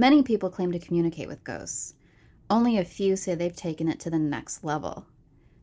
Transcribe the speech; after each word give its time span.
Many 0.00 0.22
people 0.22 0.48
claim 0.48 0.72
to 0.72 0.78
communicate 0.78 1.28
with 1.28 1.44
ghosts. 1.44 1.92
Only 2.48 2.78
a 2.78 2.86
few 2.86 3.16
say 3.16 3.34
they've 3.34 3.54
taken 3.54 3.86
it 3.86 4.00
to 4.00 4.08
the 4.08 4.18
next 4.18 4.64
level. 4.64 5.04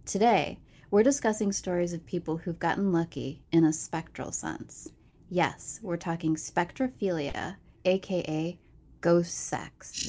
Today, 0.06 0.60
we're 0.92 1.02
discussing 1.02 1.52
stories 1.52 1.92
of 1.92 2.06
people 2.06 2.38
who've 2.38 2.60
gotten 2.60 2.92
lucky 2.92 3.42
in 3.52 3.64
a 3.64 3.74
spectral 3.74 4.32
sense. 4.32 4.92
Yes, 5.28 5.80
we're 5.82 5.98
talking 5.98 6.36
spectrophilia, 6.36 7.56
aka 7.84 8.60
ghost 9.02 9.34
sex. 9.34 10.06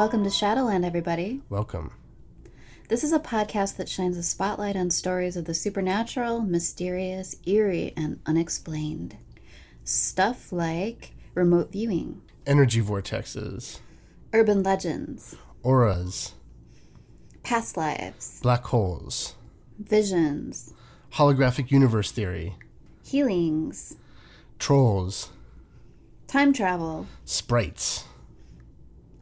Welcome 0.00 0.24
to 0.24 0.30
Shadowland, 0.30 0.86
everybody. 0.86 1.42
Welcome. 1.50 1.92
This 2.88 3.04
is 3.04 3.12
a 3.12 3.18
podcast 3.18 3.76
that 3.76 3.86
shines 3.86 4.16
a 4.16 4.22
spotlight 4.22 4.74
on 4.74 4.88
stories 4.88 5.36
of 5.36 5.44
the 5.44 5.52
supernatural, 5.52 6.40
mysterious, 6.40 7.36
eerie, 7.44 7.92
and 7.98 8.18
unexplained. 8.24 9.18
Stuff 9.84 10.52
like 10.52 11.12
remote 11.34 11.70
viewing, 11.72 12.22
Energy 12.46 12.80
vortexes, 12.80 13.80
urban 14.32 14.62
legends, 14.62 15.36
auras, 15.62 16.32
past 17.42 17.76
lives, 17.76 18.40
black 18.40 18.64
holes, 18.64 19.34
visions, 19.78 20.72
holographic 21.12 21.70
universe 21.70 22.10
theory, 22.10 22.54
healings, 23.04 23.98
trolls, 24.58 25.28
time 26.26 26.54
travel, 26.54 27.06
sprites, 27.26 28.04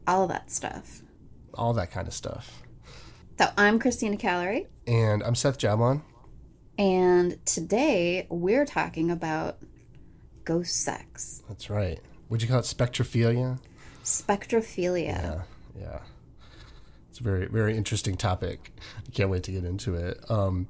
all 0.09 0.23
of 0.25 0.30
that 0.30 0.51
stuff. 0.51 1.03
all 1.55 1.73
that 1.75 1.91
kind 1.91 2.09
of 2.09 2.15
stuff. 2.15 2.62
So 3.39 3.47
I'm 3.57 3.79
Christina 3.79 4.16
Callery, 4.16 4.66
And 4.87 5.23
I'm 5.23 5.35
Seth 5.37 5.59
Jablon. 5.59 6.01
and 6.79 7.38
today 7.46 8.27
we're 8.30 8.65
talking 8.66 9.10
about 9.10 9.59
ghost 10.45 10.82
sex, 10.82 11.43
That's 11.49 11.69
right. 11.71 12.01
Would 12.30 12.43
you 12.43 12.49
call 12.49 12.59
it 12.59 12.63
spectrophilia? 12.65 13.59
spectrophilia. 14.02 15.07
Yeah, 15.07 15.43
yeah. 15.79 15.99
It's 17.10 17.21
a 17.21 17.23
very, 17.23 17.47
very 17.47 17.77
interesting 17.77 18.16
topic. 18.16 18.73
I 19.07 19.10
can't 19.10 19.30
wait 19.30 19.43
to 19.45 19.52
get 19.52 19.65
into 19.65 19.95
it. 19.95 20.19
Um, 20.30 20.69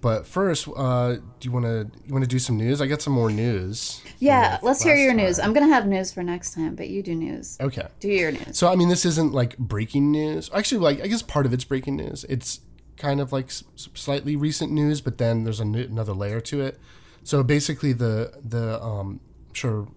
but 0.00 0.26
first, 0.26 0.68
uh, 0.76 1.14
do 1.14 1.22
you 1.42 1.52
want 1.52 1.64
to 1.64 1.90
you 2.06 2.12
want 2.12 2.24
to 2.24 2.28
do 2.28 2.38
some 2.38 2.56
news? 2.56 2.80
I 2.80 2.86
got 2.86 3.00
some 3.02 3.12
more 3.12 3.30
news. 3.30 4.00
Yeah, 4.18 4.58
let's 4.62 4.82
hear 4.82 4.96
your 4.96 5.14
news. 5.14 5.36
time. 5.38 5.46
I'm 5.46 5.52
gonna 5.54 5.72
have 5.72 5.86
news 5.86 6.12
for 6.12 6.22
next 6.22 6.54
time, 6.54 6.74
but 6.74 6.88
you 6.88 7.02
do 7.02 7.14
news. 7.14 7.56
Okay. 7.60 7.86
Do 8.00 8.08
your 8.08 8.32
news. 8.32 8.56
So 8.58 8.68
I 8.68 8.76
mean, 8.76 8.88
this 8.88 9.04
isn't 9.04 9.32
like 9.32 9.56
breaking 9.58 10.10
news. 10.10 10.50
Actually, 10.54 10.80
like 10.80 11.00
I 11.02 11.06
guess 11.06 11.22
part 11.22 11.46
of 11.46 11.52
it's 11.52 11.64
breaking 11.64 11.96
news. 11.96 12.24
It's 12.28 12.60
kind 12.96 13.20
of 13.20 13.32
like 13.32 13.46
s- 13.46 13.64
slightly 13.94 14.36
recent 14.36 14.72
news, 14.72 15.00
but 15.00 15.18
then 15.18 15.44
there's 15.44 15.60
a 15.60 15.64
n- 15.64 15.74
another 15.74 16.12
layer 16.14 16.40
to 16.40 16.60
it. 16.62 16.78
So 17.24 17.42
basically, 17.42 17.92
the 17.92 18.32
the 18.42 18.82
um, 18.82 19.20
I'm 19.48 19.54
sure 19.54 19.88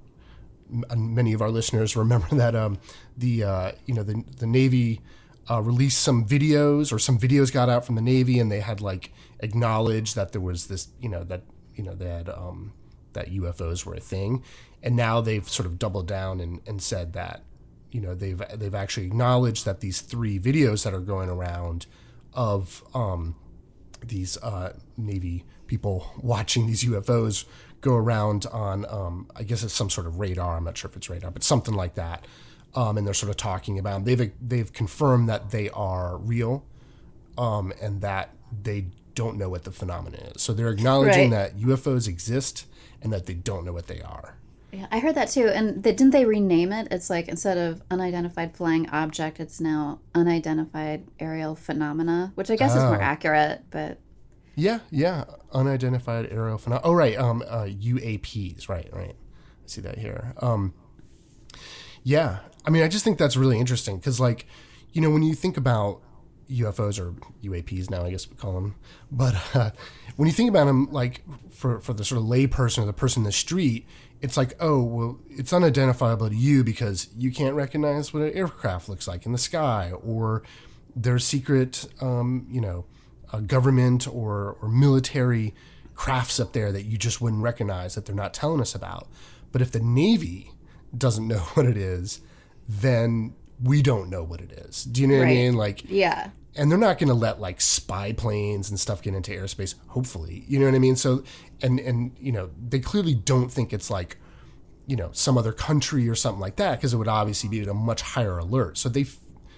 m- 0.71 1.13
many 1.15 1.33
of 1.33 1.41
our 1.41 1.49
listeners 1.51 1.95
remember 1.95 2.27
that 2.35 2.55
um, 2.55 2.77
the 3.17 3.43
uh, 3.43 3.71
you 3.85 3.93
know 3.93 4.03
the 4.03 4.23
the 4.37 4.47
Navy 4.47 5.01
uh, 5.49 5.61
released 5.61 5.99
some 5.99 6.25
videos 6.25 6.93
or 6.93 6.99
some 6.99 7.17
videos 7.17 7.51
got 7.51 7.69
out 7.69 7.85
from 7.85 7.95
the 7.95 8.01
Navy, 8.01 8.39
and 8.39 8.51
they 8.51 8.59
had 8.59 8.81
like 8.81 9.11
acknowledged 9.39 10.15
that 10.15 10.31
there 10.31 10.41
was 10.41 10.67
this 10.67 10.89
you 10.99 11.09
know 11.09 11.23
that 11.23 11.43
you 11.75 11.83
know 11.83 11.95
they 11.95 12.09
had 12.09 12.29
um, 12.29 12.73
that 13.13 13.31
UFOs 13.31 13.85
were 13.85 13.95
a 13.95 13.99
thing, 13.99 14.43
and 14.83 14.95
now 14.95 15.21
they've 15.21 15.47
sort 15.47 15.65
of 15.65 15.79
doubled 15.79 16.07
down 16.07 16.39
and, 16.39 16.61
and 16.67 16.81
said 16.81 17.13
that 17.13 17.43
you 17.91 18.01
know 18.01 18.13
they've 18.13 18.41
they've 18.55 18.75
actually 18.75 19.05
acknowledged 19.05 19.65
that 19.65 19.79
these 19.79 20.01
three 20.01 20.39
videos 20.39 20.83
that 20.83 20.93
are 20.93 20.99
going 20.99 21.29
around 21.29 21.87
of 22.33 22.83
um, 22.93 23.35
these 24.05 24.37
uh, 24.37 24.73
Navy 24.97 25.45
people 25.67 26.11
watching 26.21 26.67
these 26.67 26.83
UFOs 26.83 27.45
go 27.81 27.95
around 27.95 28.45
on 28.47 28.85
um, 28.89 29.27
I 29.35 29.43
guess 29.43 29.63
it's 29.63 29.73
some 29.73 29.89
sort 29.89 30.07
of 30.07 30.19
radar. 30.19 30.57
I'm 30.57 30.63
not 30.63 30.77
sure 30.77 30.89
if 30.89 30.97
it's 30.97 31.09
radar, 31.09 31.31
but 31.31 31.43
something 31.43 31.73
like 31.73 31.95
that. 31.95 32.25
Um, 32.75 32.97
and 32.97 33.05
they're 33.07 33.13
sort 33.15 33.29
of 33.31 33.37
talking 33.37 33.79
about 33.79 33.95
'em. 33.95 34.03
they've 34.03 34.31
they've 34.41 34.71
confirmed 34.71 35.27
that 35.29 35.49
they 35.51 35.69
are 35.71 36.17
real, 36.17 36.63
um, 37.37 37.73
and 37.81 38.01
that 38.01 38.29
they 38.63 38.85
don't 39.15 39.37
know 39.37 39.49
what 39.49 39.63
the 39.63 39.71
phenomenon 39.71 40.19
is. 40.35 40.41
So 40.41 40.53
they're 40.53 40.69
acknowledging 40.69 41.31
Right. 41.31 41.53
that 41.53 41.57
UFOs 41.59 42.07
exist 42.07 42.65
and 43.01 43.11
that 43.11 43.25
they 43.25 43.33
don't 43.33 43.65
know 43.65 43.73
what 43.73 43.87
they 43.87 44.01
are. 44.01 44.35
Yeah, 44.71 44.85
I 44.91 44.99
heard 44.99 45.15
that 45.15 45.29
too. 45.29 45.47
And 45.47 45.81
they, 45.83 45.93
didn't 45.93 46.11
they 46.11 46.25
rename 46.25 46.71
it? 46.71 46.87
It's 46.91 47.09
like 47.09 47.27
instead 47.27 47.57
of 47.57 47.81
unidentified 47.89 48.55
flying 48.55 48.87
object, 48.89 49.39
it's 49.39 49.59
now 49.59 49.99
unidentified 50.13 51.05
aerial 51.19 51.55
phenomena, 51.55 52.31
which 52.35 52.51
I 52.51 52.55
guess 52.55 52.75
is 52.75 52.83
more 52.83 52.97
Oh. 52.97 53.01
accurate. 53.01 53.63
But 53.71 53.97
Yeah, 54.55 54.79
yeah, 54.91 55.23
unidentified 55.53 56.27
aerial 56.31 56.57
phenomena. 56.59 56.87
Oh, 56.87 56.93
right, 56.93 57.17
um, 57.17 57.41
uh, 57.47 57.65
UAPs, 57.65 58.69
right, 58.69 58.89
right. 58.93 59.15
I 59.15 59.67
see 59.67 59.81
that 59.81 59.97
here. 59.97 60.33
Um, 60.37 60.73
yeah, 62.03 62.39
I 62.65 62.69
mean, 62.69 62.83
I 62.83 62.87
just 62.87 63.03
think 63.03 63.17
that's 63.17 63.37
really 63.37 63.59
interesting 63.59 63.97
because, 63.97 64.19
like, 64.19 64.45
you 64.91 65.01
know, 65.01 65.09
when 65.09 65.23
you 65.23 65.33
think 65.33 65.57
about 65.57 66.01
UFOs 66.49 66.99
or 66.99 67.13
UAPs 67.43 67.89
now, 67.89 68.03
I 68.03 68.11
guess 68.11 68.29
we 68.29 68.35
call 68.35 68.53
them, 68.53 68.75
but 69.11 69.35
uh, 69.55 69.71
when 70.15 70.27
you 70.27 70.33
think 70.33 70.49
about 70.49 70.65
them, 70.65 70.91
like 70.91 71.21
for 71.51 71.79
for 71.79 71.93
the 71.93 72.03
sort 72.03 72.21
of 72.21 72.27
layperson 72.27 72.79
or 72.79 72.85
the 72.85 72.93
person 72.93 73.21
in 73.21 73.25
the 73.25 73.31
street, 73.31 73.87
it's 74.21 74.35
like, 74.35 74.53
oh, 74.59 74.81
well, 74.83 75.19
it's 75.29 75.53
unidentifiable 75.53 76.29
to 76.29 76.35
you 76.35 76.63
because 76.63 77.07
you 77.17 77.31
can't 77.31 77.55
recognize 77.55 78.13
what 78.13 78.23
an 78.23 78.33
aircraft 78.33 78.89
looks 78.89 79.07
like 79.07 79.25
in 79.25 79.31
the 79.31 79.37
sky, 79.37 79.91
or 80.03 80.43
there's 80.95 81.23
secret, 81.23 81.87
um, 82.01 82.47
you 82.49 82.61
know, 82.61 82.85
uh, 83.31 83.39
government 83.39 84.07
or 84.07 84.57
or 84.61 84.69
military 84.69 85.53
crafts 85.93 86.39
up 86.39 86.53
there 86.53 86.71
that 86.71 86.83
you 86.83 86.97
just 86.97 87.21
wouldn't 87.21 87.43
recognize 87.43 87.95
that 87.95 88.05
they're 88.05 88.15
not 88.15 88.33
telling 88.33 88.61
us 88.61 88.73
about. 88.73 89.07
But 89.51 89.61
if 89.61 89.71
the 89.71 89.79
Navy 89.79 90.51
doesn't 90.97 91.27
know 91.33 91.39
what 91.53 91.65
it 91.65 91.77
is, 91.77 92.21
then 92.69 93.33
we 93.61 93.81
don't 93.81 94.09
know 94.09 94.23
what 94.23 94.39
it 94.39 94.51
is. 94.51 94.83
Do 94.83 95.01
you 95.01 95.07
know 95.07 95.17
what 95.17 95.27
I 95.27 95.33
mean? 95.33 95.55
Like, 95.55 95.89
yeah, 95.89 96.29
and 96.55 96.69
they're 96.69 96.77
not 96.77 96.99
going 96.99 97.07
to 97.09 97.15
let 97.15 97.41
like 97.41 97.59
spy 97.59 98.13
planes 98.13 98.69
and 98.69 98.79
stuff 98.79 99.01
get 99.01 99.15
into 99.15 99.31
airspace. 99.31 99.73
Hopefully, 99.87 100.45
you 100.47 100.59
know 100.59 100.65
what 100.65 100.75
I 100.75 100.79
mean. 100.79 100.95
So, 100.95 101.23
and 101.61 101.79
and 101.79 102.15
you 102.19 102.31
know, 102.31 102.51
they 102.69 102.79
clearly 102.79 103.15
don't 103.15 103.49
think 103.49 103.73
it's 103.73 103.89
like, 103.89 104.17
you 104.85 104.95
know, 104.95 105.09
some 105.13 105.37
other 105.37 105.51
country 105.51 106.07
or 106.07 106.15
something 106.15 106.39
like 106.39 106.57
that 106.57 106.77
because 106.77 106.93
it 106.93 106.97
would 106.97 107.07
obviously 107.07 107.49
be 107.49 107.61
at 107.61 107.67
a 107.67 107.73
much 107.73 108.01
higher 108.01 108.37
alert. 108.37 108.77
So 108.77 108.87
they, 108.87 109.05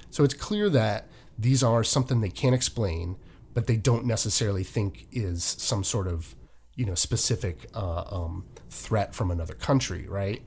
so 0.10 0.24
it's 0.24 0.34
clear 0.34 0.70
that 0.70 1.08
these 1.38 1.64
are 1.64 1.84
something 1.84 2.22
they 2.22 2.30
can't 2.30 2.56
explain, 2.56 3.18
but 3.54 3.68
they 3.68 3.78
don't 3.78 4.06
necessarily 4.06 4.64
think 4.64 5.08
is 5.12 5.44
some 5.44 5.84
sort 5.84 6.08
of, 6.08 6.36
you 6.76 6.86
know, 6.86 6.96
specific 6.96 7.68
uh, 7.74 8.04
um, 8.10 8.46
threat 8.70 9.14
from 9.14 9.32
another 9.32 9.54
country, 9.54 10.08
right? 10.08 10.42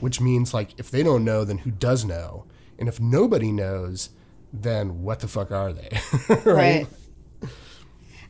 Which 0.00 0.20
means 0.20 0.54
like 0.54 0.78
if 0.78 0.90
they 0.90 1.02
don't 1.02 1.24
know, 1.24 1.44
then 1.44 1.58
who 1.58 1.70
does 1.70 2.04
know? 2.04 2.46
And 2.78 2.88
if 2.88 2.98
nobody 2.98 3.52
knows, 3.52 4.10
then 4.52 5.02
what 5.02 5.20
the 5.20 5.28
fuck 5.28 5.50
are 5.50 5.72
they? 5.72 5.90
right. 6.44 6.86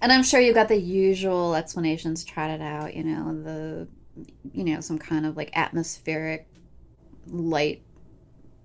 And 0.02 0.12
I'm 0.12 0.22
sure 0.22 0.40
you 0.40 0.52
got 0.54 0.68
the 0.68 0.80
usual 0.80 1.54
explanations 1.54 2.24
trotted 2.24 2.60
out. 2.60 2.94
You 2.94 3.04
know 3.04 3.42
the, 3.42 3.88
you 4.52 4.64
know, 4.64 4.80
some 4.80 4.98
kind 4.98 5.26
of 5.26 5.36
like 5.36 5.50
atmospheric 5.54 6.48
light 7.26 7.82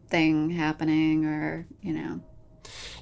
thing 0.10 0.50
happening, 0.50 1.26
or 1.26 1.68
you 1.82 1.94
know, 1.94 2.22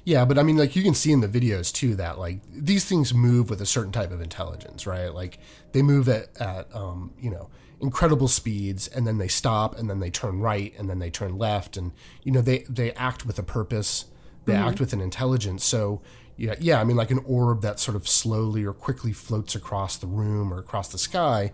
Yeah, 0.04 0.24
but 0.24 0.38
I 0.38 0.42
mean, 0.42 0.56
like 0.56 0.76
you 0.76 0.82
can 0.82 0.94
see 0.94 1.12
in 1.12 1.20
the 1.20 1.28
videos 1.28 1.72
too 1.72 1.94
that 1.96 2.18
like 2.18 2.40
these 2.52 2.84
things 2.84 3.14
move 3.14 3.50
with 3.50 3.60
a 3.60 3.66
certain 3.66 3.92
type 3.92 4.10
of 4.10 4.20
intelligence, 4.20 4.86
right? 4.86 5.14
Like 5.14 5.38
they 5.72 5.82
move 5.82 6.08
at, 6.08 6.28
at 6.40 6.74
um, 6.74 7.12
you 7.20 7.30
know 7.30 7.50
incredible 7.84 8.28
speeds, 8.28 8.88
and 8.88 9.06
then 9.06 9.18
they 9.18 9.28
stop, 9.28 9.78
and 9.78 9.88
then 9.88 10.00
they 10.00 10.10
turn 10.10 10.40
right, 10.40 10.72
and 10.78 10.88
then 10.90 10.98
they 10.98 11.10
turn 11.10 11.38
left, 11.38 11.76
and 11.76 11.92
you 12.22 12.32
know 12.32 12.40
they 12.40 12.58
they 12.68 12.92
act 12.92 13.24
with 13.26 13.38
a 13.38 13.42
purpose, 13.42 14.06
they 14.46 14.54
act 14.54 14.80
with 14.80 14.92
an 14.92 15.00
intelligence. 15.00 15.64
So 15.64 16.00
yeah, 16.36 16.54
yeah, 16.58 16.80
I 16.80 16.84
mean, 16.84 16.96
like 16.96 17.10
an 17.12 17.20
orb 17.26 17.62
that 17.62 17.78
sort 17.78 17.96
of 17.96 18.08
slowly 18.08 18.64
or 18.64 18.72
quickly 18.72 19.12
floats 19.12 19.54
across 19.54 19.96
the 19.96 20.06
room 20.08 20.52
or 20.52 20.58
across 20.58 20.88
the 20.88 20.98
sky. 20.98 21.52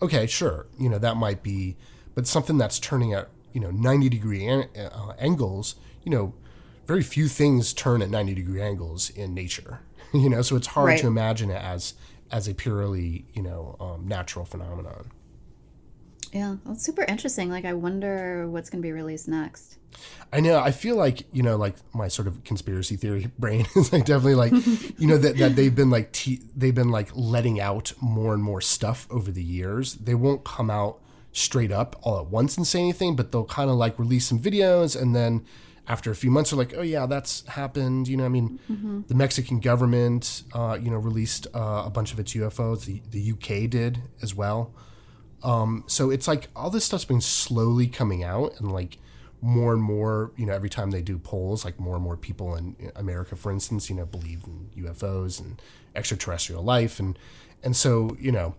Okay, 0.00 0.26
sure, 0.26 0.66
you 0.78 0.88
know 0.88 0.98
that 0.98 1.16
might 1.16 1.42
be, 1.42 1.76
but 2.14 2.26
something 2.26 2.58
that's 2.58 2.78
turning 2.80 3.12
at 3.12 3.28
you 3.52 3.60
know 3.60 3.70
90 3.70 4.08
degree 4.08 4.46
an- 4.46 4.68
uh, 4.76 5.12
angles, 5.18 5.76
you 6.04 6.10
know 6.10 6.34
very 6.86 7.02
few 7.04 7.28
things 7.28 7.72
turn 7.72 8.02
at 8.02 8.10
90 8.10 8.34
degree 8.34 8.60
angles 8.60 9.08
in 9.10 9.32
nature 9.34 9.78
you 10.12 10.28
know 10.28 10.42
so 10.42 10.56
it's 10.56 10.66
hard 10.66 10.88
Right. 10.88 10.98
to 10.98 11.06
imagine 11.06 11.48
it 11.48 11.62
as 11.62 11.94
as 12.32 12.48
a 12.48 12.54
purely 12.54 13.24
you 13.34 13.40
know 13.42 13.76
um, 13.78 14.08
natural 14.08 14.44
phenomenon 14.44 15.12
yeah, 16.32 16.56
well, 16.64 16.74
it's 16.74 16.84
super 16.84 17.02
interesting. 17.02 17.50
Like, 17.50 17.64
I 17.64 17.74
wonder 17.74 18.48
what's 18.48 18.70
going 18.70 18.80
to 18.82 18.86
be 18.86 18.92
released 18.92 19.28
next. 19.28 19.78
I 20.32 20.40
know. 20.40 20.58
I 20.58 20.70
feel 20.70 20.96
like 20.96 21.26
you 21.32 21.42
know, 21.42 21.56
like 21.56 21.74
my 21.94 22.08
sort 22.08 22.26
of 22.26 22.42
conspiracy 22.44 22.96
theory 22.96 23.30
brain 23.38 23.66
is 23.76 23.92
like 23.92 24.06
definitely 24.06 24.34
like, 24.34 24.52
you 24.98 25.06
know, 25.06 25.18
that, 25.18 25.36
that 25.36 25.56
they've 25.56 25.74
been 25.74 25.90
like 25.90 26.12
te- 26.12 26.40
they've 26.56 26.74
been 26.74 26.90
like 26.90 27.10
letting 27.14 27.60
out 27.60 27.92
more 28.00 28.32
and 28.32 28.42
more 28.42 28.60
stuff 28.62 29.06
over 29.10 29.30
the 29.30 29.42
years. 29.42 29.94
They 29.94 30.14
won't 30.14 30.44
come 30.44 30.70
out 30.70 31.00
straight 31.32 31.72
up 31.72 31.96
all 32.02 32.18
at 32.18 32.26
once 32.26 32.56
and 32.56 32.66
say 32.66 32.78
anything, 32.80 33.16
but 33.16 33.32
they'll 33.32 33.44
kind 33.44 33.70
of 33.70 33.76
like 33.76 33.98
release 33.98 34.26
some 34.26 34.38
videos 34.38 35.00
and 35.00 35.14
then 35.14 35.44
after 35.88 36.10
a 36.10 36.14
few 36.14 36.30
months 36.30 36.52
are 36.52 36.56
like, 36.56 36.74
oh 36.76 36.82
yeah, 36.82 37.06
that's 37.06 37.46
happened. 37.48 38.06
You 38.08 38.16
know, 38.16 38.24
I 38.24 38.28
mean, 38.28 38.58
the 39.08 39.14
Mexican 39.14 39.60
government, 39.60 40.44
uh, 40.54 40.78
you 40.80 40.90
know, 40.90 40.96
released 40.96 41.46
uh, 41.54 41.82
a 41.84 41.90
bunch 41.90 42.12
of 42.12 42.20
its 42.20 42.34
UFOs. 42.34 42.84
The 42.84 43.02
the 43.10 43.32
UK 43.32 43.68
did 43.68 44.00
as 44.22 44.34
well. 44.34 44.72
Um, 45.44 45.84
so 45.86 46.10
it's 46.10 46.28
like 46.28 46.48
all 46.54 46.70
this 46.70 46.84
stuff's 46.84 47.04
been 47.04 47.20
slowly 47.20 47.86
coming 47.86 48.22
out, 48.22 48.58
and 48.60 48.72
like 48.72 48.98
more 49.40 49.72
and 49.72 49.82
more, 49.82 50.32
you 50.36 50.46
know, 50.46 50.52
every 50.52 50.70
time 50.70 50.92
they 50.92 51.02
do 51.02 51.18
polls, 51.18 51.64
like 51.64 51.80
more 51.80 51.96
and 51.96 52.04
more 52.04 52.16
people 52.16 52.54
in 52.54 52.76
America, 52.94 53.34
for 53.34 53.50
instance, 53.50 53.90
you 53.90 53.96
know, 53.96 54.06
believe 54.06 54.44
in 54.46 54.70
UFOs 54.84 55.40
and 55.40 55.60
extraterrestrial 55.96 56.62
life, 56.62 57.00
and 57.00 57.18
and 57.62 57.76
so 57.76 58.16
you 58.20 58.30
know, 58.30 58.54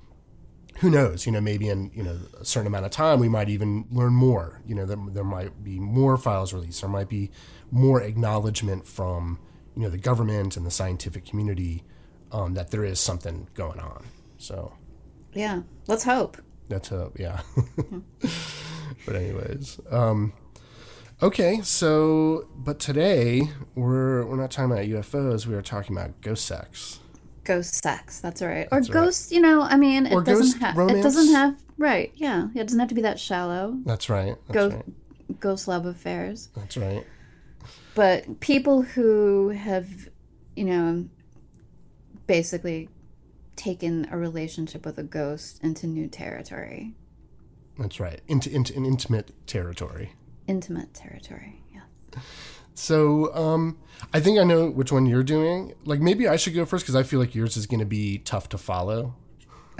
who 0.80 0.90
knows? 0.90 1.26
You 1.26 1.32
know, 1.32 1.42
maybe 1.42 1.70
in 1.70 1.92
you 1.94 2.04
know 2.04 2.20
a 2.40 2.46
certain 2.46 2.68
amount 2.68 2.86
of 2.86 2.92
time, 2.92 3.20
we 3.20 3.30
might 3.30 3.50
even 3.50 3.86
learn 3.92 4.14
more. 4.14 4.62
You 4.66 4.76
know, 4.76 4.86
there, 4.86 4.98
there 5.10 5.24
might 5.24 5.64
be 5.64 5.80
more 5.80 6.18
files 6.18 6.54
released. 6.54 6.82
There 6.82 6.90
might 6.90 7.10
be 7.10 7.32
more 7.72 8.02
acknowledgement 8.02 8.86
from 8.86 9.40
you 9.76 9.84
know 9.84 9.90
the 9.90 9.98
government 9.98 10.58
and 10.58 10.66
the 10.66 10.72
scientific 10.72 11.26
community 11.26 11.84
um, 12.32 12.56
that 12.56 12.72
there 12.72 12.84
is 12.84 13.00
something 13.00 13.48
going 13.54 13.80
on. 13.80 14.06
So 14.38 14.74
Yeah. 15.34 15.62
Let's 15.88 16.04
hope. 16.04 16.38
That's 16.74 16.92
a 16.92 17.12
yeah. 17.18 17.42
but 19.06 19.16
anyways, 19.16 19.80
um, 19.92 20.34
okay. 21.22 21.62
So, 21.62 22.48
but 22.56 22.80
today 22.80 23.50
we're 23.76 24.26
we're 24.26 24.38
not 24.38 24.52
talking 24.52 24.72
about 24.72 24.86
UFOs. 24.86 25.46
We 25.46 25.56
are 25.56 25.62
talking 25.62 25.96
about 25.96 26.20
ghost 26.22 26.46
sex. 26.46 27.00
Ghost 27.44 27.76
sex. 27.84 28.20
That's 28.20 28.42
right. 28.42 28.68
Or 28.72 28.80
right. 28.80 28.90
ghost. 28.90 29.32
You 29.32 29.42
know. 29.42 29.62
I 29.62 29.78
mean, 29.78 30.08
it 30.08 30.14
Or 30.14 30.24
doesn't 30.24 30.60
have. 30.60 30.78
It 30.90 31.04
doesn't 31.04 31.34
have. 31.34 31.56
Right. 31.78 32.12
Yeah. 32.16 32.48
It 32.56 32.64
doesn't 32.64 32.80
have 32.80 32.90
to 32.90 32.96
be 32.96 33.02
that 33.02 33.20
shallow. 33.20 33.78
That's 33.86 34.10
right. 34.10 34.36
That's 34.48 34.54
Ghost. 34.54 34.76
right. 34.76 35.40
Ghost 35.40 35.68
love 35.68 35.86
affairs. 35.86 36.50
That's 36.56 36.78
right. 36.78 37.06
but 37.96 38.40
people 38.40 38.82
who 38.82 39.50
have 39.50 39.90
you 40.56 40.66
know 40.66 41.08
basically 42.28 42.90
taken 43.56 44.08
a 44.12 44.18
relationship 44.18 44.86
with 44.86 44.98
a 44.98 45.04
ghost 45.04 45.60
into 45.64 45.88
new 45.88 46.08
territory 46.08 46.94
That's 47.78 48.00
right. 48.00 48.22
Into 48.28 48.50
into 48.54 48.76
an 48.78 48.86
intimate 48.86 49.32
territory. 49.48 50.14
intimate 50.48 50.94
territory 50.94 51.64
yeah 51.74 51.82
So, 52.76 53.34
um, 53.36 53.78
I 54.14 54.20
think 54.20 54.40
I 54.40 54.44
know 54.44 54.70
which 54.70 54.92
one 54.92 55.06
you're 55.06 55.24
doing. 55.24 55.74
Like, 55.86 56.00
maybe 56.00 56.28
I 56.28 56.38
should 56.38 56.56
go 56.56 56.66
first 56.66 56.84
because 56.86 56.96
I 56.96 57.04
feel 57.04 57.20
like 57.20 57.36
yours 57.36 57.56
is 57.56 57.68
going 57.68 57.80
to 57.82 57.86
be 57.86 58.18
tough 58.20 58.50
to 58.50 58.58
follow. 58.58 59.16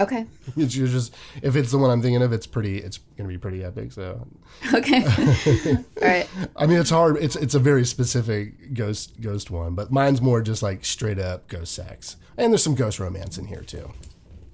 Okay 0.00 0.26
It's 0.56 0.76
you're 0.76 0.88
just 0.88 1.14
if 1.42 1.56
it's 1.56 1.70
the 1.70 1.78
one 1.78 1.90
I'm 1.90 2.02
thinking 2.02 2.22
of, 2.22 2.32
it's 2.32 2.46
pretty. 2.46 2.78
It's 2.78 2.98
going 2.98 3.28
to 3.28 3.32
be 3.32 3.38
pretty 3.38 3.64
epic. 3.64 3.92
So, 3.92 4.26
okay 4.72 5.04
all 6.02 6.08
right 6.08 6.28
I 6.56 6.66
mean, 6.66 6.78
it's 6.78 6.90
hard. 6.90 7.16
It's 7.18 7.36
it's 7.36 7.54
a 7.54 7.58
very 7.60 7.84
specific 7.84 8.74
ghost 8.74 9.20
ghost 9.20 9.50
one, 9.50 9.74
but 9.74 9.90
mine's 9.90 10.20
more 10.20 10.40
just 10.42 10.62
like 10.62 10.84
straight 10.84 11.18
up 11.18 11.48
ghost 11.48 11.72
sex, 11.74 12.16
and 12.36 12.52
there's 12.52 12.62
some 12.62 12.74
ghost 12.74 12.98
romance 12.98 13.38
in 13.38 13.46
here 13.46 13.62
too. 13.62 13.90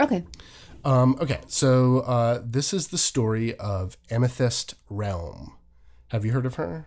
okay 0.00 0.24
Um, 0.84 1.16
okay, 1.20 1.40
so 1.46 2.00
uh, 2.00 2.40
this 2.44 2.72
is 2.72 2.88
the 2.88 2.98
story 2.98 3.54
of 3.56 3.96
Amethyst 4.10 4.74
Realm. 4.88 5.52
Have 6.08 6.24
you 6.24 6.32
heard 6.32 6.46
of 6.46 6.54
her? 6.56 6.86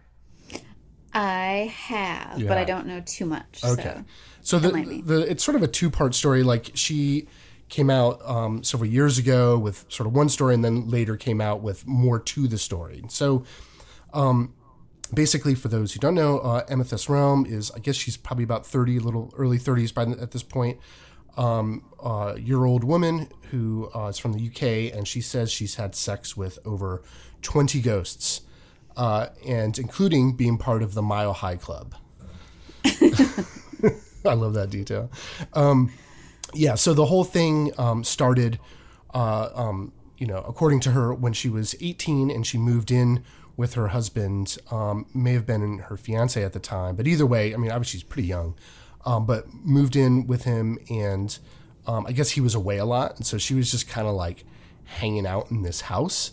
i 1.16 1.72
have 1.78 2.40
but 2.48 2.58
i 2.58 2.64
don't 2.64 2.88
know 2.88 3.00
too 3.06 3.26
much 3.26 3.62
Okay. 3.64 4.02
so 4.42 4.58
So 4.58 4.60
the, 4.60 5.02
the 5.06 5.20
it's 5.30 5.44
sort 5.44 5.56
of 5.56 5.62
a 5.62 5.68
two 5.68 5.90
part 5.92 6.16
story. 6.16 6.42
Like 6.44 6.72
she 6.74 7.28
came 7.70 7.90
out 7.90 8.22
um, 8.26 8.64
several 8.64 8.90
years 8.90 9.18
ago 9.18 9.58
with 9.58 9.86
sort 9.90 10.08
of 10.08 10.14
one 10.14 10.30
story, 10.30 10.54
and 10.54 10.64
then 10.64 10.90
later 10.90 11.18
came 11.18 11.42
out 11.42 11.62
with 11.62 11.88
more 11.88 12.20
to 12.20 12.48
the 12.48 12.58
story. 12.58 13.04
So, 13.10 13.44
um, 14.14 14.54
basically, 15.14 15.56
for 15.56 15.68
those 15.68 15.94
who 15.94 16.00
don't 16.00 16.16
know, 16.16 16.40
uh, 16.40 16.64
Amethyst 16.70 17.10
Realm 17.10 17.46
is 17.46 17.72
I 17.72 17.80
guess 17.80 17.96
she's 17.96 18.18
probably 18.18 18.44
about 18.44 18.66
thirty, 18.66 19.00
little 19.00 19.34
early 19.38 19.58
thirties 19.58 19.92
by 19.92 20.04
at 20.04 20.32
this 20.32 20.44
point. 20.44 20.80
Um, 21.36 21.84
uh, 22.00 22.36
year 22.38 22.64
old 22.64 22.84
woman 22.84 23.28
who 23.50 23.90
uh, 23.96 24.08
is 24.08 24.20
from 24.20 24.34
the 24.34 24.48
UK, 24.48 24.96
and 24.96 25.08
she 25.08 25.20
says 25.20 25.52
she's 25.52 25.76
had 25.76 25.96
sex 25.96 26.38
with 26.38 26.60
over 26.66 27.02
twenty 27.42 27.82
ghosts, 27.82 28.42
uh, 28.96 29.28
and 29.46 29.78
including 29.80 30.36
being 30.36 30.58
part 30.58 30.84
of 30.84 30.94
the 30.94 31.02
Mile 31.02 31.34
High 31.34 31.56
Club. 31.56 31.96
I 34.26 34.34
love 34.36 34.54
that 34.54 34.70
detail. 34.70 35.12
Um, 35.54 35.92
yeah, 36.54 36.76
so 36.76 36.94
the 36.94 37.06
whole 37.06 37.24
thing 37.24 37.72
um, 37.78 38.04
started, 38.04 38.60
uh, 39.14 39.50
um, 39.54 39.94
you 40.18 40.28
know, 40.28 40.44
according 40.48 40.80
to 40.82 40.92
her, 40.92 41.14
when 41.14 41.34
she 41.34 41.50
was 41.50 41.76
18 41.82 42.30
and 42.30 42.46
she 42.46 42.58
moved 42.58 42.92
in 42.92 43.24
with 43.56 43.76
her 43.76 43.90
husband, 43.90 44.58
um, 44.72 45.06
may 45.14 45.34
have 45.34 45.46
been 45.46 45.80
her 45.80 45.98
fiance 45.98 46.44
at 46.44 46.54
the 46.54 46.60
time, 46.60 46.96
but 46.96 47.08
either 47.08 47.26
way, 47.26 47.54
I 47.54 47.58
mean, 47.58 47.72
obviously 47.72 48.00
she's 48.00 48.08
pretty 48.08 48.28
young, 48.28 48.56
um, 49.06 49.26
but 49.26 49.54
moved 49.54 49.96
in 49.96 50.26
with 50.28 50.44
him, 50.44 50.80
and 50.90 51.38
um, 51.86 52.06
I 52.08 52.12
guess 52.14 52.32
he 52.32 52.42
was 52.42 52.56
away 52.56 52.78
a 52.78 52.86
lot, 52.86 53.18
and 53.18 53.26
so 53.26 53.38
she 53.38 53.54
was 53.54 53.70
just 53.70 53.88
kind 53.88 54.08
of 54.08 54.16
like 54.16 54.46
hanging 54.86 55.28
out 55.28 55.52
in 55.52 55.62
this 55.62 55.82
house. 55.82 56.32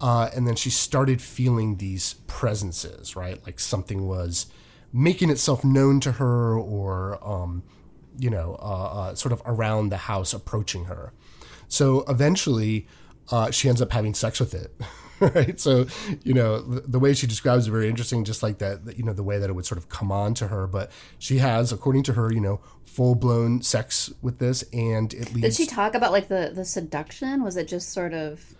Uh, 0.00 0.30
and 0.34 0.46
then 0.46 0.54
she 0.54 0.70
started 0.70 1.20
feeling 1.20 1.76
these 1.76 2.14
presences, 2.26 3.16
right? 3.16 3.44
Like 3.44 3.58
something 3.58 4.06
was 4.06 4.46
making 4.92 5.28
itself 5.28 5.64
known 5.64 6.00
to 6.00 6.12
her, 6.12 6.56
or 6.56 7.18
um, 7.26 7.62
you 8.18 8.30
know, 8.30 8.56
uh, 8.60 8.64
uh, 9.00 9.14
sort 9.14 9.32
of 9.32 9.42
around 9.46 9.90
the 9.90 9.96
house, 9.96 10.32
approaching 10.32 10.84
her. 10.86 11.12
So 11.68 12.04
eventually, 12.08 12.86
uh, 13.30 13.50
she 13.50 13.68
ends 13.68 13.80
up 13.80 13.92
having 13.92 14.14
sex 14.14 14.40
with 14.40 14.54
it. 14.54 14.74
Right, 15.20 15.58
so 15.58 15.86
you 16.22 16.32
know 16.32 16.60
the, 16.60 16.80
the 16.82 17.00
way 17.00 17.12
she 17.12 17.26
describes 17.26 17.66
it 17.66 17.72
very 17.72 17.88
interesting, 17.88 18.22
just 18.22 18.40
like 18.40 18.58
that. 18.58 18.96
You 18.96 19.02
know 19.02 19.12
the 19.12 19.24
way 19.24 19.40
that 19.40 19.50
it 19.50 19.52
would 19.52 19.66
sort 19.66 19.78
of 19.78 19.88
come 19.88 20.12
on 20.12 20.32
to 20.34 20.46
her, 20.46 20.68
but 20.68 20.92
she 21.18 21.38
has, 21.38 21.72
according 21.72 22.04
to 22.04 22.12
her, 22.12 22.32
you 22.32 22.40
know, 22.40 22.60
full 22.84 23.16
blown 23.16 23.60
sex 23.60 24.12
with 24.22 24.38
this, 24.38 24.62
and 24.72 25.12
it 25.14 25.34
leads. 25.34 25.40
did 25.40 25.54
she 25.54 25.66
talk 25.66 25.96
about 25.96 26.12
like 26.12 26.28
the 26.28 26.52
the 26.54 26.64
seduction 26.64 27.42
was 27.42 27.56
it 27.56 27.66
just 27.66 27.88
sort 27.92 28.14
of 28.14 28.54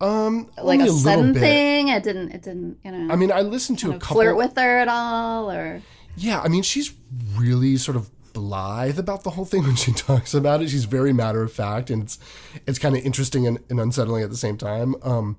um 0.00 0.48
like 0.62 0.78
only 0.78 0.88
a 0.88 0.92
sudden 0.92 1.34
thing 1.34 1.88
it 1.88 2.04
didn't 2.04 2.30
it 2.30 2.42
didn't 2.42 2.78
you 2.84 2.92
know 2.92 3.12
I 3.12 3.16
mean, 3.16 3.32
I 3.32 3.40
listened 3.40 3.80
to 3.80 3.90
a 3.90 3.98
couple. 3.98 4.18
flirt 4.18 4.36
with 4.36 4.56
her 4.56 4.78
at 4.78 4.86
all 4.86 5.50
or 5.50 5.82
Yeah, 6.16 6.40
I 6.40 6.46
mean, 6.46 6.62
she's 6.62 6.94
really 7.36 7.76
sort 7.76 7.96
of 7.96 8.08
blithe 8.32 8.98
about 8.98 9.24
the 9.24 9.30
whole 9.30 9.44
thing 9.44 9.62
when 9.62 9.76
she 9.76 9.92
talks 9.94 10.34
about 10.34 10.62
it. 10.62 10.70
She's 10.70 10.84
very 10.84 11.12
matter 11.12 11.42
of 11.42 11.52
fact, 11.52 11.90
and 11.90 12.02
it's 12.02 12.18
it's 12.66 12.78
kind 12.78 12.96
of 12.96 13.04
interesting 13.04 13.46
and, 13.46 13.58
and 13.70 13.80
unsettling 13.80 14.22
at 14.22 14.30
the 14.30 14.36
same 14.36 14.56
time. 14.56 14.94
Um, 15.02 15.36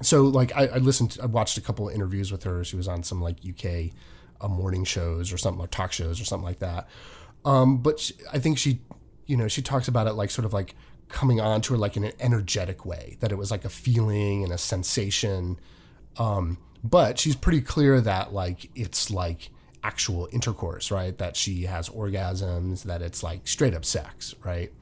so 0.00 0.22
like 0.22 0.54
I, 0.56 0.66
I 0.66 0.76
listened, 0.78 1.12
to, 1.12 1.22
I 1.22 1.26
watched 1.26 1.58
a 1.58 1.60
couple 1.60 1.88
of 1.88 1.94
interviews 1.94 2.32
with 2.32 2.44
her. 2.44 2.64
She 2.64 2.76
was 2.76 2.88
on 2.88 3.02
some 3.02 3.20
like 3.20 3.36
UK 3.46 3.92
uh, 4.40 4.48
morning 4.48 4.84
shows 4.84 5.32
or 5.32 5.38
something, 5.38 5.62
or 5.62 5.68
talk 5.68 5.92
shows 5.92 6.20
or 6.20 6.24
something 6.24 6.44
like 6.44 6.58
that. 6.58 6.88
Um, 7.44 7.78
but 7.78 8.00
she, 8.00 8.14
I 8.32 8.38
think 8.38 8.58
she, 8.58 8.80
you 9.26 9.36
know, 9.36 9.48
she 9.48 9.62
talks 9.62 9.88
about 9.88 10.06
it 10.06 10.12
like 10.12 10.30
sort 10.30 10.44
of 10.44 10.52
like 10.52 10.74
coming 11.08 11.40
on 11.40 11.60
to 11.62 11.74
her 11.74 11.78
like 11.78 11.96
in 11.96 12.04
an 12.04 12.12
energetic 12.20 12.84
way, 12.84 13.16
that 13.20 13.32
it 13.32 13.38
was 13.38 13.50
like 13.50 13.64
a 13.64 13.68
feeling 13.68 14.44
and 14.44 14.52
a 14.52 14.58
sensation. 14.58 15.58
Um, 16.16 16.58
but 16.82 17.18
she's 17.18 17.36
pretty 17.36 17.60
clear 17.60 18.00
that 18.00 18.32
like 18.32 18.70
it's 18.74 19.10
like 19.10 19.50
actual 19.82 20.28
intercourse, 20.32 20.90
right? 20.90 21.16
That 21.18 21.36
she 21.36 21.62
has 21.64 21.88
orgasms, 21.88 22.84
that 22.84 23.02
it's 23.02 23.22
like 23.22 23.46
straight 23.46 23.74
up 23.74 23.84
sex, 23.84 24.34
right? 24.44 24.72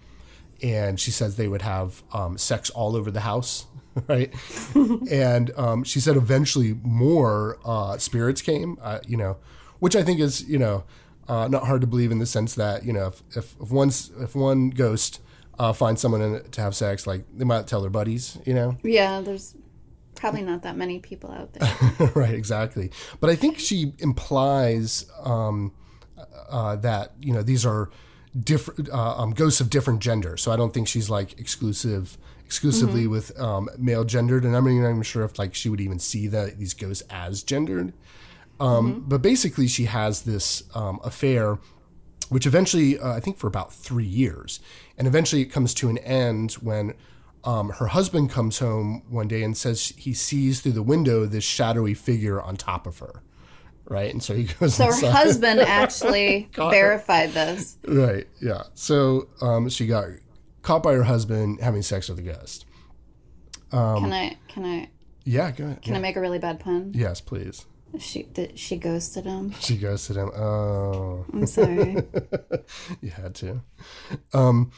And 0.62 1.00
she 1.00 1.10
says 1.10 1.36
they 1.36 1.48
would 1.48 1.62
have 1.62 2.02
um, 2.12 2.36
sex 2.36 2.70
all 2.70 2.94
over 2.94 3.10
the 3.10 3.20
house, 3.20 3.66
right? 4.08 4.32
and 5.10 5.50
um, 5.56 5.84
she 5.84 6.00
said 6.00 6.16
eventually 6.16 6.78
more 6.82 7.58
uh, 7.64 7.96
spirits 7.98 8.42
came, 8.42 8.78
uh, 8.82 9.00
you 9.06 9.16
know, 9.16 9.38
which 9.78 9.96
I 9.96 10.02
think 10.02 10.20
is 10.20 10.46
you 10.48 10.58
know 10.58 10.84
uh, 11.28 11.48
not 11.48 11.64
hard 11.64 11.80
to 11.80 11.86
believe 11.86 12.10
in 12.10 12.18
the 12.18 12.26
sense 12.26 12.54
that 12.56 12.84
you 12.84 12.92
know 12.92 13.06
if 13.06 13.22
if, 13.36 13.56
if 13.60 13.70
one 13.70 13.88
if 13.88 14.34
one 14.34 14.70
ghost 14.70 15.20
uh, 15.58 15.72
finds 15.72 16.00
someone 16.00 16.42
to 16.50 16.60
have 16.60 16.74
sex, 16.74 17.06
like 17.06 17.24
they 17.34 17.44
might 17.44 17.66
tell 17.66 17.80
their 17.80 17.90
buddies, 17.90 18.38
you 18.44 18.54
know. 18.54 18.76
yeah 18.82 19.20
there's 19.20 19.54
probably 20.20 20.42
not 20.42 20.62
that 20.62 20.76
many 20.76 20.98
people 20.98 21.32
out 21.32 21.52
there 21.54 22.10
right, 22.14 22.34
exactly. 22.34 22.90
But 23.20 23.30
I 23.30 23.36
think 23.36 23.58
she 23.58 23.94
implies 23.98 25.10
um, 25.24 25.72
uh, 26.50 26.76
that 26.76 27.14
you 27.20 27.32
know 27.32 27.42
these 27.42 27.64
are 27.64 27.90
different 28.38 28.90
uh, 28.90 29.16
um, 29.16 29.30
ghosts 29.32 29.60
of 29.60 29.70
different 29.70 30.00
gender. 30.00 30.36
So 30.36 30.52
I 30.52 30.56
don't 30.56 30.74
think 30.74 30.86
she's 30.88 31.08
like 31.08 31.40
exclusive 31.40 32.18
exclusively 32.44 33.06
with 33.06 33.38
um, 33.40 33.70
male 33.78 34.04
gendered, 34.04 34.44
and 34.44 34.54
I'm 34.54 34.64
not 34.64 34.90
even 34.90 35.02
sure 35.02 35.24
if 35.24 35.38
like 35.38 35.54
she 35.54 35.70
would 35.70 35.80
even 35.80 35.98
see 35.98 36.26
that 36.28 36.58
these 36.58 36.74
ghosts 36.74 37.02
as 37.08 37.42
gendered. 37.42 37.94
Um, 38.60 39.04
But 39.08 39.22
basically, 39.22 39.68
she 39.68 39.86
has 39.86 40.22
this 40.22 40.64
um, 40.74 41.00
affair 41.02 41.58
which 42.28 42.46
eventually, 42.46 42.96
uh, 42.96 43.12
I 43.12 43.18
think, 43.20 43.38
for 43.38 43.48
about 43.48 43.72
three 43.72 44.06
years, 44.06 44.60
and 44.96 45.08
eventually 45.08 45.42
it 45.42 45.46
comes 45.46 45.74
to 45.74 45.88
an 45.88 45.98
end 45.98 46.52
when 46.52 46.94
um, 47.44 47.70
her 47.70 47.86
husband 47.88 48.30
comes 48.30 48.58
home 48.58 49.02
one 49.08 49.28
day 49.28 49.42
and 49.42 49.56
says 49.56 49.88
he 49.96 50.12
sees 50.14 50.60
through 50.60 50.72
the 50.72 50.82
window 50.82 51.24
this 51.26 51.44
shadowy 51.44 51.94
figure 51.94 52.40
on 52.40 52.56
top 52.56 52.86
of 52.86 52.98
her, 52.98 53.22
right? 53.86 54.12
And 54.12 54.22
so 54.22 54.34
he 54.34 54.44
goes. 54.60 54.74
so 54.74 54.86
her 54.86 55.10
husband 55.10 55.60
actually 55.60 56.48
verified 56.54 57.30
this 57.32 57.78
Right. 57.86 58.26
Yeah. 58.40 58.64
So 58.74 59.28
um, 59.40 59.68
she 59.68 59.86
got 59.86 60.06
caught 60.62 60.82
by 60.82 60.92
her 60.94 61.04
husband 61.04 61.60
having 61.60 61.82
sex 61.82 62.08
with 62.08 62.18
a 62.18 62.22
ghost. 62.22 62.66
Um, 63.72 64.02
can 64.04 64.12
i 64.12 64.36
can 64.48 64.64
i 64.64 64.88
Yeah. 65.24 65.50
Go 65.52 65.64
ahead. 65.64 65.82
can 65.82 65.94
i 65.94 65.98
make 65.98 66.16
a 66.16 66.20
really 66.20 66.38
bad 66.38 66.60
pun 66.60 66.92
Yes, 66.94 67.20
please. 67.20 67.64
She 67.98 68.22
did, 68.22 68.58
she 68.58 68.76
ghosted 68.76 69.24
him. 69.24 69.52
She 69.60 69.76
ghosted 69.76 70.16
him. 70.16 70.30
Oh, 70.30 71.26
I'm 71.32 71.46
sorry. 71.46 71.96
you 73.00 73.10
had 73.10 73.34
to. 73.36 73.62
Um, 74.32 74.70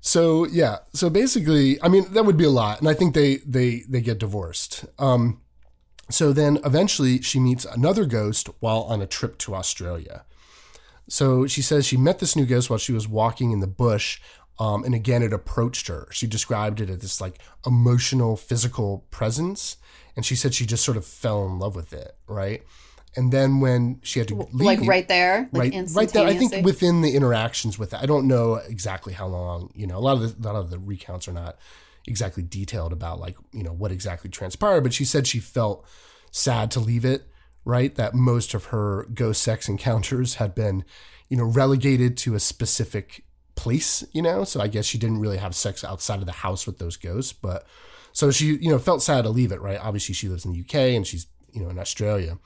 so 0.00 0.46
yeah, 0.46 0.78
so 0.92 1.10
basically, 1.10 1.80
I 1.82 1.88
mean, 1.88 2.12
that 2.14 2.24
would 2.24 2.36
be 2.36 2.44
a 2.44 2.50
lot, 2.50 2.80
and 2.80 2.88
I 2.88 2.94
think 2.94 3.14
they 3.14 3.36
they 3.46 3.82
they 3.88 4.00
get 4.00 4.18
divorced. 4.18 4.86
Um, 4.98 5.40
so 6.10 6.32
then 6.32 6.58
eventually 6.64 7.22
she 7.22 7.38
meets 7.38 7.64
another 7.64 8.06
ghost 8.06 8.48
while 8.60 8.82
on 8.82 9.02
a 9.02 9.06
trip 9.06 9.38
to 9.38 9.54
Australia. 9.54 10.24
So 11.08 11.46
she 11.46 11.62
says 11.62 11.86
she 11.86 11.96
met 11.96 12.18
this 12.18 12.36
new 12.36 12.46
ghost 12.46 12.70
while 12.70 12.78
she 12.78 12.92
was 12.92 13.08
walking 13.08 13.52
in 13.52 13.60
the 13.60 13.66
bush. 13.66 14.20
Um, 14.58 14.84
and 14.84 14.94
again, 14.94 15.22
it 15.22 15.32
approached 15.32 15.88
her. 15.88 16.06
She 16.10 16.26
described 16.26 16.80
it 16.80 16.88
as 16.88 16.98
this 16.98 17.20
like 17.20 17.40
emotional, 17.66 18.36
physical 18.36 19.04
presence. 19.10 19.76
And 20.16 20.24
she 20.24 20.36
said 20.36 20.54
she 20.54 20.64
just 20.64 20.84
sort 20.84 20.96
of 20.96 21.04
fell 21.04 21.44
in 21.46 21.58
love 21.58 21.74
with 21.74 21.92
it, 21.92 22.16
right? 22.28 22.62
And 23.16 23.32
then 23.32 23.60
when 23.60 24.00
she 24.02 24.18
had 24.18 24.28
to 24.28 24.34
leave, 24.52 24.66
like 24.66 24.80
right 24.82 25.06
there, 25.06 25.48
like 25.52 25.72
right, 25.72 25.88
right 25.92 26.08
there. 26.08 26.26
I 26.26 26.34
think 26.34 26.64
within 26.64 27.00
the 27.00 27.14
interactions 27.14 27.78
with 27.78 27.92
it, 27.94 28.00
I 28.02 28.06
don't 28.06 28.26
know 28.26 28.54
exactly 28.54 29.12
how 29.12 29.26
long. 29.26 29.70
You 29.74 29.86
know, 29.86 29.96
a 29.96 30.00
lot 30.00 30.20
of 30.20 30.40
the, 30.40 30.48
a 30.48 30.52
lot 30.52 30.58
of 30.58 30.70
the 30.70 30.78
recounts 30.78 31.28
are 31.28 31.32
not 31.32 31.56
exactly 32.06 32.42
detailed 32.42 32.92
about 32.92 33.20
like 33.20 33.36
you 33.52 33.62
know 33.62 33.72
what 33.72 33.92
exactly 33.92 34.30
transpired. 34.30 34.82
But 34.82 34.92
she 34.92 35.04
said 35.04 35.26
she 35.26 35.38
felt 35.38 35.86
sad 36.30 36.70
to 36.72 36.80
leave 36.80 37.04
it. 37.04 37.28
Right, 37.66 37.94
that 37.94 38.14
most 38.14 38.52
of 38.52 38.66
her 38.66 39.06
ghost 39.14 39.42
sex 39.42 39.70
encounters 39.70 40.34
had 40.34 40.54
been, 40.54 40.84
you 41.30 41.36
know, 41.38 41.44
relegated 41.44 42.18
to 42.18 42.34
a 42.34 42.40
specific 42.40 43.23
place. 43.54 44.04
You 44.12 44.22
know, 44.22 44.44
so 44.44 44.60
I 44.60 44.68
guess 44.68 44.84
she 44.84 44.98
didn't 44.98 45.20
really 45.20 45.38
have 45.38 45.54
sex 45.54 45.84
outside 45.84 46.20
of 46.20 46.26
the 46.26 46.32
house 46.32 46.66
with 46.66 46.78
those 46.78 46.96
ghosts. 46.96 47.32
But 47.32 47.66
so 48.12 48.30
she, 48.30 48.56
you 48.56 48.70
know, 48.70 48.78
felt 48.78 49.02
sad 49.02 49.22
to 49.24 49.30
leave 49.30 49.52
it. 49.52 49.60
Right, 49.60 49.78
obviously 49.80 50.14
she 50.14 50.28
lives 50.28 50.44
in 50.44 50.52
the 50.52 50.60
UK 50.60 50.74
and 50.96 51.06
she's 51.06 51.26
you 51.52 51.62
know 51.62 51.70
in 51.70 51.78
Australia. 51.78 52.38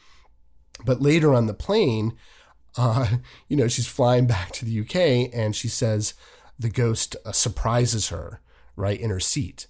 But 0.84 1.02
later 1.02 1.34
on 1.34 1.46
the 1.46 1.54
plane, 1.54 2.16
uh, 2.76 3.08
you 3.48 3.56
know, 3.56 3.68
she's 3.68 3.86
flying 3.86 4.26
back 4.26 4.52
to 4.52 4.64
the 4.64 4.80
UK 4.80 5.34
and 5.34 5.54
she 5.54 5.68
says 5.68 6.14
the 6.58 6.70
ghost 6.70 7.16
uh, 7.24 7.32
surprises 7.32 8.08
her 8.08 8.40
right 8.76 9.00
in 9.00 9.10
her 9.10 9.20
seat 9.20 9.66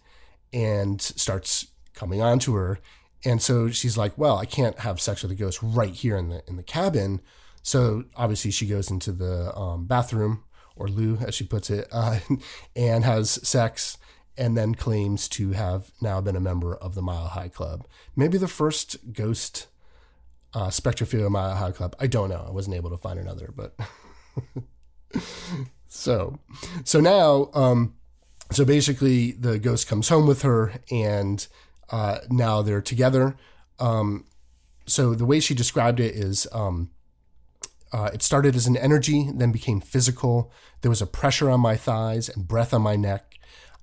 and 0.52 1.00
starts 1.00 1.68
coming 1.94 2.20
on 2.20 2.38
to 2.40 2.54
her. 2.54 2.78
And 3.24 3.42
so 3.42 3.68
she's 3.68 3.98
like, 3.98 4.16
well, 4.16 4.38
I 4.38 4.44
can't 4.44 4.78
have 4.80 5.00
sex 5.00 5.22
with 5.22 5.30
the 5.30 5.36
ghost 5.36 5.60
right 5.62 5.92
here 5.92 6.16
in 6.16 6.28
the 6.28 6.42
in 6.46 6.56
the 6.56 6.62
cabin. 6.62 7.20
So 7.62 8.04
obviously 8.16 8.50
she 8.50 8.66
goes 8.66 8.90
into 8.90 9.12
the 9.12 9.54
um, 9.56 9.86
bathroom 9.86 10.44
or 10.78 10.88
loo, 10.88 11.18
as 11.26 11.34
she 11.34 11.44
puts 11.44 11.70
it, 11.70 11.88
uh, 11.92 12.18
and 12.76 13.04
has 13.04 13.46
sex 13.46 13.98
and 14.36 14.56
then 14.56 14.74
claims 14.74 15.28
to 15.28 15.50
have 15.50 15.90
now 16.00 16.20
been 16.20 16.36
a 16.36 16.40
member 16.40 16.74
of 16.74 16.94
the 16.94 17.02
Mile 17.02 17.26
High 17.26 17.48
Club. 17.48 17.86
Maybe 18.14 18.38
the 18.38 18.48
first 18.48 19.12
ghost 19.12 19.66
uh, 20.54 20.68
Spectrophilia 20.68 21.28
Mile 21.28 21.56
High 21.56 21.72
Club. 21.72 21.96
I 21.98 22.06
don't 22.06 22.30
know. 22.30 22.44
I 22.46 22.52
wasn't 22.52 22.76
able 22.76 22.90
to 22.90 22.96
find 22.96 23.18
another, 23.18 23.52
but 23.54 23.76
so 25.88 26.38
so 26.84 27.00
now 27.00 27.50
um, 27.52 27.94
so 28.50 28.64
basically 28.64 29.32
the 29.32 29.58
ghost 29.58 29.88
comes 29.88 30.08
home 30.08 30.26
with 30.26 30.42
her 30.42 30.74
and 30.90 31.46
uh, 31.90 32.18
now 32.30 32.62
they're 32.62 32.80
together. 32.80 33.36
Um, 33.78 34.24
so 34.86 35.14
the 35.14 35.26
way 35.26 35.40
she 35.40 35.54
described 35.54 36.00
it 36.00 36.14
is 36.14 36.46
um, 36.52 36.90
uh, 37.92 38.10
it 38.12 38.22
started 38.22 38.54
as 38.54 38.66
an 38.66 38.76
energy, 38.76 39.30
then 39.34 39.52
became 39.52 39.80
physical. 39.80 40.52
There 40.80 40.90
was 40.90 41.02
a 41.02 41.06
pressure 41.06 41.50
on 41.50 41.60
my 41.60 41.76
thighs 41.76 42.28
and 42.28 42.46
breath 42.46 42.74
on 42.74 42.82
my 42.82 42.96
neck. 42.96 43.34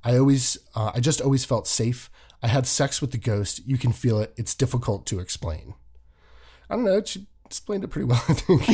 I 0.03 0.17
always, 0.17 0.57
uh, 0.75 0.91
I 0.93 0.99
just 0.99 1.21
always 1.21 1.45
felt 1.45 1.67
safe. 1.67 2.09
I 2.43 2.47
had 2.47 2.67
sex 2.67 3.01
with 3.01 3.11
the 3.11 3.17
ghost. 3.17 3.65
You 3.65 3.77
can 3.77 3.91
feel 3.91 4.19
it. 4.19 4.33
It's 4.37 4.53
difficult 4.53 5.05
to 5.07 5.19
explain. 5.19 5.73
I 6.69 6.75
don't 6.75 6.85
know. 6.85 7.03
She 7.03 7.27
explained 7.45 7.83
it 7.83 7.87
pretty 7.87 8.05
well, 8.05 8.23
I 8.29 8.33
think. 8.33 8.65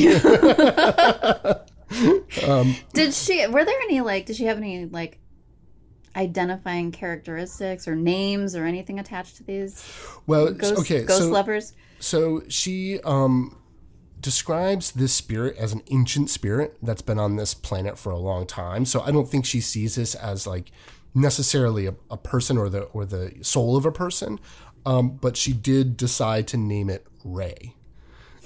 Did 2.92 3.14
she? 3.14 3.46
Were 3.46 3.64
there 3.64 3.80
any 3.84 4.00
like? 4.00 4.26
Did 4.26 4.36
she 4.36 4.44
have 4.44 4.58
any 4.58 4.86
like 4.86 5.18
identifying 6.14 6.92
characteristics 6.92 7.88
or 7.88 7.96
names 7.96 8.54
or 8.54 8.64
anything 8.64 8.98
attached 8.98 9.36
to 9.36 9.44
these 9.44 9.82
well, 10.26 10.52
ghost 10.52 10.80
okay. 10.80 11.04
ghost 11.04 11.20
so, 11.20 11.28
lovers? 11.28 11.72
so 12.00 12.42
she 12.48 13.00
um, 13.00 13.56
describes 14.22 14.92
this 14.92 15.12
spirit 15.12 15.56
as 15.58 15.72
an 15.72 15.82
ancient 15.90 16.30
spirit 16.30 16.76
that's 16.82 17.02
been 17.02 17.18
on 17.18 17.36
this 17.36 17.52
planet 17.54 17.98
for 17.98 18.10
a 18.10 18.18
long 18.18 18.46
time. 18.46 18.84
So 18.86 19.00
I 19.00 19.10
don't 19.10 19.28
think 19.28 19.44
she 19.44 19.60
sees 19.60 19.96
this 19.96 20.14
as 20.14 20.46
like 20.46 20.70
necessarily 21.14 21.86
a, 21.86 21.94
a 22.10 22.16
person 22.16 22.56
or 22.56 22.68
the 22.70 22.82
or 22.84 23.04
the 23.04 23.34
soul 23.42 23.76
of 23.76 23.84
a 23.84 23.92
person. 23.92 24.38
Um, 24.86 25.10
but 25.16 25.36
she 25.36 25.52
did 25.52 25.96
decide 25.96 26.46
to 26.48 26.56
name 26.56 26.88
it 26.90 27.06
Ray. 27.24 27.74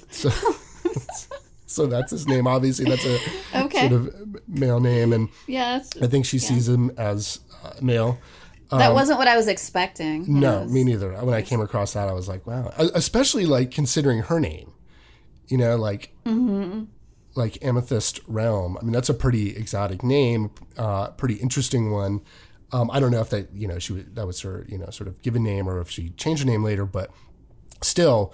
So, 0.09 0.29
so 1.65 1.85
that's 1.87 2.11
his 2.11 2.27
name. 2.27 2.47
Obviously, 2.47 2.85
that's 2.85 3.05
a 3.05 3.19
Okay. 3.65 3.79
sort 3.89 3.91
of 3.93 4.13
male 4.47 4.79
name, 4.79 5.13
and 5.13 5.29
Yeah, 5.47 5.81
I 6.01 6.07
think 6.07 6.25
she 6.25 6.39
sees 6.39 6.67
him 6.67 6.91
as 6.97 7.39
uh, 7.63 7.71
male. 7.81 8.19
that 8.69 8.93
wasn't 8.93 9.17
what 9.17 9.27
I 9.27 9.35
was 9.35 9.47
expecting. 9.47 10.23
Um, 10.25 10.39
No, 10.39 10.63
know, 10.63 10.65
me 10.71 10.83
neither. 10.83 11.11
When 11.13 11.33
I 11.33 11.41
came 11.41 11.59
across 11.61 11.93
that, 11.93 12.07
I 12.07 12.13
was 12.13 12.27
like, 12.27 12.45
wow. 12.45 12.71
Especially 12.77 13.45
like 13.45 13.71
considering 13.71 14.19
her 14.23 14.39
name, 14.39 14.71
you 15.47 15.57
know, 15.57 15.75
like 15.75 16.13
like 17.35 17.63
Amethyst 17.63 18.19
Realm. 18.27 18.77
I 18.77 18.83
mean, 18.83 18.91
that's 18.91 19.09
a 19.09 19.13
pretty 19.13 19.55
exotic 19.55 20.03
name, 20.03 20.51
uh, 20.77 21.11
pretty 21.11 21.35
interesting 21.35 21.91
one. 21.91 22.21
Um, 22.73 22.91
I 22.91 22.99
don't 22.99 23.11
know 23.11 23.21
if 23.21 23.29
that 23.29 23.53
you 23.53 23.67
know 23.67 23.79
she 23.79 23.93
was, 23.93 24.03
that 24.13 24.27
was 24.27 24.41
her 24.41 24.65
you 24.67 24.77
know 24.77 24.89
sort 24.89 25.07
of 25.07 25.21
given 25.21 25.43
name 25.43 25.69
or 25.69 25.79
if 25.79 25.89
she 25.89 26.09
changed 26.11 26.43
her 26.43 26.49
name 26.49 26.63
later, 26.63 26.85
but 26.85 27.11
still, 27.81 28.33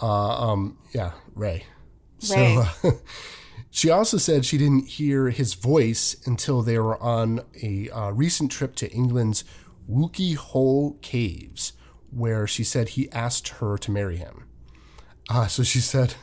uh, 0.00 0.50
um, 0.50 0.78
yeah, 0.92 1.12
Ray. 1.34 1.50
Ray. 1.50 1.66
So 2.18 2.66
uh, 2.84 2.92
she 3.70 3.90
also 3.90 4.16
said 4.16 4.44
she 4.44 4.56
didn't 4.56 4.86
hear 4.86 5.30
his 5.30 5.54
voice 5.54 6.16
until 6.26 6.62
they 6.62 6.78
were 6.78 7.00
on 7.02 7.40
a 7.62 7.90
uh, 7.90 8.10
recent 8.10 8.50
trip 8.50 8.76
to 8.76 8.90
England's 8.90 9.44
Wookey 9.90 10.36
Hole 10.36 10.96
Caves, 11.02 11.72
where 12.10 12.46
she 12.46 12.64
said 12.64 12.90
he 12.90 13.10
asked 13.10 13.48
her 13.48 13.76
to 13.78 13.90
marry 13.90 14.16
him. 14.16 14.43
Uh, 15.28 15.46
so 15.46 15.62
she 15.62 15.80
said 15.80 16.14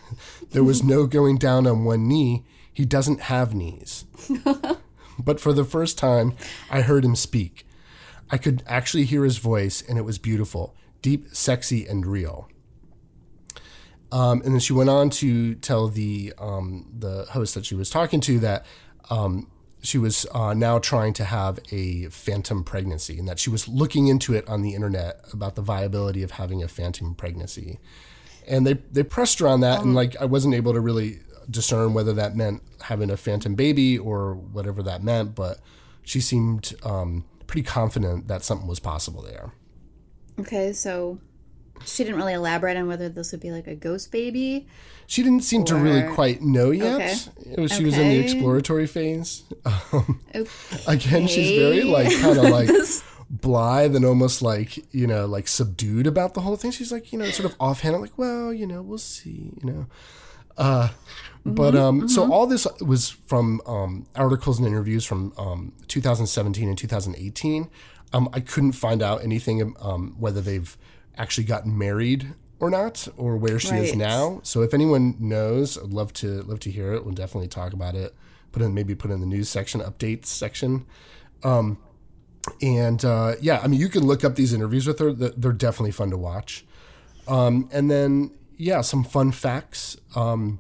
there 0.51 0.63
was 0.63 0.84
no 0.84 1.05
going 1.08 1.38
down 1.38 1.65
on 1.67 1.84
one 1.84 2.08
knee. 2.08 2.46
He 2.72 2.86
doesn't 2.86 3.22
have 3.22 3.53
knees. 3.53 4.05
but 5.20 5.39
for 5.39 5.53
the 5.53 5.65
first 5.65 5.98
time, 5.98 6.34
I 6.70 6.81
heard 6.81 7.03
him 7.03 7.15
speak. 7.15 7.65
I 8.29 8.38
could 8.38 8.63
actually 8.65 9.05
hear 9.05 9.24
his 9.24 9.38
voice, 9.38 9.81
and 9.81 9.98
it 9.98 10.03
was 10.03 10.17
beautiful, 10.17 10.74
deep, 11.01 11.27
sexy, 11.34 11.86
and 11.86 12.05
real. 12.05 12.50
Um, 14.12 14.41
and 14.43 14.53
then 14.53 14.60
she 14.60 14.74
went 14.74 14.89
on 14.89 15.10
to 15.12 15.55
tell 15.55 15.88
the 15.88 16.34
um, 16.38 16.86
the 16.98 17.25
host 17.31 17.55
that 17.55 17.65
she 17.65 17.75
was 17.75 17.89
talking 17.89 18.20
to 18.22 18.39
that 18.39 18.65
um, 19.10 19.48
she 19.81 19.98
was 19.98 20.25
uh, 20.34 20.53
now 20.53 20.79
trying 20.79 21.13
to 21.13 21.25
have 21.25 21.60
a 21.72 22.05
phantom 22.05 22.63
pregnancy, 22.63 23.17
and 23.20 23.27
that 23.27 23.39
she 23.39 23.50
was 23.50 23.67
looking 23.67 24.08
into 24.08 24.34
it 24.34 24.48
on 24.48 24.62
the 24.62 24.75
internet 24.75 25.22
about 25.34 25.55
the 25.55 25.62
viability 25.62 26.24
of 26.24 26.31
having 26.31 26.62
a 26.63 26.67
phantom 26.67 27.15
pregnancy. 27.15 27.79
And 28.51 28.67
they 28.67 28.74
they 28.91 29.03
pressed 29.03 29.39
her 29.39 29.48
on 29.48 29.62
that, 29.62 29.81
and 29.81 29.96
like 29.96 30.15
I 30.22 30.25
wasn't 30.25 30.53
able 30.53 30.74
to 30.74 30.81
really 30.81 31.20
discern 31.50 31.93
whether 31.93 32.13
that 32.13 32.36
meant 32.36 32.62
having 32.81 33.10
a 33.10 33.17
phantom 33.17 33.55
baby 33.55 33.98
or 33.98 34.36
whatever 34.36 34.84
that 34.84 35.01
meant, 35.03 35.36
but 35.36 35.60
she 36.03 36.20
seemed 36.20 36.74
um, 36.84 37.24
pretty 37.48 37.63
confident 37.63 38.27
that 38.27 38.43
something 38.43 38.67
was 38.67 38.79
possible 38.79 39.22
there. 39.22 39.53
Okay, 40.39 40.74
so 40.74 41.20
she 41.86 42.03
didn't 42.03 42.17
really 42.17 42.34
elaborate 42.34 42.77
on 42.77 42.88
whether 42.88 43.10
this 43.10 43.31
would 43.31 43.41
be 43.41 43.51
like 43.51 43.67
a 43.67 43.75
ghost 43.75 44.12
baby. 44.12 44.67
She 45.08 45.24
didn't 45.24 45.43
seem 45.43 45.63
to 45.65 45.75
really 45.75 46.03
quite 46.13 46.41
know 46.41 46.72
yet. 46.72 46.96
Okay. 47.01 47.51
It 47.53 47.60
was, 47.60 47.72
she 47.74 47.84
was 47.84 47.98
in 47.98 48.10
the 48.10 48.17
exploratory 48.20 48.88
phase. 48.88 49.43
Um, 49.93 50.22
Okay. 50.34 50.48
again, 50.88 51.27
she's 51.27 51.51
very 51.51 51.84
like 51.84 52.12
kind 52.20 52.38
of 52.38 52.46
like 52.46 52.70
blithe 53.32 53.96
and 53.96 54.04
almost 54.04 54.42
like 54.42 54.94
you 54.94 55.08
know 55.08 55.26
like 55.26 55.48
subdued 55.48 56.06
about 56.06 56.34
the 56.34 56.42
whole 56.42 56.58
thing. 56.58 56.72
She's 56.72 56.92
like 56.92 57.12
you 57.14 57.20
know 57.20 57.26
sort 57.26 57.50
of 57.50 57.56
offhand, 57.60 58.00
like 58.02 58.18
well 58.18 58.54
you 58.54 58.68
know 58.68 58.82
we'll 58.82 58.98
see 58.98 59.54
you 59.64 59.72
know. 59.72 59.86
Uh, 60.58 60.90
but 61.46 61.76
um, 61.76 62.08
so 62.08 62.32
all 62.32 62.46
this 62.46 62.68
was 62.82 63.10
from 63.10 63.62
um, 63.66 64.06
articles 64.16 64.60
and 64.60 64.68
interviews 64.68 65.06
from 65.06 65.34
um, 65.38 65.72
2017 65.88 66.68
and 66.68 66.78
2018. 66.78 67.70
Um, 68.14 68.30
I 68.34 68.42
couldn't 68.42 68.74
find 68.74 69.02
out 69.02 69.24
anything 69.24 69.76
um, 69.80 70.16
whether 70.20 70.42
they've 70.42 70.78
actually 71.18 71.46
gotten 71.46 71.78
married 71.78 72.34
or 72.60 72.70
not, 72.70 73.08
or 73.18 73.38
where 73.38 73.58
she 73.58 73.74
is 73.76 73.96
now. 73.96 74.42
So 74.44 74.62
if 74.62 74.74
anyone 74.74 75.16
knows, 75.20 75.78
I'd 75.78 75.86
love 75.86 76.14
to 76.16 76.44
love 76.44 76.60
to 76.60 76.70
hear 76.70 76.94
it. 76.94 77.06
We'll 77.06 77.16
definitely 77.16 77.48
talk 77.48 77.74
about 77.74 77.96
it. 77.96 78.14
Put 78.52 78.62
in 78.62 78.74
maybe 78.74 78.94
put 78.94 79.10
in 79.10 79.20
the 79.20 79.26
news 79.26 79.50
section, 79.50 79.82
updates 79.82 80.26
section. 80.26 80.86
Um, 81.44 81.80
and 82.62 83.03
uh, 83.05 83.36
yeah, 83.41 83.60
I 83.63 83.67
mean, 83.67 83.79
you 83.79 83.89
can 83.89 84.03
look 84.03 84.24
up 84.24 84.36
these 84.36 84.53
interviews 84.53 84.88
with 84.88 85.00
her. 85.00 85.12
They're 85.13 85.29
they're 85.29 85.51
definitely 85.51 85.91
fun 85.91 86.10
to 86.12 86.17
watch. 86.17 86.65
Um, 87.27 87.69
and 87.71 87.89
then 87.89 88.31
yeah, 88.57 88.81
some 88.81 89.03
fun 89.03 89.31
facts. 89.31 89.98
Um, 90.15 90.60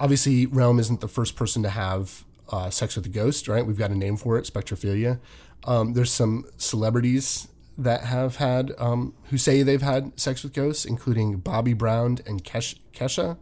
obviously, 0.00 0.46
Realm 0.46 0.78
isn't 0.78 1.00
the 1.00 1.08
first 1.08 1.36
person 1.36 1.62
to 1.62 1.70
have 1.70 2.24
uh, 2.50 2.70
sex 2.70 2.96
with 2.96 3.06
a 3.06 3.10
ghost, 3.10 3.48
right? 3.48 3.66
We've 3.66 3.78
got 3.78 3.90
a 3.90 3.96
name 3.96 4.16
for 4.16 4.38
it, 4.38 4.44
spectrophilia. 4.44 5.20
Um, 5.64 5.92
there's 5.94 6.12
some 6.12 6.44
celebrities 6.56 7.48
that 7.76 8.04
have 8.04 8.36
had 8.36 8.72
um, 8.78 9.14
who 9.30 9.38
say 9.38 9.62
they've 9.62 9.82
had 9.82 10.18
sex 10.18 10.42
with 10.42 10.52
ghosts, 10.52 10.84
including 10.84 11.38
Bobby 11.38 11.74
Brown 11.74 12.18
and 12.26 12.42
Kesha. 12.42 13.36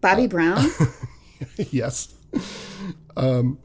Bobby 0.00 0.26
Brown. 0.26 0.64
yes. 1.56 2.14
Um, 3.16 3.58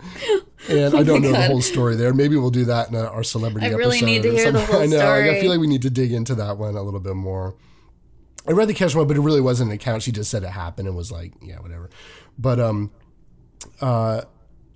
and 0.70 0.96
I 0.96 1.04
don't 1.04 1.22
know 1.22 1.32
the 1.32 1.42
whole 1.48 1.62
story 1.62 1.96
there. 1.96 2.14
Maybe 2.14 2.36
we'll 2.38 2.50
do 2.50 2.66
that 2.66 2.90
in 2.90 2.96
a, 2.96 3.02
our 3.04 3.24
celebrity 3.24 3.68
I 3.68 3.70
episode. 3.70 3.80
really 3.80 4.02
need 4.02 4.24
to 4.24 4.32
hear 4.32 4.52
the 4.52 4.62
whole 4.66 4.82
I 4.82 4.86
know. 4.86 4.98
like, 4.98 5.06
I 5.06 5.24
story. 5.26 5.42
feel 5.42 5.50
like 5.52 5.60
we 5.60 5.68
need 5.68 5.82
to 5.84 5.90
dig 5.90 6.12
into 6.12 6.36
that 6.36 6.58
one 6.58 6.76
a 6.76 6.82
little 6.82 7.00
bit 7.00 7.16
more. 7.16 7.56
I 8.48 8.52
read 8.52 8.68
the 8.68 8.74
Kesha 8.74 8.96
one, 8.96 9.08
but 9.08 9.16
it 9.16 9.22
really 9.22 9.42
wasn't 9.42 9.70
an 9.70 9.76
account. 9.76 10.04
She 10.04 10.12
just 10.12 10.30
said 10.30 10.44
it 10.44 10.50
happened 10.50 10.88
and 10.88 10.98
was 10.98 11.12
like, 11.12 11.34
yeah, 11.42 11.60
whatever. 11.60 11.90
But 12.38 12.60
um, 12.60 12.92
uh, 13.80 14.22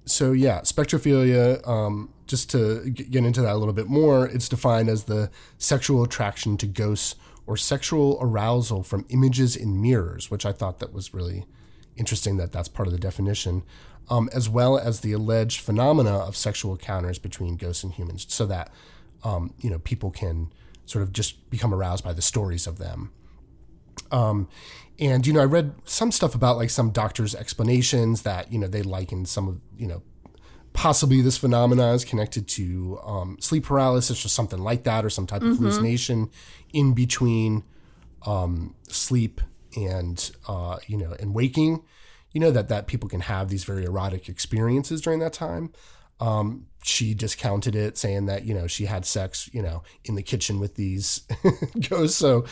so 0.05 0.31
yeah, 0.31 0.61
spectrophilia. 0.61 1.67
Um, 1.67 2.13
just 2.27 2.49
to 2.51 2.89
g- 2.91 3.05
get 3.05 3.23
into 3.23 3.41
that 3.41 3.53
a 3.53 3.57
little 3.57 3.73
bit 3.73 3.87
more, 3.87 4.27
it's 4.27 4.49
defined 4.49 4.89
as 4.89 5.05
the 5.05 5.31
sexual 5.57 6.03
attraction 6.03 6.57
to 6.57 6.67
ghosts 6.67 7.15
or 7.45 7.55
sexual 7.55 8.17
arousal 8.21 8.83
from 8.83 9.05
images 9.09 9.55
in 9.55 9.81
mirrors, 9.81 10.29
which 10.29 10.45
I 10.45 10.51
thought 10.51 10.79
that 10.79 10.91
was 10.91 11.13
really 11.13 11.45
interesting 11.97 12.37
that 12.37 12.51
that's 12.51 12.67
part 12.67 12.87
of 12.87 12.93
the 12.93 12.99
definition, 12.99 13.63
um, 14.09 14.29
as 14.33 14.49
well 14.49 14.77
as 14.77 15.01
the 15.01 15.11
alleged 15.11 15.61
phenomena 15.61 16.17
of 16.17 16.35
sexual 16.35 16.71
encounters 16.73 17.19
between 17.19 17.57
ghosts 17.57 17.83
and 17.83 17.93
humans, 17.93 18.25
so 18.29 18.45
that 18.45 18.71
um, 19.23 19.53
you 19.59 19.69
know 19.69 19.79
people 19.79 20.11
can 20.11 20.51
sort 20.85 21.03
of 21.03 21.11
just 21.11 21.49
become 21.49 21.73
aroused 21.73 22.03
by 22.03 22.13
the 22.13 22.21
stories 22.21 22.67
of 22.67 22.77
them. 22.77 23.11
Um, 24.11 24.47
and 24.99 25.27
you 25.27 25.33
know, 25.33 25.41
I 25.41 25.45
read 25.45 25.73
some 25.85 26.11
stuff 26.11 26.33
about 26.33 26.57
like 26.57 26.69
some 26.69 26.91
doctors' 26.91 27.35
explanations 27.35 28.23
that 28.23 28.51
you 28.51 28.59
know 28.59 28.67
they 28.67 28.81
liken 28.81 29.25
some 29.25 29.47
of 29.47 29.61
you 29.77 29.87
know 29.87 30.01
possibly 30.73 31.21
this 31.21 31.37
phenomena 31.37 31.91
is 31.93 32.05
connected 32.05 32.47
to 32.47 32.99
um, 33.03 33.37
sleep 33.39 33.65
paralysis 33.65 34.23
or 34.23 34.29
something 34.29 34.59
like 34.59 34.83
that, 34.83 35.03
or 35.03 35.09
some 35.09 35.27
type 35.27 35.41
of 35.41 35.57
hallucination 35.57 36.29
in 36.71 36.93
between 36.93 37.63
um, 38.25 38.75
sleep 38.87 39.41
and 39.85 40.31
uh, 40.47 40.77
you 40.87 40.97
know 40.97 41.15
and 41.19 41.33
waking. 41.33 41.83
You 42.33 42.41
know 42.41 42.51
that 42.51 42.67
that 42.69 42.87
people 42.87 43.09
can 43.09 43.21
have 43.21 43.49
these 43.49 43.63
very 43.63 43.85
erotic 43.85 44.29
experiences 44.29 45.01
during 45.01 45.19
that 45.19 45.33
time. 45.33 45.71
Um, 46.19 46.67
she 46.83 47.13
discounted 47.13 47.75
it, 47.75 47.97
saying 47.97 48.25
that 48.25 48.45
you 48.45 48.53
know 48.53 48.67
she 48.67 48.85
had 48.85 49.05
sex, 49.05 49.49
you 49.53 49.61
know, 49.61 49.83
in 50.03 50.15
the 50.15 50.23
kitchen 50.23 50.59
with 50.59 50.75
these 50.75 51.21
ghosts. 51.89 52.17
So, 52.17 52.45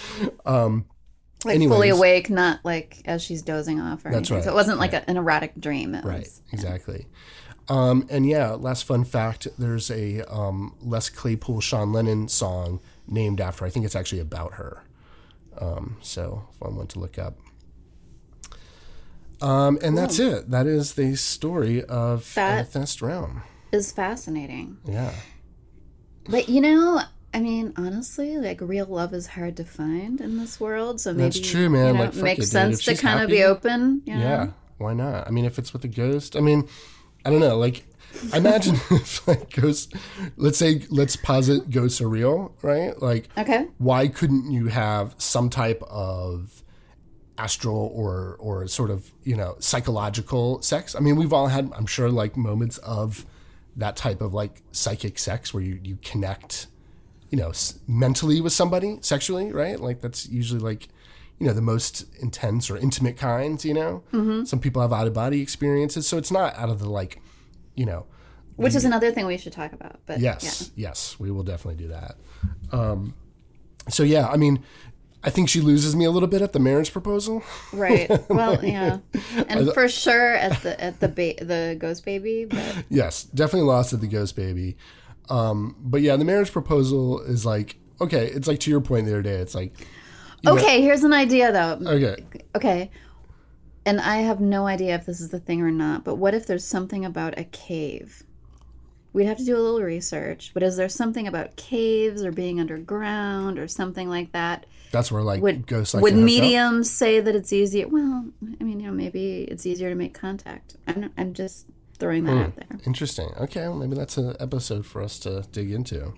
um, 0.46 0.86
like 1.44 1.60
fully 1.60 1.90
awake, 1.90 2.30
not 2.30 2.60
like 2.64 3.02
as 3.06 3.22
she's 3.22 3.42
dozing 3.42 3.80
off 3.80 4.06
or 4.06 4.10
That's 4.12 4.32
anything. 4.32 4.36
right. 4.38 4.44
So 4.46 4.52
it 4.52 4.56
wasn't 4.56 4.80
like 4.80 4.94
a, 4.94 5.08
an 5.10 5.18
erotic 5.18 5.60
dream. 5.60 5.94
It 5.94 6.06
Right, 6.06 6.20
was 6.22 6.42
exactly. 6.52 7.08
Um, 7.68 8.06
and 8.10 8.28
yeah, 8.28 8.52
last 8.52 8.86
fun 8.86 9.04
fact: 9.04 9.48
there's 9.58 9.90
a 9.92 10.22
um, 10.32 10.76
Les 10.82 11.10
Claypool 11.10 11.62
Sean 11.62 11.92
Lennon 11.92 12.28
song 12.28 12.80
named 13.08 13.42
after. 13.42 13.66
I 13.66 13.70
think 13.70 13.86
it's 13.86 13.96
actually 13.96 14.22
about 14.22 14.54
her. 14.54 14.84
Um, 15.60 15.98
so 16.02 16.48
fun 16.60 16.76
one 16.76 16.88
to 16.88 17.00
look 17.00 17.18
up. 17.18 17.38
Um, 19.42 19.78
and 19.84 19.98
that's 19.98 20.18
it. 20.20 20.50
That 20.50 20.66
is 20.66 20.94
the 20.94 21.16
story 21.16 21.84
of 21.84 22.34
That- 22.36 22.54
Amethyst 22.60 23.02
Realm. 23.02 23.42
is 23.72 23.92
fascinating. 23.92 24.78
Yeah, 24.86 25.12
But 26.30 26.48
you 26.48 26.62
know, 26.62 27.02
I 27.34 27.40
mean, 27.42 27.74
honestly, 27.76 28.38
like 28.38 28.62
real 28.62 28.86
love 28.86 29.14
is 29.14 29.28
hard 29.28 29.58
to 29.58 29.66
find 29.66 30.22
in 30.22 30.38
this 30.38 30.60
world. 30.60 31.02
So 31.02 31.12
maybe 31.12 31.24
That's 31.24 31.40
true, 31.42 31.70
man. 31.70 31.88
You 31.88 31.94
know, 31.94 32.00
Like, 32.06 32.16
it 32.16 32.24
makes 32.24 32.46
it, 32.46 32.50
sense 32.50 32.84
to 32.86 32.96
kind 32.96 33.22
of 33.22 33.30
be 33.30 33.44
open. 33.44 34.02
You 34.06 34.14
know? 34.16 34.20
yeah. 34.22 34.48
Why 34.78 34.94
not? 34.94 35.28
I 35.28 35.32
mean, 35.32 35.46
if 35.46 35.60
it's 35.60 35.74
with 35.74 35.84
a 35.84 35.90
ghost, 35.90 36.36
I 36.36 36.40
mean, 36.40 36.68
I 37.26 37.30
don't 37.30 37.40
know. 37.42 37.58
Like, 37.58 37.86
imagine 38.34 38.76
if 38.92 39.28
like 39.28 39.50
ghosts. 39.54 39.94
Let's 40.38 40.58
say, 40.58 40.84
let's 40.90 41.16
posit 41.16 41.70
ghosts 41.70 42.02
are 42.02 42.10
real, 42.10 42.54
right? 42.62 43.00
Like, 43.02 43.30
Okay. 43.38 43.68
why 43.78 44.08
couldn't 44.08 44.52
you 44.52 44.68
have 44.68 45.16
some 45.18 45.50
type 45.50 45.82
of 45.84 46.64
astral 47.38 47.92
or 47.94 48.38
or 48.40 48.66
sort 48.66 48.90
of 48.90 49.12
you 49.26 49.36
know 49.36 49.58
psychological 49.60 50.62
sex 50.62 50.96
i 50.96 51.02
mean 51.02 51.18
we've 51.18 51.34
all 51.34 51.48
had 51.48 51.70
i'm 51.76 51.86
sure 51.86 52.10
like 52.10 52.38
moments 52.38 52.78
of 52.78 53.26
that 53.76 53.98
type 53.98 54.22
of 54.22 54.34
like 54.34 54.62
psychic 54.72 55.20
sex 55.20 55.54
where 55.54 55.62
you 55.62 55.78
you 55.84 55.98
connect 56.02 56.68
you 57.32 57.38
know 57.38 57.50
s- 57.50 57.78
mentally 57.90 58.40
with 58.40 58.54
somebody 58.54 58.98
sexually 59.02 59.52
right 59.52 59.82
like 59.82 60.00
that's 60.00 60.30
usually 60.30 60.62
like 60.62 60.88
you 61.38 61.46
know 61.46 61.52
the 61.52 61.62
most 61.62 62.06
intense 62.22 62.70
or 62.70 62.78
intimate 62.78 63.18
kinds 63.18 63.66
you 63.66 63.74
know 63.74 64.02
mm-hmm. 64.14 64.46
some 64.46 64.60
people 64.62 64.82
have 64.82 64.94
out 64.94 65.06
of 65.06 65.14
body 65.14 65.42
experiences 65.42 66.08
so 66.08 66.18
it's 66.18 66.32
not 66.32 66.56
out 66.56 66.70
of 66.70 66.80
the 66.80 66.90
like 66.90 67.22
you 67.76 67.86
know 67.86 68.06
Which 68.56 68.76
is 68.76 68.86
another 68.86 69.12
thing 69.12 69.26
we 69.26 69.38
should 69.38 69.54
talk 69.54 69.74
about. 69.74 70.00
But 70.06 70.20
Yes, 70.20 70.72
yes, 70.76 71.20
we 71.20 71.32
will 71.32 71.44
definitely 71.44 71.84
do 71.84 71.90
that. 71.90 72.16
Um, 72.72 73.14
so 73.90 74.04
yeah, 74.04 74.28
I 74.28 74.38
mean, 74.38 74.64
I 75.24 75.30
think 75.30 75.50
she 75.50 75.60
loses 75.60 75.96
me 75.96 76.06
a 76.06 76.12
little 76.12 76.30
bit 76.30 76.42
at 76.42 76.54
the 76.54 76.60
marriage 76.60 76.92
proposal. 76.92 77.44
Right. 77.74 78.10
Well, 78.30 78.64
yeah. 78.64 79.00
And 79.50 79.74
for 79.74 79.88
sure 79.90 80.34
at 80.34 80.62
the 80.64 80.80
at 80.82 81.00
the 81.00 81.08
ba- 81.08 81.44
the 81.44 81.76
ghost 81.80 82.06
baby, 82.06 82.46
but 82.46 82.86
yes, 82.90 83.24
definitely 83.24 83.68
lost 83.68 83.92
at 83.94 84.02
the 84.02 84.08
ghost 84.08 84.36
baby. 84.36 84.78
Um, 85.30 85.76
but 85.80 86.02
yeah, 86.02 86.16
the 86.16 86.26
marriage 86.26 86.52
proposal 86.52 87.22
is 87.22 87.46
like 87.46 87.78
okay. 88.00 88.28
It's 88.28 88.48
like 88.48 88.60
to 88.62 88.70
your 88.72 88.82
point 88.82 89.06
the 89.08 89.14
other 89.14 89.22
day. 89.22 89.36
It's 89.38 89.56
like 89.56 89.74
Okay, 90.48 90.82
here's 90.82 91.04
an 91.04 91.14
idea 91.14 91.52
though. 91.52 91.80
okay, 91.90 92.16
Okay. 92.56 92.92
And 93.88 94.00
I 94.02 94.18
have 94.18 94.40
no 94.40 94.66
idea 94.68 94.96
if 94.96 95.06
this 95.06 95.20
is 95.22 95.30
the 95.30 95.40
thing 95.40 95.62
or 95.62 95.72
not, 95.72 96.04
but 96.04 96.16
what 96.16 96.34
if 96.34 96.48
there's 96.48 96.66
something 96.66 97.04
about 97.06 97.38
a 97.38 97.44
cave? 97.46 98.24
We'd 99.16 99.26
have 99.26 99.38
to 99.38 99.46
do 99.46 99.56
a 99.56 99.60
little 99.60 99.82
research, 99.82 100.52
but 100.54 100.62
is 100.62 100.76
there 100.76 100.90
something 100.90 101.28
about 101.28 101.56
caves 101.56 102.24
or 102.24 102.32
being 102.32 102.60
underground 102.60 103.58
or 103.58 103.68
something 103.68 104.10
like 104.10 104.34
that? 104.34 104.66
that's 104.96 105.12
where 105.12 105.22
like 105.22 105.42
Would 105.42 105.68
ghosts 105.68 105.94
like 105.94 106.04
would 106.04 106.16
mediums 106.16 106.90
say 106.90 107.20
that 107.20 107.36
it's 107.36 107.52
easier? 107.52 107.88
Well, 107.88 108.26
I 108.60 108.64
mean, 108.64 108.80
you 108.80 108.88
know, 108.88 108.94
maybe 108.94 109.44
it's 109.44 109.66
easier 109.66 109.90
to 109.90 109.96
make 109.96 110.14
contact. 110.14 110.78
I'm, 110.88 111.12
I'm 111.18 111.34
just 111.34 111.66
throwing 111.98 112.24
that 112.26 112.38
out 112.38 112.56
there. 112.56 112.80
Interesting. 112.86 113.30
Okay, 113.38 113.62
well, 113.62 113.76
maybe 113.76 113.96
that's 113.96 114.18
an 114.18 114.36
episode 114.40 114.86
for 114.86 115.02
us 115.02 115.20
to 115.20 115.44
dig 115.52 115.72
into. 115.72 116.14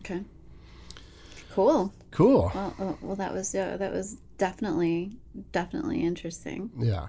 Okay. 0.00 0.22
Cool. 1.52 1.92
Cool. 2.12 2.52
Well, 2.54 2.74
uh, 2.78 2.92
well, 3.00 3.16
that 3.16 3.32
was 3.32 3.54
uh, 3.54 3.76
that 3.78 3.92
was 3.92 4.16
definitely 4.38 5.16
definitely 5.50 6.02
interesting. 6.02 6.70
Yeah. 6.78 7.08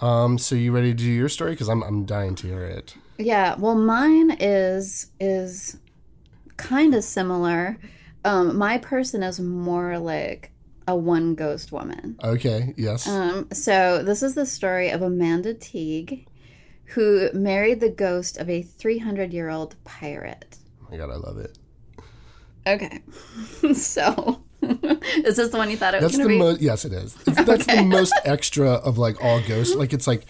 Um, 0.00 0.38
so 0.38 0.54
you 0.54 0.72
ready 0.72 0.92
to 0.92 0.96
do 0.96 1.10
your 1.10 1.28
story? 1.28 1.52
Because 1.52 1.68
I'm 1.68 1.82
I'm 1.82 2.04
dying 2.04 2.34
to 2.36 2.46
hear 2.46 2.64
it. 2.64 2.94
Yeah, 3.18 3.54
well, 3.58 3.74
mine 3.74 4.36
is 4.40 5.10
is 5.20 5.78
kind 6.56 6.94
of 6.94 7.04
similar. 7.04 7.78
Um, 8.24 8.56
my 8.56 8.78
person 8.78 9.22
is 9.22 9.38
more 9.40 9.98
like 9.98 10.50
a 10.88 10.96
one 10.96 11.34
ghost 11.34 11.72
woman. 11.72 12.16
Okay. 12.22 12.74
Yes. 12.76 13.08
Um, 13.08 13.48
so 13.52 14.02
this 14.02 14.22
is 14.22 14.34
the 14.34 14.46
story 14.46 14.90
of 14.90 15.02
Amanda 15.02 15.54
Teague, 15.54 16.26
who 16.86 17.30
married 17.32 17.80
the 17.80 17.88
ghost 17.90 18.36
of 18.38 18.48
a 18.50 18.62
300 18.62 19.32
year 19.32 19.48
old 19.50 19.76
pirate. 19.84 20.58
oh 20.82 20.88
my 20.90 20.96
God, 20.96 21.10
I 21.10 21.16
love 21.16 21.38
it. 21.38 21.56
Okay, 22.66 23.00
so 23.74 24.42
is 24.62 25.36
this 25.36 25.50
the 25.50 25.56
one 25.56 25.70
you 25.70 25.76
thought 25.76 25.94
it 25.94 26.02
was 26.02 26.12
That's 26.12 26.16
going 26.16 26.28
the 26.28 26.34
be? 26.34 26.38
most. 26.38 26.60
Yes, 26.60 26.84
it 26.84 26.92
is. 26.92 27.16
It's, 27.26 27.44
That's 27.44 27.66
the 27.66 27.82
most 27.86 28.12
extra 28.24 28.70
of 28.70 28.98
like 28.98 29.22
all 29.22 29.40
ghosts. 29.42 29.76
Like 29.76 29.92
it's 29.92 30.08
like 30.08 30.24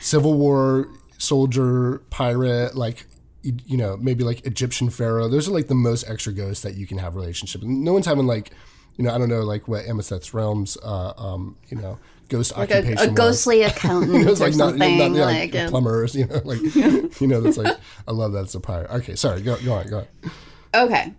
Civil 0.00 0.34
War 0.34 0.88
soldier, 1.20 2.02
pirate, 2.10 2.74
like 2.74 3.06
you, 3.42 3.56
you 3.66 3.76
know 3.76 3.96
maybe 3.96 4.24
like 4.24 4.44
Egyptian 4.46 4.90
pharaoh. 4.90 5.28
Those 5.28 5.48
are 5.48 5.52
like 5.52 5.68
the 5.68 5.74
most 5.74 6.08
extra 6.08 6.32
ghosts 6.32 6.62
that 6.62 6.74
you 6.74 6.86
can 6.86 6.98
have 6.98 7.14
relationship. 7.14 7.62
No 7.62 7.92
one's 7.92 8.06
having 8.06 8.26
like 8.26 8.50
you 8.96 9.04
know 9.04 9.14
I 9.14 9.18
don't 9.18 9.28
know 9.28 9.42
like 9.42 9.68
what 9.68 9.84
Amethyst's 9.84 10.34
realms 10.34 10.76
uh, 10.82 11.12
um 11.16 11.56
you 11.68 11.76
know 11.76 11.98
ghost 12.28 12.56
like 12.56 12.70
occupation 12.70 12.98
a 12.98 13.10
was. 13.10 13.16
ghostly 13.16 13.62
accountant 13.62 14.26
was 14.26 14.40
or 14.40 14.46
like 14.46 14.56
not, 14.56 14.70
something 14.70 14.98
not 14.98 15.12
yeah, 15.12 15.24
like, 15.24 15.54
like 15.54 15.68
plumbers, 15.68 16.14
you 16.14 16.26
know, 16.26 16.40
like 16.44 16.60
you 17.20 17.26
know, 17.26 17.40
that's 17.40 17.58
like 17.58 17.76
I 18.08 18.12
love 18.12 18.32
that 18.32 18.44
it's 18.44 18.54
a 18.54 18.60
pirate. 18.60 18.90
Okay, 18.90 19.16
sorry, 19.16 19.42
go 19.42 19.56
go 19.62 19.74
on, 19.74 19.88
go 19.88 19.98
on. 19.98 20.06
Okay. 20.74 21.12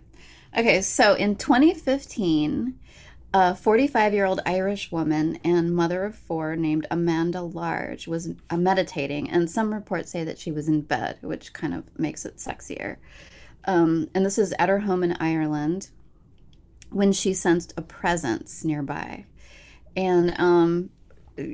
Okay, 0.56 0.82
so 0.82 1.14
in 1.14 1.36
2015, 1.36 2.78
a 3.34 3.54
45 3.54 4.12
year 4.12 4.26
old 4.26 4.40
Irish 4.44 4.92
woman 4.92 5.38
and 5.44 5.74
mother 5.74 6.04
of 6.04 6.14
four 6.14 6.54
named 6.56 6.86
Amanda 6.90 7.40
Large 7.40 8.06
was 8.06 8.30
uh, 8.50 8.56
meditating, 8.56 9.30
and 9.30 9.50
some 9.50 9.72
reports 9.72 10.10
say 10.10 10.24
that 10.24 10.38
she 10.38 10.52
was 10.52 10.68
in 10.68 10.82
bed, 10.82 11.18
which 11.22 11.52
kind 11.52 11.74
of 11.74 11.84
makes 11.98 12.24
it 12.24 12.36
sexier. 12.36 12.96
Um, 13.64 14.10
and 14.14 14.26
this 14.26 14.38
is 14.38 14.52
at 14.58 14.68
her 14.68 14.80
home 14.80 15.02
in 15.02 15.12
Ireland 15.12 15.88
when 16.90 17.12
she 17.12 17.32
sensed 17.32 17.72
a 17.76 17.82
presence 17.82 18.64
nearby. 18.64 19.24
And 19.96 20.34
um, 20.38 20.90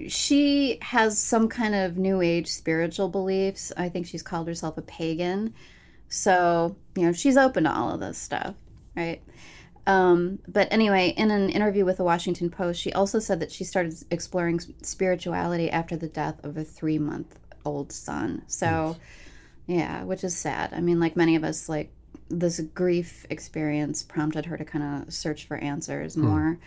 she 0.08 0.78
has 0.82 1.20
some 1.20 1.48
kind 1.48 1.74
of 1.74 1.96
new 1.96 2.20
age 2.20 2.48
spiritual 2.48 3.08
beliefs. 3.08 3.72
I 3.76 3.88
think 3.88 4.06
she's 4.06 4.22
called 4.22 4.48
herself 4.48 4.78
a 4.78 4.82
pagan. 4.82 5.54
So, 6.08 6.76
you 6.96 7.04
know, 7.04 7.12
she's 7.12 7.36
open 7.36 7.64
to 7.64 7.72
all 7.72 7.92
of 7.92 8.00
this 8.00 8.18
stuff, 8.18 8.54
right? 8.96 9.22
Um, 9.88 10.40
but 10.46 10.70
anyway, 10.70 11.14
in 11.16 11.30
an 11.30 11.48
interview 11.48 11.86
with 11.86 11.96
the 11.96 12.04
Washington 12.04 12.50
Post, 12.50 12.78
she 12.78 12.92
also 12.92 13.18
said 13.18 13.40
that 13.40 13.50
she 13.50 13.64
started 13.64 13.94
exploring 14.10 14.60
spirituality 14.82 15.70
after 15.70 15.96
the 15.96 16.08
death 16.08 16.44
of 16.44 16.58
a 16.58 16.62
three 16.62 16.98
month 16.98 17.38
old 17.64 17.90
son. 17.90 18.42
So, 18.48 18.98
yeah, 19.66 20.04
which 20.04 20.24
is 20.24 20.36
sad. 20.36 20.74
I 20.74 20.80
mean, 20.80 21.00
like 21.00 21.16
many 21.16 21.36
of 21.36 21.42
us, 21.42 21.70
like, 21.70 21.90
this 22.28 22.60
grief 22.60 23.24
experience 23.30 24.02
prompted 24.02 24.44
her 24.44 24.58
to 24.58 24.64
kind 24.66 25.06
of 25.06 25.12
search 25.14 25.46
for 25.46 25.56
answers 25.56 26.18
more. 26.18 26.58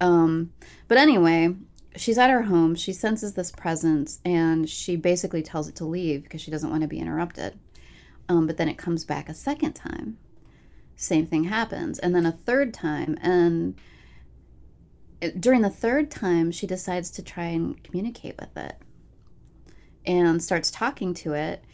Um, 0.00 0.52
but 0.88 0.98
anyway, 0.98 1.54
she's 1.94 2.18
at 2.18 2.30
her 2.30 2.42
home. 2.42 2.74
She 2.74 2.92
senses 2.92 3.34
this 3.34 3.52
presence 3.52 4.20
and 4.24 4.68
she 4.68 4.96
basically 4.96 5.42
tells 5.42 5.68
it 5.68 5.76
to 5.76 5.84
leave 5.84 6.24
because 6.24 6.40
she 6.40 6.50
doesn't 6.50 6.68
want 6.68 6.82
to 6.82 6.88
be 6.88 6.98
interrupted. 6.98 7.56
Um, 8.28 8.48
but 8.48 8.56
then 8.56 8.68
it 8.68 8.76
comes 8.76 9.04
back 9.04 9.28
a 9.28 9.34
second 9.34 9.74
time. 9.74 10.18
Same 10.96 11.26
thing 11.26 11.44
happens. 11.44 11.98
And 11.98 12.14
then 12.14 12.26
a 12.26 12.32
third 12.32 12.72
time. 12.74 13.18
And 13.20 13.78
during 15.38 15.62
the 15.62 15.70
third 15.70 16.10
time, 16.10 16.50
she 16.50 16.66
decides 16.66 17.10
to 17.12 17.22
try 17.22 17.46
and 17.46 17.82
communicate 17.82 18.36
with 18.38 18.56
it 18.56 18.76
and 20.04 20.42
starts 20.42 20.70
talking 20.70 21.14
to 21.14 21.34
it. 21.34 21.64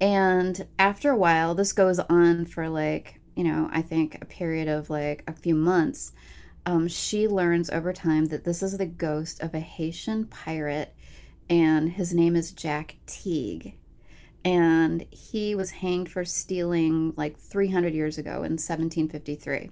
And 0.00 0.66
after 0.78 1.10
a 1.10 1.16
while, 1.16 1.54
this 1.54 1.72
goes 1.72 1.98
on 1.98 2.44
for 2.44 2.68
like, 2.68 3.20
you 3.34 3.44
know, 3.44 3.68
I 3.72 3.82
think 3.82 4.18
a 4.20 4.26
period 4.26 4.68
of 4.68 4.90
like 4.90 5.24
a 5.26 5.32
few 5.32 5.54
months. 5.54 6.12
Um, 6.66 6.88
she 6.88 7.26
learns 7.26 7.70
over 7.70 7.92
time 7.92 8.26
that 8.26 8.44
this 8.44 8.62
is 8.62 8.76
the 8.76 8.86
ghost 8.86 9.40
of 9.40 9.54
a 9.54 9.60
Haitian 9.60 10.26
pirate, 10.26 10.94
and 11.48 11.90
his 11.90 12.12
name 12.12 12.36
is 12.36 12.52
Jack 12.52 12.96
Teague. 13.06 13.74
And 14.44 15.04
he 15.10 15.54
was 15.54 15.70
hanged 15.70 16.10
for 16.10 16.24
stealing 16.24 17.12
like 17.16 17.38
300 17.38 17.94
years 17.94 18.18
ago 18.18 18.36
in 18.36 18.56
1753. 18.56 19.70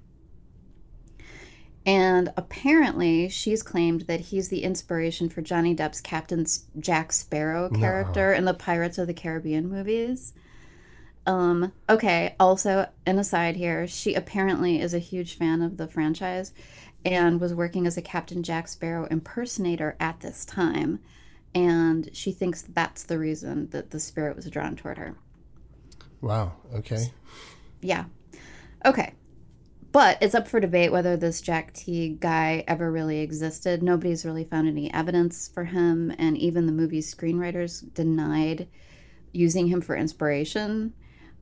And 1.87 2.33
apparently, 2.37 3.29
she's 3.29 3.63
claimed 3.63 4.03
that 4.03 4.21
he's 4.21 4.49
the 4.49 4.65
inspiration 4.65 5.29
for 5.29 5.41
Johnny 5.41 5.75
Depp's 5.75 6.01
Captain 6.01 6.45
Jack 6.81 7.13
Sparrow 7.13 7.71
character 7.71 8.33
in 8.33 8.45
the 8.45 8.55
Pirates 8.55 8.99
of 8.99 9.07
the 9.07 9.15
Caribbean 9.15 9.69
movies. 9.69 10.35
Um, 11.27 11.73
okay, 11.89 12.35
also, 12.41 12.89
an 13.07 13.21
aside 13.21 13.55
here, 13.55 13.87
she 13.87 14.15
apparently 14.15 14.81
is 14.81 14.95
a 14.95 14.99
huge 14.99 15.37
fan 15.37 15.63
of 15.63 15.77
the 15.77 15.87
franchise 15.87 16.53
and 17.05 17.41
was 17.41 17.55
working 17.55 17.87
as 17.87 17.97
a 17.97 18.03
Captain 18.03 18.43
Jack 18.43 18.67
Sparrow 18.67 19.07
impersonator 19.07 19.97
at 20.01 20.21
this 20.21 20.45
time. 20.45 20.99
And 21.57 22.11
she 22.13 22.33
thinks 22.33 22.61
that's 22.61 23.05
the 23.05 23.19
reason 23.19 23.71
that 23.71 23.91
the 23.91 23.99
spirit 23.99 24.37
was 24.37 24.45
drawn 24.51 24.77
toward 24.77 24.99
her. 24.99 25.17
Wow. 26.21 26.53
Okay. 26.75 27.11
Yeah. 27.81 28.05
Okay. 28.85 29.15
But 29.91 30.19
it's 30.21 30.35
up 30.35 30.49
for 30.49 30.61
debate 30.61 30.93
whether 30.93 31.17
this 31.17 31.41
Jack 31.41 31.73
Teague 31.73 32.21
guy 32.21 32.63
ever 32.69 32.93
really 32.93 33.21
existed. 33.21 33.83
Nobody's 33.83 34.27
really 34.27 34.45
found 34.45 34.69
any 34.69 34.93
evidence 34.93 35.49
for 35.49 35.65
him, 35.65 36.15
and 36.19 36.37
even 36.37 36.67
the 36.67 36.73
movie's 36.73 37.13
screenwriters 37.13 37.83
denied 37.95 38.69
using 39.33 39.69
him 39.69 39.81
for 39.81 39.97
inspiration. 39.97 40.93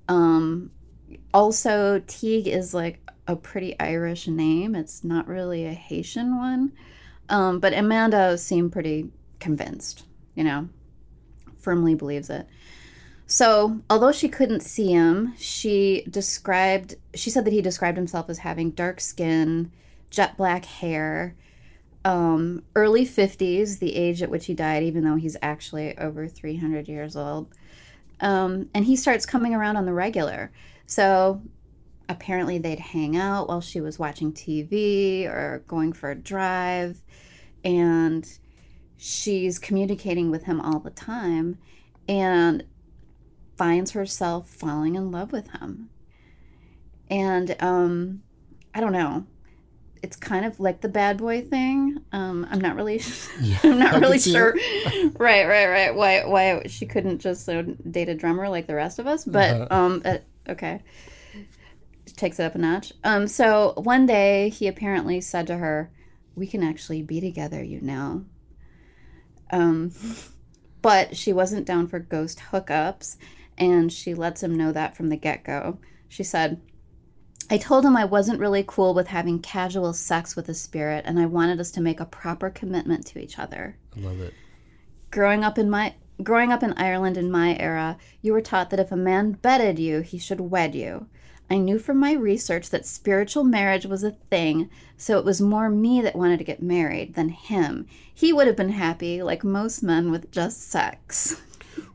Um, 0.06 0.70
also, 1.32 2.00
Teague 2.06 2.46
is 2.46 2.72
like 2.72 3.00
a 3.26 3.34
pretty 3.34 3.76
Irish 3.80 4.28
name. 4.28 4.76
It's 4.76 5.02
not 5.02 5.26
really 5.26 5.66
a 5.66 5.72
Haitian 5.72 6.38
one. 6.38 6.70
Um, 7.28 7.58
but 7.58 7.74
Amanda 7.74 8.38
seemed 8.38 8.70
pretty 8.70 9.10
convinced, 9.40 10.04
you 10.34 10.44
know, 10.44 10.68
firmly 11.58 11.94
believes 11.94 12.30
it. 12.30 12.46
So, 13.26 13.80
although 13.88 14.12
she 14.12 14.28
couldn't 14.28 14.60
see 14.60 14.92
him, 14.92 15.34
she 15.38 16.06
described, 16.10 16.96
she 17.14 17.30
said 17.30 17.44
that 17.46 17.52
he 17.52 17.62
described 17.62 17.96
himself 17.96 18.28
as 18.28 18.38
having 18.38 18.70
dark 18.70 19.00
skin, 19.00 19.72
jet 20.10 20.36
black 20.36 20.66
hair, 20.66 21.34
um, 22.04 22.62
early 22.74 23.06
50s, 23.06 23.78
the 23.78 23.96
age 23.96 24.22
at 24.22 24.30
which 24.30 24.46
he 24.46 24.54
died, 24.54 24.82
even 24.82 25.04
though 25.04 25.16
he's 25.16 25.38
actually 25.40 25.96
over 25.96 26.28
300 26.28 26.86
years 26.86 27.16
old. 27.16 27.48
Um, 28.20 28.68
and 28.74 28.84
he 28.84 28.94
starts 28.94 29.24
coming 29.24 29.54
around 29.54 29.76
on 29.76 29.86
the 29.86 29.94
regular. 29.94 30.52
So, 30.86 31.40
apparently, 32.10 32.58
they'd 32.58 32.78
hang 32.78 33.16
out 33.16 33.48
while 33.48 33.62
she 33.62 33.80
was 33.80 33.98
watching 33.98 34.32
TV 34.32 35.26
or 35.26 35.64
going 35.66 35.94
for 35.94 36.10
a 36.10 36.14
drive. 36.14 37.02
And 37.64 38.26
she's 38.96 39.58
communicating 39.58 40.30
with 40.30 40.44
him 40.44 40.60
all 40.60 40.80
the 40.80 40.90
time. 40.90 41.58
And 42.08 42.64
finds 43.56 43.92
herself 43.92 44.48
falling 44.48 44.94
in 44.96 45.10
love 45.10 45.32
with 45.32 45.50
him. 45.50 45.90
And 47.08 47.54
um, 47.62 48.22
I 48.74 48.80
don't 48.80 48.92
know. 48.92 49.26
It's 50.02 50.16
kind 50.16 50.44
of 50.44 50.60
like 50.60 50.82
the 50.82 50.88
bad 50.88 51.16
boy 51.18 51.42
thing. 51.42 51.98
Um, 52.12 52.46
I'm 52.50 52.60
not 52.60 52.76
really, 52.76 53.00
Yeah, 53.40 53.58
I'm 53.64 53.78
not 53.78 53.94
I 53.94 53.98
really 53.98 54.18
sure. 54.18 54.54
right, 55.18 55.46
right, 55.46 55.66
right. 55.66 55.94
Why, 55.94 56.24
why 56.26 56.62
she 56.66 56.86
couldn't 56.86 57.20
just 57.20 57.48
uh, 57.48 57.62
date 57.90 58.08
a 58.10 58.14
drummer 58.14 58.48
like 58.48 58.66
the 58.66 58.74
rest 58.74 58.98
of 58.98 59.06
us? 59.06 59.24
But 59.24 59.62
Uh-huh. 59.62 59.66
um, 59.70 60.02
uh, 60.04 60.18
okay, 60.48 60.82
takes 62.16 62.38
it 62.38 62.44
up 62.44 62.54
a 62.54 62.58
notch. 62.58 62.92
Um, 63.02 63.26
so 63.26 63.72
one 63.76 64.06
day 64.06 64.48
he 64.50 64.66
apparently 64.68 65.20
said 65.20 65.46
to 65.48 65.56
her, 65.58 65.90
"We 66.34 66.46
can 66.46 66.62
actually 66.62 67.02
be 67.02 67.20
together, 67.20 67.62
you 67.62 67.80
know." 67.80 68.24
Um, 69.50 69.92
but 70.82 71.16
she 71.16 71.32
wasn't 71.32 71.66
down 71.66 71.86
for 71.86 71.98
ghost 71.98 72.42
hookups, 72.50 73.16
and 73.56 73.92
she 73.92 74.14
lets 74.14 74.42
him 74.42 74.54
know 74.54 74.72
that 74.72 74.96
from 74.96 75.08
the 75.08 75.16
get 75.16 75.44
go. 75.44 75.78
She 76.08 76.22
said, 76.22 76.60
I 77.50 77.58
told 77.58 77.84
him 77.84 77.96
I 77.96 78.04
wasn't 78.04 78.40
really 78.40 78.64
cool 78.66 78.94
with 78.94 79.08
having 79.08 79.38
casual 79.38 79.92
sex 79.92 80.34
with 80.34 80.48
a 80.48 80.54
spirit, 80.54 81.04
and 81.06 81.18
I 81.18 81.26
wanted 81.26 81.60
us 81.60 81.70
to 81.72 81.80
make 81.80 82.00
a 82.00 82.06
proper 82.06 82.50
commitment 82.50 83.06
to 83.08 83.18
each 83.18 83.38
other. 83.38 83.76
I 83.96 84.00
love 84.00 84.20
it. 84.20 84.32
Growing 85.10 85.44
up 85.44 85.58
in 85.58 85.68
my 85.70 85.94
growing 86.22 86.52
up 86.52 86.62
in 86.62 86.72
Ireland 86.74 87.16
in 87.16 87.30
my 87.30 87.56
era, 87.58 87.98
you 88.22 88.32
were 88.32 88.40
taught 88.40 88.70
that 88.70 88.80
if 88.80 88.92
a 88.92 88.96
man 88.96 89.32
bedded 89.32 89.78
you, 89.78 90.00
he 90.00 90.18
should 90.18 90.40
wed 90.40 90.74
you. 90.74 91.08
I 91.50 91.58
knew 91.58 91.78
from 91.78 91.98
my 91.98 92.12
research 92.12 92.70
that 92.70 92.86
spiritual 92.86 93.44
marriage 93.44 93.84
was 93.86 94.02
a 94.02 94.12
thing, 94.12 94.70
so 94.96 95.18
it 95.18 95.24
was 95.24 95.40
more 95.40 95.68
me 95.68 96.00
that 96.00 96.16
wanted 96.16 96.38
to 96.38 96.44
get 96.44 96.62
married 96.62 97.14
than 97.14 97.28
him. 97.28 97.86
He 98.12 98.32
would 98.32 98.46
have 98.46 98.56
been 98.56 98.70
happy, 98.70 99.22
like 99.22 99.44
most 99.44 99.82
men, 99.82 100.10
with 100.10 100.30
just 100.30 100.70
sex. 100.70 101.40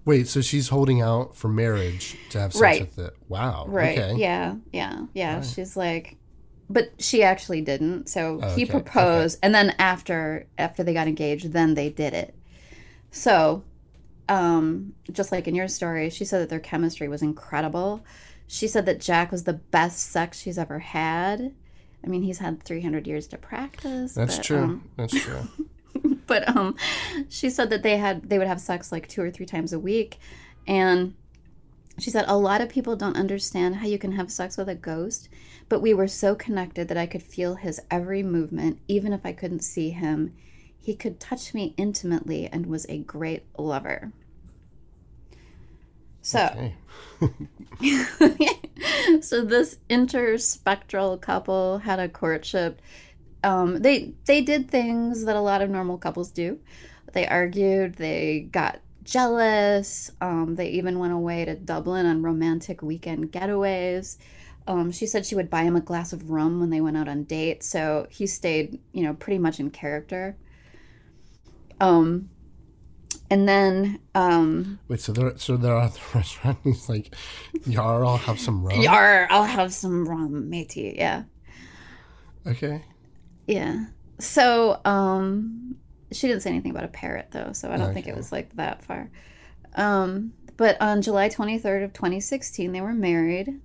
Wait, 0.05 0.27
so 0.27 0.41
she's 0.41 0.69
holding 0.69 1.01
out 1.01 1.35
for 1.35 1.47
marriage 1.47 2.15
to 2.29 2.39
have 2.39 2.53
sex 2.53 2.61
Right. 2.61 2.81
with 2.81 2.99
it. 2.99 3.15
Wow. 3.27 3.65
Right. 3.67 3.97
Okay. 3.97 4.15
Yeah. 4.19 4.55
Yeah. 4.71 5.05
Yeah. 5.13 5.41
She's 5.41 5.75
like, 5.77 6.17
but 6.69 6.91
she 6.99 7.23
actually 7.23 7.61
didn't. 7.61 8.07
So 8.09 8.39
Oh, 8.43 8.55
he 8.55 8.63
okay, 8.63 8.71
proposed, 8.71 9.39
and 9.41 9.55
then 9.55 9.73
after 9.79 10.45
after 10.57 10.83
they 10.83 10.93
got 10.93 11.07
engaged, 11.07 11.51
then 11.53 11.73
they 11.73 11.89
did 11.89 12.13
it. 12.13 12.35
So, 13.11 13.63
um, 14.27 14.93
just 15.11 15.31
like 15.31 15.47
in 15.47 15.55
your 15.55 15.67
story, 15.67 16.09
she 16.11 16.25
said 16.25 16.41
that 16.41 16.49
their 16.49 16.59
chemistry 16.59 17.07
was 17.07 17.21
incredible. 17.23 18.03
She 18.51 18.67
said 18.67 18.87
that 18.87 18.99
Jack 18.99 19.31
was 19.31 19.43
the 19.43 19.53
best 19.53 20.09
sex 20.11 20.39
she's 20.39 20.57
ever 20.57 20.79
had. 20.79 21.53
I 22.03 22.07
mean, 22.07 22.23
he's 22.23 22.39
had 22.39 22.63
300 22.63 23.05
years 23.05 23.27
to 23.27 23.37
practice. 23.37 24.15
That's 24.15 24.37
but, 24.37 24.43
true. 24.43 24.63
um, 24.63 24.89
That's 24.97 25.13
true. 25.13 25.47
but 26.27 26.47
um 26.55 26.75
she 27.27 27.49
said 27.49 27.69
that 27.69 27.83
they 27.83 27.97
had 27.97 28.29
they 28.29 28.37
would 28.37 28.47
have 28.47 28.61
sex 28.61 28.91
like 28.91 29.07
two 29.07 29.21
or 29.21 29.31
three 29.31 29.45
times 29.45 29.73
a 29.73 29.79
week 29.79 30.19
and 30.67 31.13
she 31.97 32.09
said 32.09 32.23
a 32.27 32.37
lot 32.37 32.61
of 32.61 32.69
people 32.69 32.95
don't 32.95 33.17
understand 33.17 33.75
how 33.75 33.87
you 33.87 33.97
can 33.97 34.13
have 34.13 34.31
sex 34.31 34.55
with 34.55 34.69
a 34.69 34.75
ghost 34.75 35.27
but 35.67 35.81
we 35.81 35.93
were 35.93 36.07
so 36.07 36.35
connected 36.35 36.87
that 36.87 36.97
i 36.97 37.07
could 37.07 37.23
feel 37.23 37.55
his 37.55 37.81
every 37.89 38.21
movement 38.21 38.79
even 38.87 39.11
if 39.11 39.25
i 39.25 39.33
couldn't 39.33 39.63
see 39.63 39.89
him 39.89 40.33
he 40.79 40.95
could 40.95 41.19
touch 41.19 41.53
me 41.53 41.73
intimately 41.75 42.47
and 42.47 42.67
was 42.67 42.85
a 42.87 42.99
great 42.99 43.43
lover 43.57 44.11
so 46.21 46.45
Okay. 46.51 46.75
so 49.21 49.43
this 49.43 49.77
interspectral 49.89 51.19
couple 51.19 51.79
had 51.79 51.99
a 51.99 52.09
courtship. 52.09 52.81
Um, 53.43 53.81
they 53.81 54.13
they 54.25 54.41
did 54.41 54.69
things 54.69 55.25
that 55.25 55.35
a 55.35 55.41
lot 55.41 55.61
of 55.61 55.69
normal 55.69 55.97
couples 55.97 56.31
do. 56.31 56.59
They 57.13 57.25
argued. 57.27 57.95
They 57.95 58.47
got 58.51 58.79
jealous. 59.03 60.11
Um, 60.21 60.55
they 60.55 60.69
even 60.69 60.99
went 60.99 61.13
away 61.13 61.45
to 61.45 61.55
Dublin 61.55 62.05
on 62.05 62.21
romantic 62.21 62.81
weekend 62.81 63.31
getaways. 63.31 64.17
Um, 64.67 64.91
she 64.91 65.07
said 65.07 65.25
she 65.25 65.35
would 65.35 65.49
buy 65.49 65.63
him 65.63 65.75
a 65.75 65.81
glass 65.81 66.13
of 66.13 66.29
rum 66.29 66.59
when 66.59 66.69
they 66.69 66.81
went 66.81 66.97
out 66.97 67.07
on 67.07 67.23
dates. 67.23 67.67
So 67.67 68.07
he 68.09 68.27
stayed, 68.27 68.79
you 68.91 69.03
know, 69.03 69.13
pretty 69.13 69.39
much 69.39 69.59
in 69.59 69.71
character. 69.71 70.37
Um, 71.79 72.29
and 73.29 73.47
then 73.47 73.99
um, 74.15 74.79
Wait, 74.87 74.99
so 74.99 75.11
they're 75.11 75.37
so 75.37 75.57
they're 75.57 75.77
at 75.77 75.93
the 75.93 76.01
restaurant. 76.15 76.57
He's 76.63 76.89
like, 76.89 77.15
"Yar, 77.65 78.05
I'll 78.05 78.17
have 78.17 78.39
some 78.39 78.63
rum." 78.63 78.81
Yar, 78.81 79.27
I'll 79.29 79.43
have 79.43 79.73
some 79.73 80.07
rum, 80.07 80.49
matey. 80.49 80.95
Yeah. 80.97 81.23
Okay. 82.47 82.83
Yeah. 83.47 83.85
So, 84.19 84.79
um, 84.85 85.75
she 86.11 86.27
didn't 86.27 86.41
say 86.41 86.49
anything 86.49 86.71
about 86.71 86.83
a 86.83 86.89
parrot 86.89 87.29
though, 87.31 87.51
so 87.53 87.71
I 87.71 87.77
don't 87.77 87.93
think 87.93 88.07
it 88.07 88.15
was 88.15 88.31
like 88.31 88.55
that 88.55 88.83
far. 88.83 89.09
Um, 89.75 90.33
but 90.57 90.81
on 90.81 91.01
July 91.01 91.29
23rd 91.29 91.85
of 91.85 91.93
2016, 91.93 92.71
they 92.71 92.81
were 92.81 92.93
married 92.93 93.61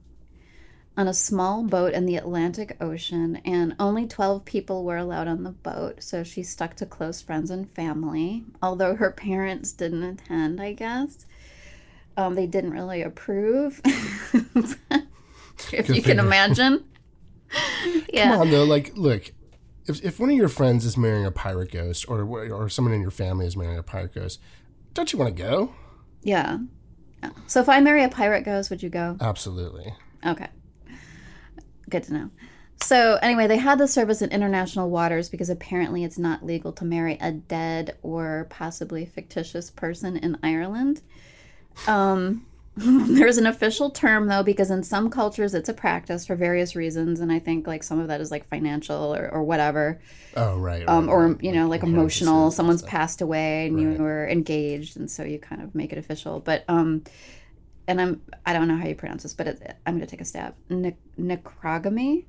on 0.97 1.09
a 1.09 1.15
small 1.15 1.65
boat 1.65 1.93
in 1.93 2.07
the 2.07 2.17
Atlantic 2.17 2.77
Ocean, 2.81 3.37
and 3.45 3.75
only 3.81 4.07
12 4.07 4.45
people 4.45 4.85
were 4.85 4.97
allowed 4.97 5.27
on 5.27 5.43
the 5.43 5.51
boat. 5.51 6.03
So 6.03 6.23
she 6.23 6.43
stuck 6.43 6.77
to 6.77 6.87
close 6.87 7.21
friends 7.21 7.51
and 7.51 7.69
family, 7.71 8.45
although 8.63 8.95
her 8.95 9.11
parents 9.11 9.73
didn't 9.73 10.05
attend, 10.05 10.61
I 10.61 10.73
guess. 10.73 11.27
Um, 12.17 12.37
they 12.37 12.47
didn't 12.47 12.71
really 12.71 13.03
approve. 13.03 13.81
if 15.73 15.89
you 15.89 16.01
can 16.03 16.21
imagine. 16.21 16.85
yeah. 18.13 18.31
Come 18.31 18.43
on, 18.43 18.51
though. 18.51 18.65
Like, 18.65 18.97
look, 18.97 19.33
if, 19.87 20.05
if 20.05 20.21
one 20.21 20.31
of 20.31 20.37
your 20.37 20.49
friends 20.49 20.85
is 20.85 20.97
marrying 20.97 21.27
a 21.27 21.33
pirate 21.33 21.73
ghost 21.73 22.09
or, 22.09 22.23
or 22.23 22.69
someone 22.69 22.95
in 22.95 23.01
your 23.01 23.11
family 23.11 23.47
is 23.47 23.57
marrying 23.57 23.79
a 23.79 23.83
pirate 23.83 24.15
ghost, 24.15 24.41
don't 24.95 25.13
you 25.13 25.19
want 25.19 25.37
to 25.37 25.43
go? 25.43 25.75
Yeah. 26.23 26.59
yeah. 27.21 27.31
So 27.49 27.61
if 27.61 27.69
I 27.69 27.81
marry 27.81 28.05
a 28.05 28.09
pirate 28.09 28.45
ghost, 28.45 28.71
would 28.71 28.81
you 28.81 28.91
go? 28.91 29.17
Absolutely. 29.21 29.93
Okay. 30.25 30.49
Good 31.89 32.05
to 32.05 32.15
know. 32.15 32.31
So, 32.83 33.19
anyway, 33.23 33.47
they 33.47 33.57
had 33.57 33.79
the 33.79 33.87
service 33.87 34.21
in 34.21 34.31
international 34.31 34.91
waters 34.91 35.29
because 35.29 35.49
apparently 35.49 36.05
it's 36.05 36.19
not 36.19 36.45
legal 36.45 36.73
to 36.73 36.85
marry 36.85 37.17
a 37.21 37.31
dead 37.33 37.97
or 38.03 38.47
possibly 38.51 39.07
fictitious 39.07 39.71
person 39.71 40.17
in 40.17 40.37
Ireland. 40.43 41.01
Um, 41.87 42.47
there's 42.77 43.39
an 43.39 43.47
official 43.47 43.89
term 43.89 44.27
though 44.27 44.43
because 44.43 44.69
in 44.69 44.83
some 44.83 45.09
cultures 45.09 45.55
it's 45.55 45.69
a 45.69 45.73
practice 45.75 46.27
for 46.27 46.35
various 46.35 46.75
reasons 46.75 47.21
and 47.21 47.31
i 47.31 47.39
think 47.39 47.69
like 47.69 47.85
some 47.85 48.01
of 48.01 48.09
that 48.09 48.21
is 48.21 48.33
like 48.33 48.49
financial 48.49 49.15
or, 49.15 49.29
or 49.31 49.45
whatever 49.45 50.01
oh 50.37 50.59
right, 50.59 50.81
right 50.85 50.89
um, 50.89 51.09
or 51.09 51.29
right. 51.29 51.45
you 51.45 51.53
know 51.53 51.69
like 51.69 51.85
emotional 51.85 52.51
someone's 52.51 52.83
passed 52.83 53.21
away 53.21 53.69
and 53.69 53.77
Right. 53.77 53.97
you 53.97 54.03
were 54.03 54.27
engaged 54.27 54.97
and 54.97 55.09
so 55.09 55.23
you 55.23 55.39
kind 55.39 55.63
of 55.63 55.73
make 55.77 55.93
it 55.93 55.99
official 55.99 56.41
but 56.41 56.65
um 56.67 57.05
and 57.87 58.01
i'm 58.01 58.21
i 58.47 58.53
don't 58.53 58.69
know 58.69 58.77
how 58.77 58.87
you 58.87 58.95
pronounce 58.95 59.23
this 59.23 59.35
but 59.35 59.47
it, 59.47 59.77
i'm 59.87 59.95
gonna 59.95 60.07
take 60.07 60.21
a 60.21 60.25
stab. 60.25 60.55
Ne- 60.69 60.97
necrogamy? 61.19 62.25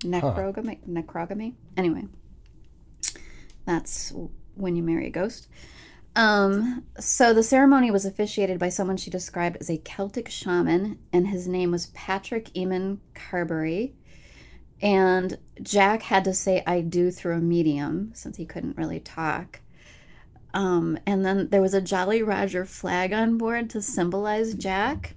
Necrogamy? 0.00 0.78
Necrogamy? 0.88 1.54
Anyway 1.76 2.04
that's 3.64 4.12
when 4.54 4.76
you 4.76 4.82
marry 4.82 5.06
a 5.06 5.10
ghost. 5.10 5.48
Um, 6.16 6.84
so 6.98 7.32
the 7.32 7.42
ceremony 7.42 7.90
was 7.90 8.04
officiated 8.04 8.58
by 8.58 8.68
someone 8.68 8.96
she 8.96 9.10
described 9.10 9.58
as 9.60 9.70
a 9.70 9.78
Celtic 9.78 10.28
shaman, 10.28 10.98
and 11.12 11.28
his 11.28 11.46
name 11.46 11.70
was 11.70 11.86
Patrick 11.88 12.46
Eamon 12.52 12.98
Carberry. 13.14 13.94
And 14.82 15.38
Jack 15.62 16.02
had 16.02 16.24
to 16.24 16.34
say 16.34 16.62
I 16.66 16.80
do 16.80 17.10
through 17.10 17.36
a 17.36 17.40
medium 17.40 18.10
since 18.14 18.38
he 18.38 18.46
couldn't 18.46 18.76
really 18.76 18.98
talk. 18.98 19.60
Um, 20.52 20.98
and 21.06 21.24
then 21.24 21.48
there 21.48 21.62
was 21.62 21.74
a 21.74 21.80
Jolly 21.80 22.22
Roger 22.22 22.64
flag 22.64 23.12
on 23.12 23.38
board 23.38 23.70
to 23.70 23.82
symbolize 23.82 24.54
Jack. 24.54 25.14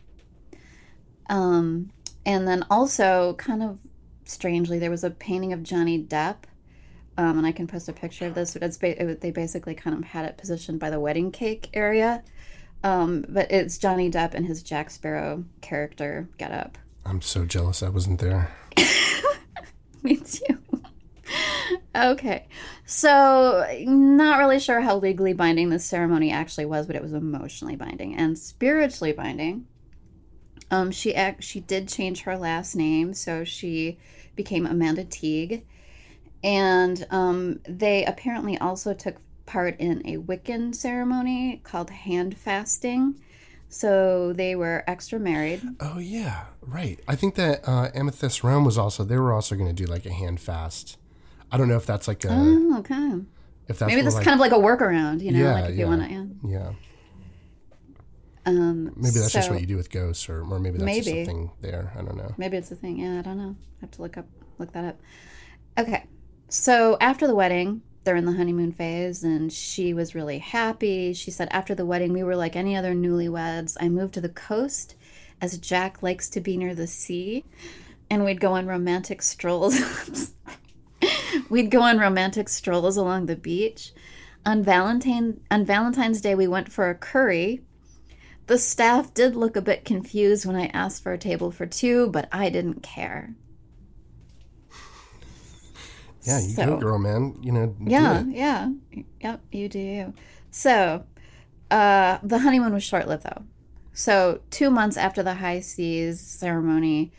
Um, 1.30 1.92
and 2.26 2.48
then 2.48 2.66
also, 2.70 3.34
kind 3.38 3.64
of 3.64 3.80
strangely, 4.26 4.80
there 4.80 4.92
was 4.92 5.04
a 5.04 5.10
painting 5.10 5.54
of 5.54 5.64
Johnny 5.64 6.02
Depp 6.02 6.46
um, 7.18 7.38
and 7.38 7.48
I 7.48 7.52
can 7.52 7.68
post 7.68 7.90
a 7.90 7.94
picture 7.94 8.26
of 8.26 8.34
this. 8.34 8.54
But 8.54 8.64
it's 8.64 8.78
ba- 8.78 9.02
it, 9.02 9.22
they 9.22 9.32
basically 9.32 9.76
kind 9.76 9.98
of 9.98 10.04
had 10.04 10.26
it 10.26 10.38
positioned 10.38 10.80
by 10.80 10.90
the 10.90 11.00
wedding 11.00 11.32
cake 11.32 11.70
area. 11.74 12.24
Um, 12.84 13.26
but 13.30 13.52
it's 13.52 13.78
Johnny 13.78 14.12
Depp 14.12 14.34
and 14.34 14.46
his 14.46 14.62
Jack 14.62 14.90
Sparrow 14.90 15.46
character 15.62 16.28
get 16.38 16.52
up. 16.52 16.78
I'm 17.06 17.22
so 17.22 17.46
jealous 17.46 17.84
I 17.84 17.90
wasn't 17.90 18.20
there. 18.20 18.54
Me 20.04 20.18
too. 20.18 20.60
Okay, 21.96 22.48
so 22.86 23.66
not 23.86 24.40
really 24.40 24.60
sure 24.60 24.82
how 24.82 24.98
legally 24.98 25.34
binding 25.34 25.70
this 25.70 25.86
ceremony 25.86 26.32
actually 26.32 26.66
was, 26.66 26.88
but 26.88 26.96
it 26.96 27.02
was 27.02 27.14
emotionally 27.14 27.76
binding 27.76 28.16
and 28.16 28.38
spiritually 28.38 29.14
binding. 29.14 29.68
Um, 30.72 30.92
she 30.92 31.14
act 31.14 31.44
she 31.44 31.60
did 31.60 31.88
change 31.88 32.22
her 32.22 32.38
last 32.38 32.76
name, 32.76 33.14
so 33.14 33.44
she 33.44 34.00
became 34.36 34.66
Amanda 34.66 35.04
Teague. 35.04 35.66
And 36.44 37.06
um, 37.10 37.60
they 37.68 38.04
apparently 38.06 38.58
also 38.58 38.94
took 38.94 39.18
part 39.46 39.80
in 39.80 40.06
a 40.06 40.18
Wiccan 40.18 40.74
ceremony 40.74 41.62
called 41.64 41.90
hand 41.90 42.38
fasting. 42.38 43.22
So 43.70 44.34
they 44.34 44.56
were 44.56 44.84
extra 44.88 45.20
married. 45.20 45.62
Oh 45.80 45.98
yeah, 45.98 46.46
right. 46.62 47.00
I 47.08 47.16
think 47.16 47.36
that 47.36 47.68
uh, 47.68 47.90
Amethyst 47.96 48.44
Realm 48.44 48.66
was 48.66 48.78
also 48.78 49.04
they 49.04 49.18
were 49.18 49.34
also 49.34 49.56
going 49.56 49.74
to 49.74 49.74
do 49.74 49.90
like 49.90 50.06
a 50.06 50.14
hand 50.14 50.40
fast. 50.40 50.98
I 51.54 51.58
don't 51.58 51.68
know 51.68 51.78
if 51.78 51.86
that's 51.86 52.08
like 52.08 52.26
a 52.26 52.30
Oh, 52.32 52.80
okay. 52.80 53.22
if 53.68 53.78
that's 53.80 53.88
Maybe 53.90 54.02
this 54.02 54.16
like, 54.16 54.26
kind 54.26 54.34
of 54.34 54.40
like 54.40 54.52
a 54.52 54.56
workaround, 54.56 55.22
you 55.22 55.32
know, 55.32 55.40
Yeah, 55.40 55.54
like 55.54 55.70
if 55.70 55.76
yeah. 55.78 55.84
you 55.84 55.88
want 55.88 56.02
to. 56.02 56.10
Yeah. 56.50 56.50
yeah. 56.60 56.72
Um, 58.46 58.86
Maybe 58.98 59.20
that's 59.20 59.32
just 59.32 59.50
what 59.50 59.62
you 59.62 59.68
do 59.68 59.78
with 59.78 59.90
ghosts, 59.90 60.28
or, 60.28 60.42
or 60.42 60.60
maybe 60.60 60.78
that's 60.78 60.98
just 60.98 61.08
a 61.10 61.26
thing 61.26 61.52
there. 61.62 61.94
I 61.98 62.02
don't 62.02 62.18
know. 62.18 62.34
Maybe 62.38 62.58
it's 62.58 62.72
a 62.72 62.76
thing. 62.76 63.00
Yeah, 63.00 63.20
I 63.20 63.22
don't 63.22 63.38
know. 63.38 63.56
I 63.78 63.82
have 63.82 63.92
to 63.92 64.02
look 64.02 64.18
up 64.18 64.26
look 64.58 64.74
that 64.74 64.84
up. 64.84 65.00
Okay. 65.78 66.08
So 66.50 66.98
after 67.00 67.26
the 67.26 67.36
wedding, 67.36 67.84
they're 68.04 68.16
in 68.16 68.26
the 68.26 68.34
honeymoon 68.34 68.72
phase 68.74 69.24
and 69.24 69.52
she 69.54 69.94
was 69.94 70.14
really 70.14 70.40
happy. 70.40 71.14
She 71.14 71.32
said 71.32 71.48
after 71.52 71.74
the 71.74 71.86
wedding 71.86 72.12
we 72.14 72.24
were 72.24 72.36
like 72.36 72.56
any 72.56 72.76
other 72.76 72.94
newlyweds. 72.94 73.78
I 73.80 73.90
moved 73.90 74.14
to 74.16 74.22
the 74.22 74.30
coast 74.30 74.96
as 75.40 75.58
Jack 75.58 76.04
likes 76.04 76.30
to 76.30 76.42
be 76.42 76.58
near 76.58 76.76
the 76.76 76.88
sea 76.88 77.46
and 78.10 78.26
we'd 78.26 78.42
go 78.42 78.54
on 78.54 78.68
romantic 78.68 79.22
strolls. 79.22 79.80
we'd 81.50 81.72
go 81.72 81.82
on 81.82 81.98
romantic 82.00 82.50
strolls 82.50 82.98
along 82.98 83.26
the 83.26 83.36
beach. 83.36 83.92
On 84.46 84.64
Valentine 84.64 85.40
on 85.50 85.66
Valentine's 85.66 86.22
Day 86.22 86.36
we 86.36 86.48
went 86.48 86.72
for 86.72 86.90
a 86.90 86.96
curry 86.96 87.62
the 88.48 88.58
staff 88.58 89.14
did 89.14 89.36
look 89.38 89.56
a 89.56 89.62
bit 89.62 89.86
confused 89.86 90.46
when 90.46 90.56
I 90.58 90.66
asked 90.68 91.02
for 91.02 91.14
a 91.14 91.18
table 91.18 91.50
for 91.50 91.66
two, 91.66 92.10
but 92.10 92.28
I 92.32 92.50
didn't 92.50 92.84
care. 92.84 93.36
Yeah, 96.24 96.40
you 96.40 96.50
So- 96.50 96.66
go, 96.66 96.78
girl, 96.78 96.98
man. 97.00 97.36
You 97.42 97.52
know. 97.52 97.76
Yeah, 97.80 98.24
yeah. 98.28 98.70
Yep, 99.22 99.42
you 99.52 99.70
do 99.70 99.80
you. 99.80 100.14
So, 100.52 101.04
uh, 101.72 102.20
the 102.24 102.40
honeymoon 102.40 102.74
was 102.74 102.84
short 102.84 103.08
lived 103.08 103.24
though. 103.24 103.44
So, 103.94 104.42
two 104.50 104.70
months 104.70 104.98
after 104.98 105.22
the 105.22 105.36
high 105.36 105.60
seas 105.60 106.20
ceremony, 106.20 107.12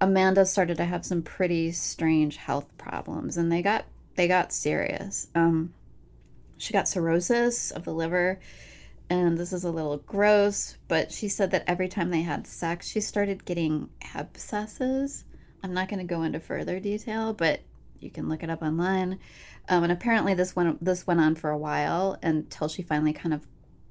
Amanda 0.00 0.44
started 0.44 0.76
to 0.76 0.84
have 0.84 1.06
some 1.06 1.22
pretty 1.22 1.72
strange 1.72 2.36
health 2.36 2.66
problems, 2.76 3.36
and 3.36 3.50
they 3.50 3.62
got 3.62 3.86
they 4.14 4.28
got 4.28 4.52
serious. 4.52 5.28
Um, 5.34 5.74
she 6.58 6.72
got 6.72 6.88
cirrhosis 6.88 7.70
of 7.70 7.84
the 7.84 7.94
liver, 7.94 8.40
and 9.08 9.38
this 9.38 9.52
is 9.52 9.64
a 9.64 9.70
little 9.70 9.98
gross, 9.98 10.76
but 10.88 11.12
she 11.12 11.28
said 11.28 11.50
that 11.50 11.64
every 11.66 11.88
time 11.88 12.10
they 12.10 12.22
had 12.22 12.46
sex, 12.46 12.88
she 12.88 13.00
started 13.00 13.44
getting 13.44 13.90
abscesses. 14.14 15.24
I'm 15.62 15.74
not 15.74 15.88
going 15.88 15.98
to 15.98 16.14
go 16.14 16.22
into 16.22 16.40
further 16.40 16.80
detail, 16.80 17.32
but 17.32 17.60
you 17.98 18.10
can 18.10 18.28
look 18.28 18.42
it 18.42 18.50
up 18.50 18.62
online. 18.62 19.18
Um, 19.68 19.82
and 19.82 19.92
apparently, 19.92 20.34
this 20.34 20.54
went 20.54 20.84
this 20.84 21.06
went 21.06 21.20
on 21.20 21.34
for 21.34 21.50
a 21.50 21.58
while 21.58 22.18
until 22.22 22.68
she 22.68 22.82
finally 22.82 23.12
kind 23.12 23.34
of 23.34 23.46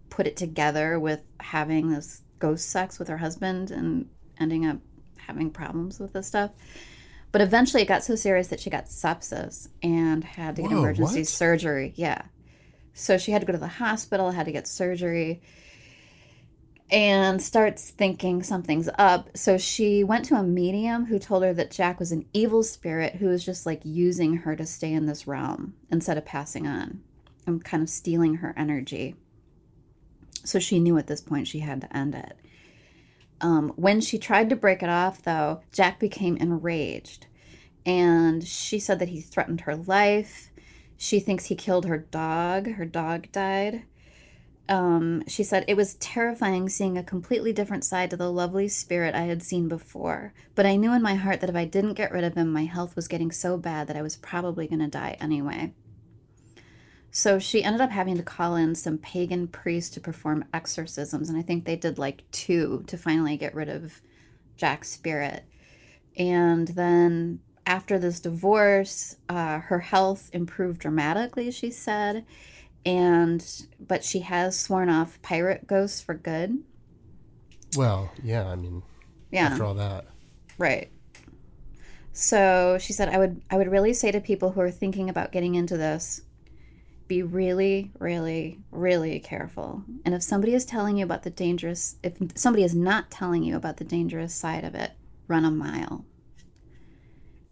put 0.09 0.27
it 0.27 0.37
together 0.37 0.99
with 0.99 1.21
having 1.39 1.89
this 1.89 2.21
ghost 2.39 2.69
sex 2.69 2.99
with 2.99 3.07
her 3.07 3.17
husband 3.17 3.71
and 3.71 4.07
ending 4.39 4.65
up 4.65 4.77
having 5.27 5.49
problems 5.49 5.99
with 5.99 6.13
this 6.13 6.27
stuff. 6.27 6.51
But 7.31 7.41
eventually, 7.41 7.83
it 7.83 7.87
got 7.87 8.03
so 8.03 8.15
serious 8.15 8.47
that 8.47 8.59
she 8.59 8.69
got 8.69 8.85
sepsis 8.85 9.67
and 9.83 10.23
had 10.23 10.55
to 10.55 10.61
get 10.61 10.71
Whoa, 10.71 10.79
emergency 10.79 11.19
what? 11.19 11.27
surgery. 11.27 11.93
Yeah, 11.95 12.21
so 12.97 13.17
she 13.17 13.31
had 13.31 13.41
to 13.41 13.45
go 13.45 13.51
to 13.51 13.59
the 13.59 13.67
hospital, 13.67 14.31
had 14.31 14.45
to 14.45 14.53
get 14.53 14.67
surgery, 14.67 15.41
and 16.89 17.41
starts 17.41 17.91
thinking 17.91 18.41
something's 18.41 18.89
up. 18.97 19.35
So 19.35 19.57
she 19.57 20.03
went 20.05 20.23
to 20.25 20.35
a 20.35 20.43
medium 20.43 21.05
who 21.05 21.19
told 21.19 21.43
her 21.43 21.53
that 21.53 21.71
Jack 21.71 21.99
was 21.99 22.13
an 22.13 22.25
evil 22.31 22.63
spirit 22.63 23.15
who 23.15 23.27
was 23.27 23.43
just 23.43 23.65
like 23.65 23.81
using 23.83 24.37
her 24.37 24.55
to 24.55 24.65
stay 24.65 24.93
in 24.93 25.07
this 25.07 25.27
realm 25.27 25.73
instead 25.91 26.17
of 26.17 26.23
passing 26.23 26.67
on 26.67 27.01
and 27.45 27.65
kind 27.65 27.83
of 27.83 27.89
stealing 27.89 28.35
her 28.35 28.53
energy. 28.55 29.15
So 30.45 30.59
she 30.59 30.79
knew 30.79 30.97
at 30.97 31.07
this 31.07 31.21
point 31.21 31.49
she 31.49 31.59
had 31.59 31.81
to 31.81 31.97
end 31.97 32.15
it. 32.15 32.37
Um, 33.41 33.73
when 33.75 34.01
she 34.01 34.17
tried 34.17 34.49
to 34.49 34.55
break 34.55 34.81
it 34.81 34.89
off, 34.89 35.21
though, 35.21 35.61
Jack 35.71 35.99
became 35.99 36.37
enraged. 36.37 37.27
And 37.85 38.45
she 38.45 38.79
said 38.79 38.99
that 38.99 39.09
he 39.09 39.21
threatened 39.21 39.61
her 39.61 39.75
life. 39.75 40.49
She 40.97 41.19
thinks 41.19 41.45
he 41.45 41.55
killed 41.55 41.85
her 41.85 41.97
dog. 41.97 42.71
Her 42.73 42.85
dog 42.85 43.31
died. 43.31 43.83
Um, 44.67 45.23
she 45.27 45.43
said, 45.43 45.65
It 45.67 45.77
was 45.77 45.95
terrifying 45.95 46.69
seeing 46.69 46.97
a 46.97 47.03
completely 47.03 47.53
different 47.53 47.83
side 47.83 48.09
to 48.09 48.17
the 48.17 48.31
lovely 48.31 48.67
spirit 48.67 49.13
I 49.13 49.23
had 49.23 49.43
seen 49.43 49.67
before. 49.67 50.33
But 50.55 50.65
I 50.65 50.75
knew 50.75 50.93
in 50.93 51.03
my 51.03 51.15
heart 51.15 51.41
that 51.41 51.49
if 51.49 51.55
I 51.55 51.65
didn't 51.65 51.93
get 51.93 52.11
rid 52.11 52.23
of 52.23 52.35
him, 52.35 52.51
my 52.51 52.65
health 52.65 52.95
was 52.95 53.07
getting 53.07 53.31
so 53.31 53.57
bad 53.57 53.87
that 53.87 53.97
I 53.97 54.01
was 54.01 54.15
probably 54.15 54.67
going 54.67 54.79
to 54.79 54.87
die 54.87 55.17
anyway. 55.19 55.73
So 57.15 57.39
she 57.39 57.63
ended 57.63 57.79
up 57.79 57.91
having 57.91 58.17
to 58.17 58.23
call 58.23 58.57
in 58.57 58.75
some 58.75 58.97
pagan 58.97 59.47
priests 59.47 59.93
to 59.93 60.01
perform 60.01 60.43
exorcisms. 60.53 61.29
And 61.29 61.37
I 61.37 61.43
think 61.43 61.63
they 61.63 61.77
did 61.77 61.97
like 61.97 62.29
two 62.31 62.83
to 62.87 62.97
finally 62.97 63.37
get 63.37 63.55
rid 63.55 63.69
of 63.69 64.01
Jack's 64.57 64.89
spirit. 64.89 65.45
And 66.17 66.67
then 66.67 67.39
after 67.65 67.97
this 67.97 68.19
divorce, 68.19 69.15
uh, 69.29 69.59
her 69.59 69.79
health 69.79 70.29
improved 70.33 70.81
dramatically, 70.81 71.51
she 71.51 71.71
said 71.71 72.25
and 72.85 73.65
but 73.79 74.03
she 74.03 74.19
has 74.19 74.59
sworn 74.59 74.89
off 74.89 75.21
pirate 75.21 75.65
ghosts 75.67 76.01
for 76.01 76.13
good. 76.13 76.59
Well, 77.75 78.11
yeah. 78.23 78.45
I 78.45 78.55
mean, 78.55 78.83
Yeah, 79.31 79.45
after 79.47 79.63
all 79.63 79.73
that, 79.75 80.05
right. 80.57 80.89
So 82.13 82.77
she 82.79 82.93
said, 82.93 83.09
"I 83.09 83.17
would, 83.17 83.41
I 83.49 83.57
would 83.57 83.69
really 83.69 83.93
say 83.93 84.11
to 84.11 84.21
people 84.21 84.51
who 84.51 84.61
are 84.61 84.71
thinking 84.71 85.09
about 85.09 85.31
getting 85.31 85.55
into 85.55 85.77
this, 85.77 86.21
be 87.07 87.21
really, 87.23 87.91
really, 87.99 88.59
really 88.71 89.19
careful. 89.19 89.83
And 90.03 90.15
if 90.15 90.23
somebody 90.23 90.53
is 90.53 90.65
telling 90.65 90.97
you 90.97 91.05
about 91.05 91.23
the 91.23 91.29
dangerous, 91.29 91.97
if 92.03 92.13
somebody 92.35 92.63
is 92.63 92.75
not 92.75 93.11
telling 93.11 93.43
you 93.43 93.55
about 93.55 93.77
the 93.77 93.83
dangerous 93.83 94.33
side 94.33 94.63
of 94.63 94.75
it, 94.75 94.91
run 95.27 95.45
a 95.45 95.51
mile. 95.51 96.05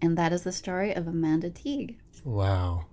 And 0.01 0.17
that 0.17 0.33
is 0.33 0.43
the 0.43 0.51
story 0.51 0.93
of 0.93 1.07
Amanda 1.07 1.49
Teague. 1.49 1.97
Wow. 2.23 2.85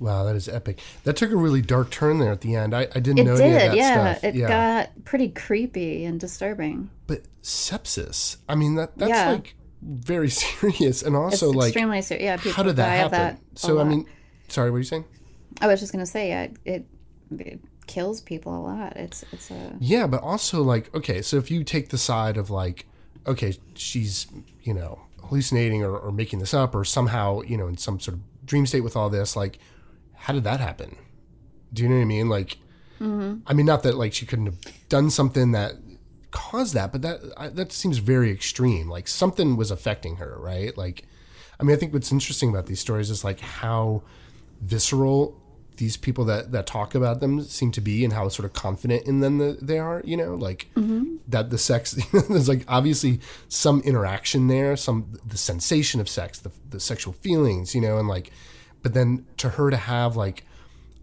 Wow, 0.00 0.24
that 0.24 0.34
is 0.36 0.48
epic. 0.48 0.80
That 1.04 1.16
took 1.16 1.30
a 1.30 1.36
really 1.36 1.62
dark 1.62 1.90
turn 1.90 2.18
there 2.18 2.32
at 2.32 2.40
the 2.40 2.56
end. 2.56 2.74
I, 2.74 2.82
I 2.94 3.00
didn't 3.00 3.20
It 3.20 3.24
know 3.24 3.34
any 3.36 3.54
of 3.54 3.60
did, 3.60 3.70
that 3.70 3.76
yeah. 3.76 4.12
stuff. 4.14 4.24
It 4.24 4.34
yeah. 4.34 4.48
got 4.48 5.04
pretty 5.04 5.28
creepy 5.28 6.04
and 6.04 6.18
disturbing. 6.18 6.90
but 7.06 7.22
sepsis. 7.42 8.38
I 8.48 8.54
mean 8.56 8.74
that 8.74 8.98
that's 8.98 9.10
Yeah. 9.10 9.30
like 9.32 9.54
very 9.82 10.28
serious 10.30 11.02
and 11.02 11.14
It's 11.14 11.42
also 11.42 11.50
like 11.52 11.68
extremely 11.68 12.02
serious. 12.02 12.24
Yeah, 12.24 12.36
people 12.38 12.52
how 12.52 12.62
did 12.64 12.76
that 12.76 12.86
die 12.88 12.96
happen? 12.96 13.18
that. 13.52 13.58
so 13.58 13.78
I 13.78 13.84
mean 13.84 14.06
sorry, 14.48 14.70
what 14.70 14.76
are 14.76 14.80
you 14.80 14.84
saying? 14.84 15.04
I 15.60 15.66
was 15.66 15.80
just 15.80 15.92
gonna 15.92 16.06
say, 16.06 16.28
yeah, 16.28 16.48
it, 16.64 16.86
it 17.38 17.60
kills 17.86 18.20
people 18.20 18.56
a 18.56 18.62
lot. 18.62 18.96
It's 18.96 19.24
it's 19.32 19.50
a 19.50 19.76
Yeah, 19.80 20.06
but 20.06 20.22
also 20.22 20.62
like 20.62 20.94
okay, 20.94 21.22
so 21.22 21.36
if 21.36 21.50
you 21.50 21.64
take 21.64 21.90
the 21.90 21.98
side 21.98 22.36
of 22.36 22.50
like 22.50 22.86
okay, 23.26 23.56
she's, 23.74 24.26
you 24.62 24.74
know, 24.74 25.00
hallucinating 25.22 25.82
or, 25.82 25.96
or 25.96 26.12
making 26.12 26.38
this 26.38 26.52
up 26.52 26.74
or 26.74 26.84
somehow, 26.84 27.40
you 27.40 27.56
know, 27.56 27.66
in 27.66 27.76
some 27.78 27.98
sort 27.98 28.18
of 28.18 28.46
dream 28.46 28.66
state 28.66 28.82
with 28.82 28.96
all 28.96 29.08
this, 29.08 29.34
like 29.36 29.58
how 30.14 30.32
did 30.32 30.44
that 30.44 30.60
happen? 30.60 30.96
Do 31.72 31.82
you 31.82 31.88
know 31.88 31.96
what 31.96 32.02
I 32.02 32.06
mean? 32.06 32.28
Like 32.28 32.58
mm-hmm. 33.00 33.38
I 33.46 33.54
mean 33.54 33.66
not 33.66 33.82
that 33.84 33.96
like 33.96 34.12
she 34.12 34.26
couldn't 34.26 34.46
have 34.46 34.88
done 34.88 35.10
something 35.10 35.52
that 35.52 35.74
caused 36.30 36.74
that, 36.74 36.92
but 36.92 37.02
that 37.02 37.20
I, 37.36 37.48
that 37.48 37.72
seems 37.72 37.98
very 37.98 38.30
extreme. 38.30 38.88
Like 38.88 39.08
something 39.08 39.56
was 39.56 39.70
affecting 39.70 40.16
her, 40.16 40.36
right? 40.38 40.76
Like 40.76 41.06
I 41.58 41.62
mean, 41.62 41.76
I 41.76 41.78
think 41.78 41.92
what's 41.92 42.12
interesting 42.12 42.50
about 42.50 42.66
these 42.66 42.80
stories 42.80 43.10
is 43.10 43.24
like 43.24 43.40
how 43.40 44.02
visceral 44.60 45.40
these 45.76 45.96
people 45.96 46.24
that 46.24 46.52
that 46.52 46.66
talk 46.66 46.94
about 46.94 47.20
them 47.20 47.40
seem 47.42 47.70
to 47.72 47.80
be 47.80 48.04
and 48.04 48.12
how 48.12 48.28
sort 48.28 48.46
of 48.46 48.52
confident 48.52 49.06
in 49.06 49.20
them 49.20 49.38
that 49.38 49.66
they 49.66 49.78
are 49.78 50.00
you 50.04 50.16
know 50.16 50.34
like 50.34 50.68
mm-hmm. 50.76 51.16
that 51.28 51.50
the 51.50 51.58
sex 51.58 51.92
there's 52.28 52.48
like 52.48 52.64
obviously 52.68 53.20
some 53.48 53.80
interaction 53.80 54.46
there 54.48 54.76
some 54.76 55.18
the 55.26 55.36
sensation 55.36 56.00
of 56.00 56.08
sex 56.08 56.38
the, 56.38 56.50
the 56.70 56.80
sexual 56.80 57.12
feelings 57.12 57.74
you 57.74 57.80
know 57.80 57.98
and 57.98 58.08
like 58.08 58.30
but 58.82 58.94
then 58.94 59.24
to 59.36 59.48
her 59.50 59.70
to 59.70 59.76
have 59.76 60.16
like 60.16 60.44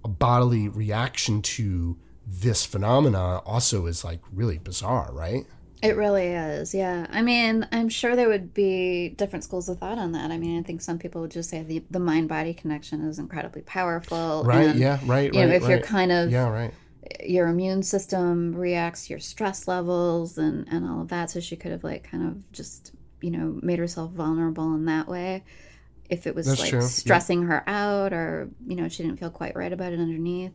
a 0.03 0.07
bodily 0.07 0.67
reaction 0.67 1.41
to 1.41 1.97
this 2.27 2.65
phenomena 2.65 3.37
also 3.39 3.85
is 3.87 4.03
like 4.03 4.19
really 4.31 4.57
bizarre 4.57 5.11
right 5.11 5.45
It 5.81 5.97
really 5.97 6.27
is, 6.27 6.75
yeah. 6.75 7.07
I 7.09 7.23
mean, 7.23 7.67
I'm 7.71 7.89
sure 7.89 8.15
there 8.15 8.29
would 8.29 8.53
be 8.53 9.09
different 9.09 9.43
schools 9.43 9.67
of 9.67 9.79
thought 9.79 9.97
on 9.97 10.11
that. 10.11 10.29
I 10.29 10.37
mean, 10.37 10.59
I 10.59 10.63
think 10.63 10.81
some 10.81 10.99
people 10.99 11.21
would 11.21 11.31
just 11.31 11.49
say 11.49 11.63
the, 11.63 11.83
the 11.89 11.99
mind 11.99 12.29
body 12.29 12.53
connection 12.53 13.01
is 13.07 13.17
incredibly 13.17 13.63
powerful. 13.63 14.43
right 14.45 14.67
and, 14.67 14.79
yeah 14.79 14.99
right 15.05 15.33
You 15.33 15.39
right 15.39 15.49
know, 15.49 15.55
if 15.55 15.67
you're 15.67 15.79
kind 15.79 16.11
of, 16.11 16.29
yeah 16.29 16.47
right 16.47 16.73
your 17.19 17.47
immune 17.47 17.83
system 17.83 18.53
reacts 18.55 19.09
your 19.09 19.19
stress 19.19 19.67
levels 19.67 20.37
and, 20.37 20.67
and 20.69 20.87
all 20.87 21.01
of 21.01 21.07
that. 21.09 21.31
So 21.31 21.39
she 21.39 21.55
could 21.55 21.71
have, 21.71 21.83
like, 21.83 22.09
kind 22.09 22.27
of 22.27 22.51
just, 22.51 22.91
you 23.19 23.31
know, 23.31 23.59
made 23.61 23.79
herself 23.79 24.11
vulnerable 24.11 24.75
in 24.75 24.85
that 24.85 25.07
way. 25.07 25.43
If 26.09 26.27
it 26.27 26.35
was 26.35 26.45
That's 26.45 26.59
like 26.59 26.69
true, 26.69 26.79
yeah. 26.81 26.87
stressing 26.87 27.43
her 27.43 27.67
out 27.67 28.13
or, 28.13 28.49
you 28.67 28.75
know, 28.75 28.87
she 28.87 29.01
didn't 29.01 29.19
feel 29.19 29.31
quite 29.31 29.55
right 29.55 29.73
about 29.73 29.93
it 29.93 29.99
underneath. 29.99 30.51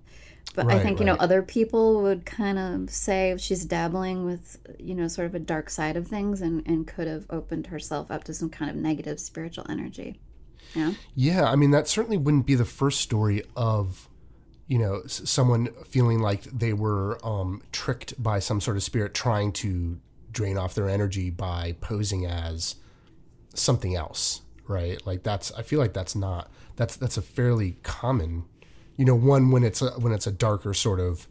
But 0.55 0.67
I 0.71 0.79
Right, 0.79 0.81
think, 0.81 1.01
you 1.01 1.07
know, 1.07 1.17
other 1.17 1.43
people 1.43 2.03
would 2.03 2.25
kind 2.25 2.59
of 2.59 2.91
say 2.91 3.37
she's 3.39 3.65
dabbling 3.67 4.25
with, 4.25 4.59
you 4.79 4.95
know, 4.95 5.07
sort 5.09 5.27
of 5.27 5.35
a 5.35 5.39
dark 5.39 5.69
side 5.71 5.97
of 5.97 6.09
things 6.09 6.41
and, 6.41 6.63
and 6.67 6.87
could 6.87 7.07
have 7.09 7.27
opened 7.31 7.67
herself 7.69 8.11
up 8.11 8.25
to 8.25 8.35
some 8.35 8.49
kind 8.51 8.71
of 8.71 8.77
negative 8.77 9.21
spiritual 9.21 9.67
energy. 9.69 10.21
Yeah. 10.75 10.95
Yeah, 11.15 11.45
I 11.45 11.57
mean 11.57 11.71
that 11.71 11.89
certainly 11.89 12.17
wouldn't 12.17 12.47
be 12.47 12.55
the 12.55 12.65
first 12.65 13.01
story 13.01 13.43
of 13.57 14.09
you 14.69 14.79
know 14.79 15.03
someone 15.07 15.69
feeling 15.87 16.21
like 16.21 16.45
they 16.45 16.73
were 16.73 17.19
um, 17.27 17.63
tricked 17.73 18.21
by 18.23 18.39
some 18.41 18.61
sort 18.61 18.77
of 18.77 18.83
spirit 18.83 19.15
trying 19.15 19.53
to 19.53 20.01
drain 20.33 20.59
off 20.59 20.75
their 20.75 20.89
energy 20.89 21.31
by 21.31 21.77
posing 21.81 22.27
as 22.27 22.77
something 23.55 23.97
else, 23.97 24.43
right? 24.69 25.05
Like 25.07 25.23
that's 25.23 25.53
I 25.55 25.63
feel 25.63 25.81
like 25.81 25.93
that's 25.95 26.15
not 26.17 26.51
that's 26.77 26.97
that's 26.97 27.17
a 27.17 27.23
fairly 27.23 27.79
common, 27.83 28.45
you 28.97 29.05
know, 29.05 29.15
one 29.15 29.51
when 29.51 29.63
it's 29.65 29.83
a, 29.83 29.91
when 29.93 30.13
it's 30.13 30.27
a 30.27 30.33
darker 30.33 30.73
sort 30.75 31.01
of 31.01 31.27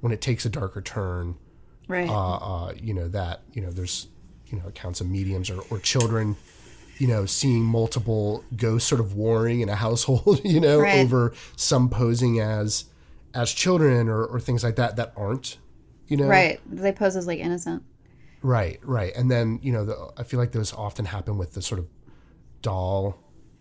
when 0.00 0.12
it 0.12 0.20
takes 0.20 0.44
a 0.44 0.48
darker 0.50 0.80
turn 0.80 1.36
Right. 1.88 2.08
uh, 2.08 2.36
uh, 2.36 2.72
you 2.80 2.94
know 2.94 3.08
that 3.08 3.42
you 3.52 3.60
know 3.62 3.70
there's 3.70 4.08
you 4.46 4.58
know 4.58 4.66
accounts 4.68 5.00
of 5.00 5.08
mediums 5.08 5.50
or, 5.50 5.60
or 5.70 5.78
children 5.78 6.36
you 6.98 7.06
know 7.08 7.26
seeing 7.26 7.62
multiple 7.64 8.44
ghosts 8.56 8.88
sort 8.88 9.00
of 9.00 9.14
warring 9.14 9.60
in 9.60 9.68
a 9.68 9.74
household 9.86 10.40
you 10.44 10.60
know 10.60 10.80
Right. 10.80 10.94
over 11.00 11.32
some 11.56 11.88
posing 11.90 12.40
as 12.40 12.84
as 13.34 13.52
children 13.52 14.08
or, 14.08 14.24
or 14.24 14.40
things 14.40 14.62
like 14.64 14.76
that 14.76 14.96
that 14.96 15.12
aren't 15.16 15.58
you 16.08 16.16
know 16.16 16.26
right. 16.28 16.60
They 16.70 16.92
pose 16.92 17.16
as 17.16 17.26
like 17.26 17.40
innocent. 17.40 17.82
right 18.42 18.78
right 18.82 19.12
and 19.16 19.30
then 19.30 19.58
you 19.62 19.72
know 19.72 19.84
the, 19.84 20.12
i 20.16 20.22
feel 20.22 20.38
like 20.40 20.52
those 20.52 20.72
often 20.72 21.04
happen 21.06 21.36
with 21.38 21.52
the 21.54 21.62
sort 21.62 21.78
of 21.78 21.86
doll 22.62 23.18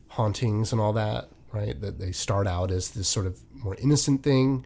hauntings 0.09 0.71
and 0.71 0.79
all 0.81 0.93
that 0.93 1.29
right 1.53 1.79
that 1.81 1.99
they 1.99 2.11
start 2.11 2.47
out 2.47 2.71
as 2.71 2.91
this 2.91 3.07
sort 3.07 3.25
of 3.25 3.39
more 3.53 3.75
innocent 3.75 4.23
thing 4.23 4.65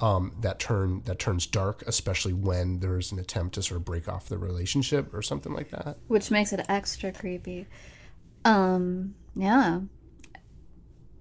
um, 0.00 0.32
that 0.40 0.58
turn 0.58 1.02
that 1.04 1.18
turns 1.18 1.46
dark, 1.46 1.82
especially 1.86 2.32
when 2.32 2.80
there's 2.80 3.12
an 3.12 3.18
attempt 3.18 3.54
to 3.56 3.62
sort 3.62 3.76
of 3.76 3.84
break 3.84 4.08
off 4.08 4.28
the 4.28 4.38
relationship 4.38 5.12
or 5.12 5.22
something 5.22 5.52
like 5.52 5.70
that. 5.70 5.98
which 6.08 6.30
makes 6.30 6.52
it 6.52 6.64
extra 6.68 7.12
creepy. 7.12 7.66
Um, 8.44 9.14
yeah, 9.36 9.80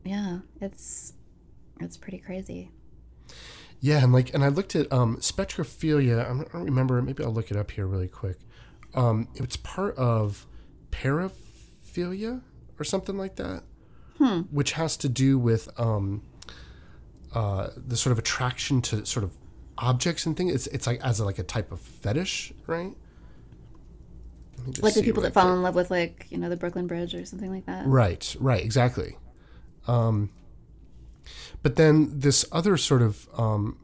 yeah, 0.05 0.39
it's 0.61 1.13
it's 1.79 1.97
pretty 1.97 2.19
crazy. 2.19 2.71
Yeah, 3.81 4.03
and 4.03 4.11
like, 4.11 4.33
and 4.33 4.43
I 4.43 4.49
looked 4.49 4.75
at 4.75 4.91
um, 4.91 5.17
spectrophilia. 5.17 6.25
I 6.25 6.29
don't 6.29 6.41
I 6.49 6.51
don't 6.53 6.63
remember. 6.65 7.01
Maybe 7.01 7.23
I'll 7.23 7.33
look 7.33 7.51
it 7.51 7.57
up 7.57 7.71
here 7.71 7.85
really 7.85 8.07
quick. 8.07 8.37
Um, 8.93 9.27
it's 9.35 9.57
part 9.57 9.95
of 9.97 10.47
paraphilia 10.91 12.41
or 12.79 12.83
something 12.83 13.17
like 13.17 13.35
that, 13.35 13.63
which 14.51 14.73
has 14.73 14.97
to 14.97 15.09
do 15.09 15.37
with 15.39 15.69
um, 15.79 16.21
uh, 17.33 17.69
the 17.75 17.97
sort 17.97 18.11
of 18.11 18.19
attraction 18.19 18.81
to 18.81 19.05
sort 19.05 19.23
of 19.23 19.33
objects 19.77 20.25
and 20.25 20.35
things. 20.35 20.53
It's 20.53 20.67
it's 20.67 20.87
like 20.87 21.01
as 21.01 21.19
a, 21.19 21.25
like 21.25 21.39
a 21.39 21.43
type 21.43 21.71
of 21.71 21.79
fetish, 21.79 22.53
right? 22.67 22.93
Let 24.57 24.67
me 24.67 24.73
just 24.73 24.83
Like 24.83 24.93
the 24.93 25.03
people 25.03 25.23
that 25.23 25.33
fall 25.33 25.53
in 25.53 25.61
love 25.61 25.75
with 25.75 25.89
like 25.89 26.27
you 26.29 26.37
know 26.37 26.49
the 26.49 26.57
Brooklyn 26.57 26.87
Bridge 26.87 27.15
or 27.15 27.25
something 27.25 27.51
like 27.51 27.65
that. 27.65 27.85
Right, 27.87 28.35
right, 28.39 28.63
exactly. 28.63 29.17
Um, 29.87 30.29
but 31.63 31.75
then 31.75 32.19
this 32.19 32.45
other 32.51 32.77
sort 32.77 33.01
of 33.01 33.27
um, 33.37 33.77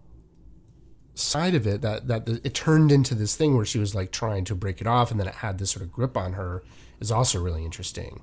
side 1.14 1.56
of 1.56 1.66
it 1.66 1.82
that 1.82 2.08
that 2.08 2.26
the, 2.26 2.42
it 2.44 2.54
turned 2.54 2.92
into 2.92 3.16
this 3.16 3.36
thing 3.36 3.56
where 3.56 3.66
she 3.66 3.80
was 3.80 3.96
like 3.96 4.12
trying 4.12 4.44
to 4.46 4.56
break 4.56 4.82
it 4.82 4.88
off, 4.88 5.12
and 5.12 5.20
then 5.20 5.28
it 5.28 5.36
had 5.36 5.58
this 5.58 5.72
sort 5.72 5.84
of 5.84 5.92
grip 5.92 6.18
on 6.18 6.34
her 6.34 6.64
is 7.00 7.12
also 7.12 7.42
really 7.42 7.64
interesting. 7.66 8.22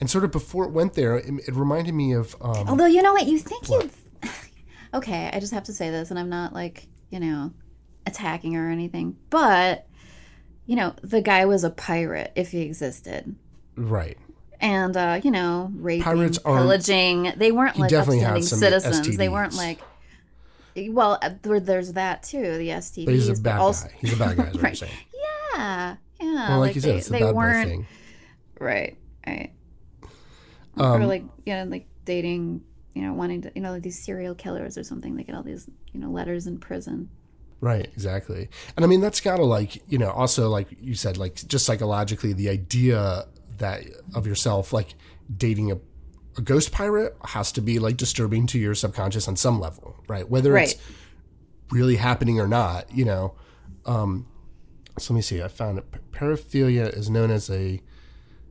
And 0.00 0.08
sort 0.08 0.24
of 0.24 0.30
before 0.30 0.64
it 0.64 0.70
went 0.70 0.94
there, 0.94 1.16
it, 1.16 1.26
it 1.48 1.54
reminded 1.54 1.92
me 1.94 2.12
of 2.12 2.36
um, 2.40 2.68
Although 2.68 2.86
you 2.86 3.02
know 3.02 3.12
what, 3.12 3.26
you 3.26 3.38
think 3.38 3.68
you. 3.68 3.90
okay, 4.94 5.30
I 5.32 5.40
just 5.40 5.52
have 5.52 5.64
to 5.64 5.72
say 5.72 5.90
this, 5.90 6.10
and 6.10 6.18
I'm 6.18 6.28
not 6.30 6.52
like 6.52 6.86
you 7.10 7.20
know 7.20 7.52
attacking 8.06 8.52
her 8.54 8.68
or 8.68 8.70
anything, 8.70 9.16
but 9.30 9.86
you 10.66 10.76
know 10.76 10.94
the 11.02 11.20
guy 11.20 11.44
was 11.46 11.64
a 11.64 11.70
pirate 11.70 12.32
if 12.36 12.50
he 12.52 12.62
existed. 12.62 13.34
right. 13.76 14.16
and 14.60 14.96
uh, 14.96 15.20
you 15.22 15.30
know, 15.30 15.70
raping, 15.74 16.02
Pirates 16.04 16.38
aren't- 16.44 16.62
pillaging. 16.62 17.32
They 17.36 17.50
weren't 17.52 17.76
like 17.78 17.92
upstanding 17.92 18.42
citizens. 18.42 19.16
They 19.16 19.28
weren't 19.28 19.54
like. 19.54 19.80
Well, 20.76 21.18
uh, 21.22 21.30
there- 21.42 21.58
there's 21.58 21.94
that 21.94 22.22
too. 22.22 22.56
The 22.58 22.68
STDs, 22.68 23.04
But 23.04 23.14
he's 23.14 23.28
a 23.30 23.42
bad 23.42 23.58
also, 23.58 23.88
guy. 23.88 23.94
He's 23.98 24.12
a 24.12 24.16
bad 24.16 24.36
guy. 24.36 24.50
Right. 24.62 24.80
Yeah, 24.80 25.96
yeah. 26.20 26.48
Well, 26.50 26.60
like, 26.60 26.68
like 26.68 26.74
you 26.76 26.80
said, 26.82 26.92
they, 26.92 26.98
it's 26.98 27.08
bad 27.08 27.34
weren't 27.34 27.68
thing. 27.68 27.86
right, 28.60 28.96
right. 29.26 29.52
Um, 30.76 31.02
or 31.02 31.06
like 31.06 31.24
you 31.46 31.54
know, 31.54 31.64
like 31.64 31.86
dating. 32.04 32.62
You 32.94 33.02
know, 33.04 33.12
wanting 33.12 33.42
to, 33.42 33.52
you 33.54 33.60
know, 33.60 33.70
like 33.70 33.82
these 33.82 34.02
serial 34.02 34.34
killers 34.34 34.76
or 34.76 34.82
something. 34.82 35.14
They 35.14 35.22
get 35.22 35.36
all 35.36 35.44
these, 35.44 35.70
you 35.92 36.00
know, 36.00 36.10
letters 36.10 36.48
in 36.48 36.58
prison. 36.58 37.10
Right, 37.60 37.84
exactly. 37.84 38.48
And 38.76 38.84
I 38.84 38.88
mean, 38.88 39.00
that's 39.00 39.20
got 39.20 39.36
to 39.36 39.44
like, 39.44 39.82
you 39.88 39.98
know, 39.98 40.10
also 40.10 40.48
like 40.48 40.66
you 40.80 40.94
said, 40.94 41.16
like 41.16 41.36
just 41.46 41.64
psychologically, 41.64 42.32
the 42.32 42.48
idea 42.48 43.26
that 43.58 43.84
of 44.14 44.26
yourself 44.26 44.72
like 44.72 44.94
dating 45.36 45.70
a, 45.70 45.78
a 46.38 46.40
ghost 46.40 46.72
pirate 46.72 47.14
has 47.24 47.52
to 47.52 47.60
be 47.60 47.78
like 47.78 47.96
disturbing 47.96 48.48
to 48.48 48.58
your 48.58 48.74
subconscious 48.74 49.28
on 49.28 49.36
some 49.36 49.60
level, 49.60 49.94
right? 50.08 50.28
Whether 50.28 50.56
it's 50.56 50.74
really 51.70 51.96
happening 51.96 52.40
or 52.40 52.48
not, 52.48 52.92
you 52.92 53.04
know. 53.04 53.34
Um, 53.86 54.26
so 54.98 55.14
let 55.14 55.18
me 55.18 55.22
see. 55.22 55.40
I 55.40 55.46
found 55.46 55.78
it. 55.78 55.84
Paraphilia 56.10 56.96
is 56.96 57.10
known 57.10 57.30
as 57.30 57.48
a 57.48 57.80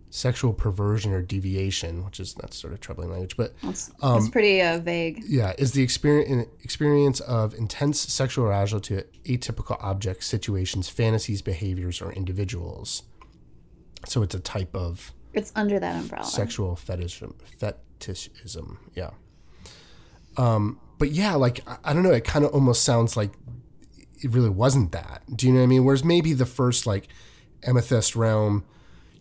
sexual 0.09 0.53
perversion 0.53 1.11
or 1.11 1.21
deviation, 1.21 2.03
which 2.05 2.19
is 2.19 2.33
that's 2.35 2.55
sort 2.57 2.73
of 2.73 2.79
troubling 2.79 3.09
language, 3.09 3.35
but 3.37 3.53
It's, 3.63 3.91
Um, 4.01 4.31
pretty 4.31 4.61
uh, 4.61 4.79
vague. 4.79 5.23
yeah, 5.27 5.53
is 5.57 5.73
the 5.73 5.81
experience 5.83 6.47
experience 6.63 7.19
of 7.19 7.53
intense 7.53 7.99
sexual 7.99 8.45
arousal 8.45 8.79
to 8.81 9.03
atypical 9.25 9.77
objects, 9.83 10.25
situations, 10.25 10.87
fantasies, 10.89 11.41
behaviors, 11.41 12.01
or 12.01 12.11
individuals. 12.13 13.03
So 14.07 14.21
it's 14.23 14.33
a 14.35 14.39
type 14.39 14.73
of 14.75 15.11
It's 15.33 15.51
under 15.55 15.79
that 15.79 15.95
umbrella. 15.97 16.25
sexual 16.25 16.75
fetishism. 16.75 17.35
Fetishism, 17.59 18.77
yeah. 18.95 19.11
Um, 20.37 20.79
but 20.99 21.11
yeah, 21.11 21.35
like 21.35 21.61
I, 21.67 21.77
I 21.85 21.93
don't 21.93 22.03
know, 22.03 22.11
it 22.11 22.23
kind 22.23 22.45
of 22.45 22.51
almost 22.51 22.83
sounds 22.83 23.17
like 23.17 23.31
it 24.23 24.31
really 24.31 24.49
wasn't 24.49 24.91
that. 24.93 25.23
Do 25.35 25.47
you 25.47 25.53
know 25.53 25.59
what 25.59 25.63
I 25.65 25.67
mean? 25.67 25.83
Whereas 25.85 26.03
maybe 26.03 26.33
the 26.33 26.45
first 26.45 26.85
like 26.87 27.07
amethyst 27.63 28.15
realm, 28.15 28.63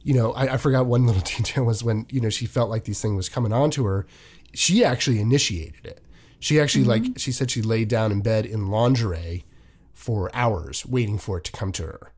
you 0.07 0.15
know, 0.15 0.31
I, 0.35 0.55
I 0.55 0.57
forgot 0.57 0.87
one 0.87 1.05
little 1.07 1.23
detail 1.23 1.65
was 1.65 1.83
when 1.83 2.07
you 2.11 2.21
know 2.21 2.31
she 2.31 2.47
felt 2.47 2.71
like 2.71 2.85
these 2.85 3.03
things 3.03 3.17
was 3.17 3.29
coming 3.29 3.53
onto 3.53 3.85
her. 3.85 4.07
She 4.55 4.85
actually 4.85 5.19
initiated 5.19 5.85
it. 5.85 6.01
She 6.39 6.61
actually 6.61 6.85
mm-hmm. 6.85 7.11
like 7.13 7.19
she 7.19 7.33
said 7.33 7.51
she 7.51 7.61
laid 7.61 7.89
down 7.89 8.13
in 8.13 8.21
bed 8.21 8.47
in 8.47 8.69
lingerie 8.69 9.45
for 9.93 10.31
hours 10.33 10.87
waiting 10.87 11.19
for 11.19 11.39
it 11.39 11.45
to 11.45 11.53
come 11.53 11.73
to 11.73 11.83
her. 11.83 12.13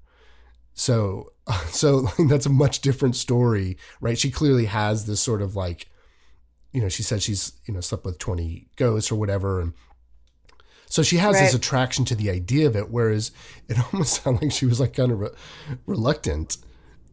So 0.74 1.32
so 1.68 1.97
like, 2.18 2.28
that's 2.28 2.45
a 2.45 2.51
much 2.51 2.82
different 2.82 3.16
story, 3.16 3.78
right? 4.03 4.18
She 4.18 4.30
clearly 4.30 4.66
has 4.66 5.07
this 5.07 5.20
sort 5.20 5.41
of 5.41 5.57
like 5.57 5.89
you 6.70 6.82
know, 6.82 6.91
she 6.91 7.03
said 7.03 7.22
she's, 7.22 7.55
you 7.64 7.72
know, 7.72 7.80
slept 7.80 8.05
with 8.05 8.18
20 8.18 8.68
ghosts 8.76 9.11
or 9.11 9.16
whatever 9.16 9.62
and 9.62 9.72
so 10.91 11.03
she 11.03 11.16
has 11.16 11.39
this 11.39 11.53
attraction 11.53 12.07
to 12.07 12.14
the 12.14 12.30
idea 12.30 12.66
of 12.66 12.76
it 12.76 12.91
whereas 12.91 13.30
it 13.68 13.78
almost 13.93 14.22
sounded 14.22 14.43
like 14.43 14.53
she 14.53 14.66
was 14.66 14.78
like 14.78 14.95
kind 14.95 15.12
of 15.12 15.20
re- 15.20 15.30
reluctant, 15.86 16.59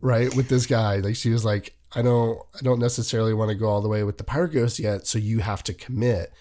right, 0.02 0.34
with 0.36 0.50
this 0.50 0.66
guy. 0.66 0.98
Like 0.98 1.16
she 1.16 1.30
was 1.30 1.46
like 1.46 1.76
I 1.94 2.02
don't 2.02 2.40
I 2.56 2.64
don't 2.64 2.80
necessarily 2.80 3.34
want 3.34 3.50
to 3.50 3.56
go 3.56 3.68
all 3.68 3.82
the 3.82 3.90
way 3.90 4.04
with 4.04 4.18
the 4.18 4.24
pirate 4.24 4.54
ghost 4.54 4.80
yet, 4.80 5.08
so 5.08 5.18
you 5.18 5.40
have 5.40 5.64
to 5.64 5.74
commit. 5.74 6.32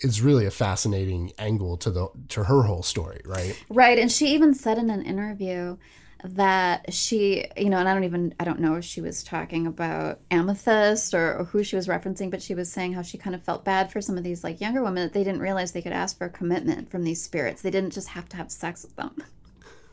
It's 0.00 0.20
really 0.20 0.46
a 0.46 0.50
fascinating 0.50 1.32
angle 1.38 1.76
to 1.78 1.90
the 1.90 2.08
to 2.28 2.44
her 2.44 2.62
whole 2.62 2.82
story, 2.82 3.20
right? 3.24 3.60
Right. 3.68 3.98
And 3.98 4.10
she 4.10 4.28
even 4.28 4.54
said 4.54 4.78
in 4.78 4.90
an 4.90 5.02
interview 5.02 5.76
that 6.24 6.92
she, 6.92 7.46
you 7.56 7.70
know, 7.70 7.78
and 7.78 7.88
I 7.88 7.94
don't 7.94 8.04
even, 8.04 8.34
I 8.40 8.44
don't 8.44 8.60
know 8.60 8.74
if 8.74 8.84
she 8.84 9.00
was 9.00 9.22
talking 9.22 9.66
about 9.66 10.18
Amethyst 10.30 11.14
or, 11.14 11.38
or 11.38 11.44
who 11.44 11.62
she 11.62 11.76
was 11.76 11.86
referencing, 11.86 12.30
but 12.30 12.42
she 12.42 12.54
was 12.54 12.72
saying 12.72 12.92
how 12.92 13.02
she 13.02 13.18
kind 13.18 13.36
of 13.36 13.42
felt 13.42 13.64
bad 13.64 13.92
for 13.92 14.00
some 14.00 14.18
of 14.18 14.24
these 14.24 14.42
like 14.42 14.60
younger 14.60 14.82
women 14.82 15.04
that 15.04 15.12
they 15.12 15.22
didn't 15.22 15.40
realize 15.40 15.72
they 15.72 15.82
could 15.82 15.92
ask 15.92 16.18
for 16.18 16.26
a 16.26 16.30
commitment 16.30 16.90
from 16.90 17.04
these 17.04 17.22
spirits. 17.22 17.62
They 17.62 17.70
didn't 17.70 17.92
just 17.92 18.08
have 18.08 18.28
to 18.30 18.36
have 18.36 18.50
sex 18.50 18.82
with 18.82 18.96
them. 18.96 19.22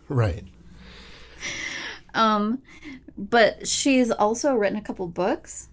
Right. 0.09 0.45
Um, 2.15 2.61
but 3.17 3.67
she's 3.67 4.11
also 4.11 4.55
written 4.55 4.77
a 4.77 4.81
couple 4.81 5.07
books. 5.07 5.69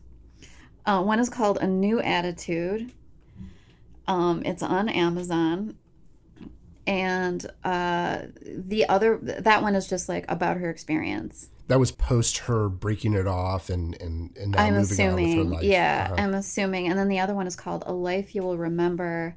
Uh, 0.84 1.02
one 1.02 1.18
is 1.20 1.28
called 1.30 1.58
A 1.60 1.66
New 1.66 2.00
Attitude. 2.00 2.92
Um, 4.06 4.42
it's 4.44 4.62
on 4.62 4.88
Amazon. 4.88 5.76
And 6.86 7.46
uh, 7.62 8.22
the 8.44 8.88
other, 8.88 9.18
that 9.22 9.62
one 9.62 9.74
is 9.76 9.88
just 9.88 10.08
like 10.08 10.24
about 10.28 10.56
her 10.56 10.68
experience. 10.68 11.48
That 11.68 11.78
was 11.78 11.92
post 11.92 12.38
her 12.38 12.68
breaking 12.68 13.14
it 13.14 13.26
off 13.28 13.70
and 13.70 13.98
and, 14.02 14.36
and 14.36 14.50
now 14.50 14.62
I'm 14.64 14.74
moving 14.74 15.08
on 15.08 15.14
with 15.14 15.34
her 15.34 15.44
life. 15.44 15.62
Yeah, 15.62 16.08
Uh-huh. 16.10 16.22
I'm 16.22 16.34
assuming. 16.34 16.88
And 16.88 16.98
then 16.98 17.08
the 17.08 17.20
other 17.20 17.34
one 17.34 17.46
is 17.46 17.54
called 17.56 17.84
A 17.86 17.92
Life 17.92 18.34
You 18.34 18.42
Will 18.42 18.58
Remember. 18.58 19.36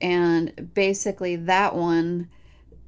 And 0.00 0.72
basically, 0.74 1.36
that 1.36 1.76
one 1.76 2.28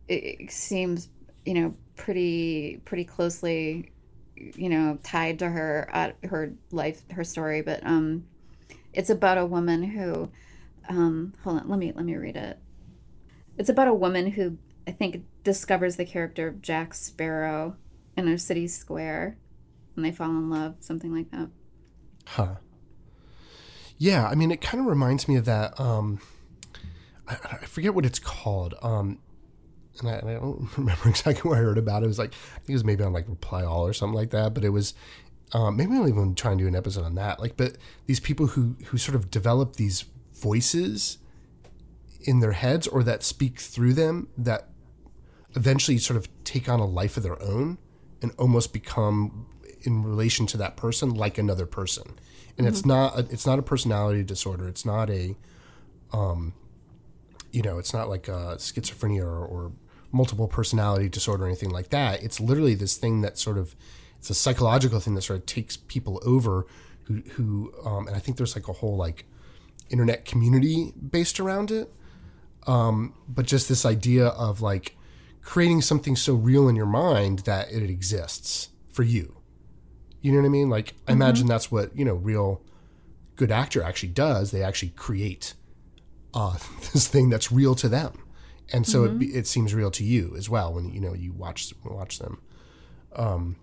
it 0.09 0.51
seems, 0.51 1.09
you 1.45 1.55
know, 1.55 1.74
pretty 1.97 2.80
pretty 2.84 3.05
closely, 3.05 3.93
you 4.36 4.68
know, 4.68 4.99
tied 5.03 5.38
to 5.40 5.49
her 5.49 5.88
uh, 5.93 6.12
her 6.26 6.53
life, 6.70 7.03
her 7.11 7.24
story. 7.24 7.62
But 7.62 7.84
um, 7.86 8.24
it's 8.93 9.11
about 9.11 9.38
a 9.38 9.47
woman 9.47 9.82
who, 9.82 10.30
um, 10.88 11.34
hold 11.43 11.61
on, 11.61 11.68
let 11.68 11.78
me 11.78 11.93
let 11.95 12.05
me 12.05 12.16
read 12.16 12.36
it. 12.36 12.59
It's 13.59 13.68
about 13.68 13.88
a 13.88 13.95
woman 13.95 14.30
who 14.30 14.59
I 14.86 14.93
think 14.93 15.24
discovers 15.45 15.97
the 15.97 16.05
character 16.05 16.49
of 16.49 16.62
Jack 16.62 16.95
Sparrow 16.95 17.76
in 18.16 18.28
a 18.28 18.38
city 18.38 18.66
square, 18.66 19.36
and 19.97 20.05
they 20.05 20.12
fall 20.12 20.30
in 20.30 20.51
love, 20.51 20.76
something 20.80 21.14
like 21.14 21.30
that. 21.30 21.49
Huh. 22.26 22.57
Yeah, 23.99 24.26
I 24.26 24.34
mean, 24.34 24.51
it 24.51 24.61
kind 24.61 24.80
of 24.80 24.86
reminds 24.86 25.28
me 25.28 25.36
of 25.36 25.45
that. 25.45 25.78
Um, 25.78 26.20
I, 27.28 27.36
I 27.53 27.57
forget 27.66 27.95
what 27.95 28.05
it's 28.05 28.18
called. 28.18 28.74
Um, 28.82 29.18
and 30.01 30.09
I, 30.09 30.12
and 30.14 30.30
I 30.30 30.34
don't 30.34 30.68
remember 30.76 31.09
exactly 31.09 31.49
where 31.49 31.59
I 31.59 31.62
heard 31.62 31.78
about 31.78 32.03
it. 32.03 32.07
It 32.07 32.09
was 32.09 32.18
like 32.18 32.34
I 32.55 32.59
think 32.59 32.70
it 32.70 32.74
was 32.74 32.84
maybe 32.84 33.05
on 33.05 33.12
like 33.12 33.28
Reply 33.28 33.64
All 33.64 33.86
or 33.86 33.93
something 33.93 34.16
like 34.16 34.30
that. 34.30 34.55
But 34.55 34.64
it 34.64 34.70
was 34.70 34.95
um, 35.53 35.76
maybe 35.76 35.95
I'll 35.95 36.09
even 36.09 36.34
try 36.34 36.53
and 36.53 36.61
do 36.61 36.66
an 36.66 36.76
episode 36.76 37.05
on 37.05 37.14
that. 37.16 37.40
Like, 37.40 37.57
but 37.57 37.76
these 38.07 38.20
people 38.20 38.49
who 38.49 38.76
who 38.86 38.99
sort 38.99 39.16
of 39.16 39.30
develop 39.30 39.76
these 39.76 40.05
voices 40.34 41.18
in 42.22 42.40
their 42.40 42.53
heads 42.53 42.86
or 42.86 43.03
that 43.03 43.22
speak 43.22 43.59
through 43.59 43.95
them 43.95 44.28
that 44.38 44.68
eventually 45.55 45.99
sort 45.99 46.16
of 46.16 46.28
take 46.45 46.68
on 46.68 46.80
a 46.80 46.86
life 46.86 47.16
of 47.16 47.22
their 47.22 47.40
own 47.43 47.78
and 48.22 48.32
almost 48.38 48.72
become 48.72 49.47
in 49.82 50.03
relation 50.03 50.47
to 50.47 50.57
that 50.57 50.76
person 50.76 51.11
like 51.11 51.38
another 51.38 51.66
person 51.66 52.05
and 52.57 52.66
it's 52.66 52.86
not 52.86 53.18
a, 53.18 53.26
it's 53.30 53.47
not 53.47 53.59
a 53.59 53.62
personality 53.62 54.22
disorder 54.22 54.68
it's 54.68 54.84
not 54.84 55.11
a 55.11 55.36
um 56.12 56.53
you 57.51 57.62
know 57.62 57.78
it's 57.78 57.93
not 57.93 58.09
like 58.09 58.28
a 58.28 58.55
schizophrenia 58.59 59.24
or, 59.24 59.45
or 59.45 59.72
multiple 60.13 60.47
personality 60.47 61.09
disorder 61.09 61.45
or 61.45 61.47
anything 61.47 61.71
like 61.71 61.89
that 61.89 62.23
it's 62.23 62.39
literally 62.39 62.75
this 62.75 62.97
thing 62.97 63.23
that 63.23 63.39
sort 63.39 63.59
of 63.59 63.75
it's 64.19 64.31
a 64.31 64.35
psychological 64.35 65.01
thing 65.01 65.15
that 65.15 65.23
sort 65.23 65.39
of 65.39 65.47
takes 65.47 65.77
people 65.77 66.21
over 66.25 66.67
who 67.05 67.23
who 67.33 67.73
um, 67.85 68.07
and 68.07 68.15
i 68.15 68.19
think 68.19 68.37
there's 68.37 68.55
like 68.55 68.69
a 68.69 68.73
whole 68.73 68.97
like 68.97 69.25
internet 69.91 70.25
community 70.25 70.93
based 71.11 71.41
around 71.41 71.71
it 71.71 71.93
um, 72.67 73.15
but 73.29 73.47
just 73.47 73.69
this 73.69 73.85
idea 73.85 74.27
of 74.27 74.61
like 74.61 74.97
creating 75.43 75.83
something 75.83 76.17
so 76.17 76.35
real 76.35 76.69
in 76.69 76.77
your 76.77 76.87
mind 76.87 77.41
that 77.41 77.71
it 77.73 77.83
exists 77.83 78.69
for 78.93 79.03
you. 79.03 79.37
You 80.21 80.33
know 80.33 80.39
what 80.39 80.47
I 80.47 80.51
mean? 80.51 80.71
Like 80.71 80.95
I 81.09 81.13
imagine 81.13 81.47
that's 81.47 81.71
what 81.71 81.97
you 81.97 82.05
know 82.05 82.15
real 82.15 82.63
good 83.37 83.51
actor 83.51 83.83
actually 83.83 84.11
does. 84.11 84.53
They 84.53 84.63
actually 84.63 84.91
create 84.91 85.55
uh, 86.33 86.59
this 86.93 87.09
thing 87.09 87.29
that's 87.29 87.51
real 87.51 87.75
to 87.77 87.89
them, 87.89 88.23
and 88.73 88.87
so 88.87 89.05
it, 89.05 89.19
be, 89.19 89.27
it 89.27 89.47
seems 89.47 89.75
real 89.75 89.91
to 89.93 90.05
you 90.05 90.35
as 90.37 90.49
well 90.49 90.73
when 90.75 90.91
you 90.93 91.01
know 91.01 91.15
you 91.15 91.33
watch 91.33 91.73
watch 91.85 92.19
them. 92.19 92.41
Um, 93.17 93.57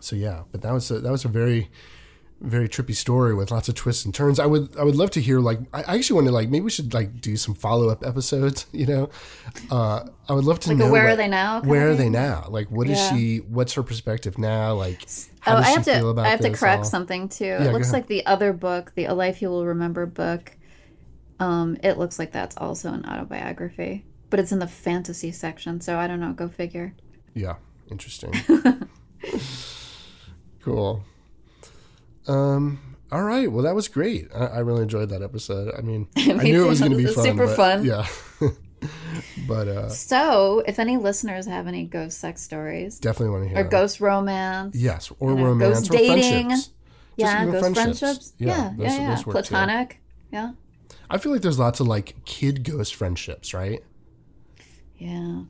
so 0.00 0.16
yeah, 0.16 0.42
but 0.52 0.62
that 0.62 0.72
was 0.72 0.90
a, 0.90 1.00
that 1.00 1.10
was 1.10 1.24
a 1.24 1.28
very 1.28 1.70
very 2.40 2.68
trippy 2.68 2.94
story 2.94 3.34
with 3.34 3.50
lots 3.50 3.68
of 3.68 3.74
twists 3.74 4.04
and 4.04 4.14
turns. 4.14 4.38
I 4.38 4.46
would 4.46 4.76
I 4.76 4.84
would 4.84 4.94
love 4.94 5.10
to 5.12 5.20
hear 5.20 5.40
like 5.40 5.58
I 5.72 5.96
actually 5.96 6.14
want 6.16 6.26
to 6.28 6.32
like 6.32 6.48
maybe 6.48 6.62
we 6.62 6.70
should 6.70 6.94
like 6.94 7.20
do 7.20 7.36
some 7.36 7.52
follow 7.54 7.88
up 7.88 8.04
episodes. 8.06 8.66
You 8.72 8.86
know, 8.86 9.10
uh, 9.72 10.04
I 10.28 10.32
would 10.34 10.44
love 10.44 10.60
to 10.60 10.68
Like 10.68 10.78
know 10.78 10.90
where 10.92 11.08
are 11.08 11.16
they 11.16 11.26
now? 11.26 11.62
Where 11.62 11.90
are 11.90 11.94
they 11.96 12.08
now? 12.08 12.46
Like, 12.48 12.70
what 12.70 12.88
is 12.88 12.98
Yeah. 12.98 13.10
she? 13.16 13.38
What's 13.38 13.72
her 13.72 13.82
perspective 13.82 14.38
now? 14.38 14.74
Like, 14.74 15.04
how 15.40 15.54
Oh, 15.54 15.56
does 15.56 15.64
I 15.66 15.68
she 15.70 15.74
have 15.74 15.84
to. 15.86 15.94
feel 15.94 16.10
about 16.10 16.26
I 16.26 16.28
have 16.28 16.40
to 16.40 16.50
correct 16.50 16.78
all? 16.78 16.84
something 16.84 17.28
too. 17.28 17.56
go 17.58 17.64
it 17.64 17.72
looks 17.72 17.92
like 17.92 18.06
the 18.06 18.24
other 18.24 18.52
book, 18.52 18.92
the 18.94 19.06
A 19.06 19.14
Life 19.14 19.42
You 19.42 19.48
Will 19.48 19.66
Remember 19.66 20.06
book. 20.06 20.52
Um, 21.40 21.76
it 21.82 21.98
looks 21.98 22.18
like 22.18 22.32
that's 22.32 22.56
also 22.56 22.92
an 22.92 23.04
autobiography, 23.06 24.04
but 24.30 24.40
it's 24.40 24.50
in 24.52 24.58
the 24.58 24.66
fantasy 24.66 25.30
section. 25.32 25.80
So 25.80 25.96
I 25.98 26.06
don't 26.06 26.20
know. 26.20 26.32
Go 26.32 26.48
figure. 26.48 26.94
Yeah, 27.34 27.54
interesting. 27.90 28.32
cool. 30.62 31.04
Um. 32.26 32.80
All 33.10 33.22
right. 33.22 33.50
Well, 33.50 33.62
that 33.64 33.74
was 33.74 33.88
great. 33.88 34.28
I, 34.34 34.46
I 34.46 34.58
really 34.58 34.82
enjoyed 34.82 35.08
that 35.10 35.22
episode. 35.22 35.72
I 35.76 35.80
mean, 35.80 36.08
I 36.16 36.34
Me 36.34 36.52
knew 36.52 36.66
it 36.66 36.68
was 36.68 36.80
going 36.80 36.92
to 36.92 36.98
be 36.98 37.06
fun. 37.06 37.24
super 37.24 37.48
fun. 37.48 37.84
Yeah. 37.84 38.06
but 39.48 39.66
uh, 39.66 39.88
So, 39.88 40.62
if 40.66 40.78
any 40.78 40.98
listeners 40.98 41.46
have 41.46 41.66
any 41.66 41.84
ghost 41.84 42.18
sex 42.18 42.42
stories 42.42 42.98
definitely 43.00 43.30
want 43.32 43.44
to 43.44 43.48
hear. 43.48 43.58
or 43.64 43.68
ghost 43.68 44.00
romance, 44.00 44.76
Yes, 44.76 45.10
or 45.20 45.30
you 45.30 45.36
know, 45.36 45.44
romance 45.46 45.78
ghost 45.88 45.90
or 45.90 45.96
dating. 45.96 46.46
friendships. 46.48 46.70
Yeah, 47.16 47.44
ghost 47.46 47.74
friendships, 47.74 48.32
yeah, 48.38 48.46
yeah, 48.46 48.72
those- 48.76 48.86
yeah, 48.98 49.08
work 49.16 49.24
too. 49.24 49.30
platonic, 49.32 50.00
yeah, 50.30 50.52
I 51.10 51.18
feel 51.18 51.32
like 51.32 51.42
there's 51.42 51.58
lots 51.58 51.80
of 51.80 51.86
like 51.86 52.24
kid 52.24 52.64
ghost 52.64 52.94
friendships, 52.94 53.54
right? 53.54 53.82
yeah. 54.96 55.42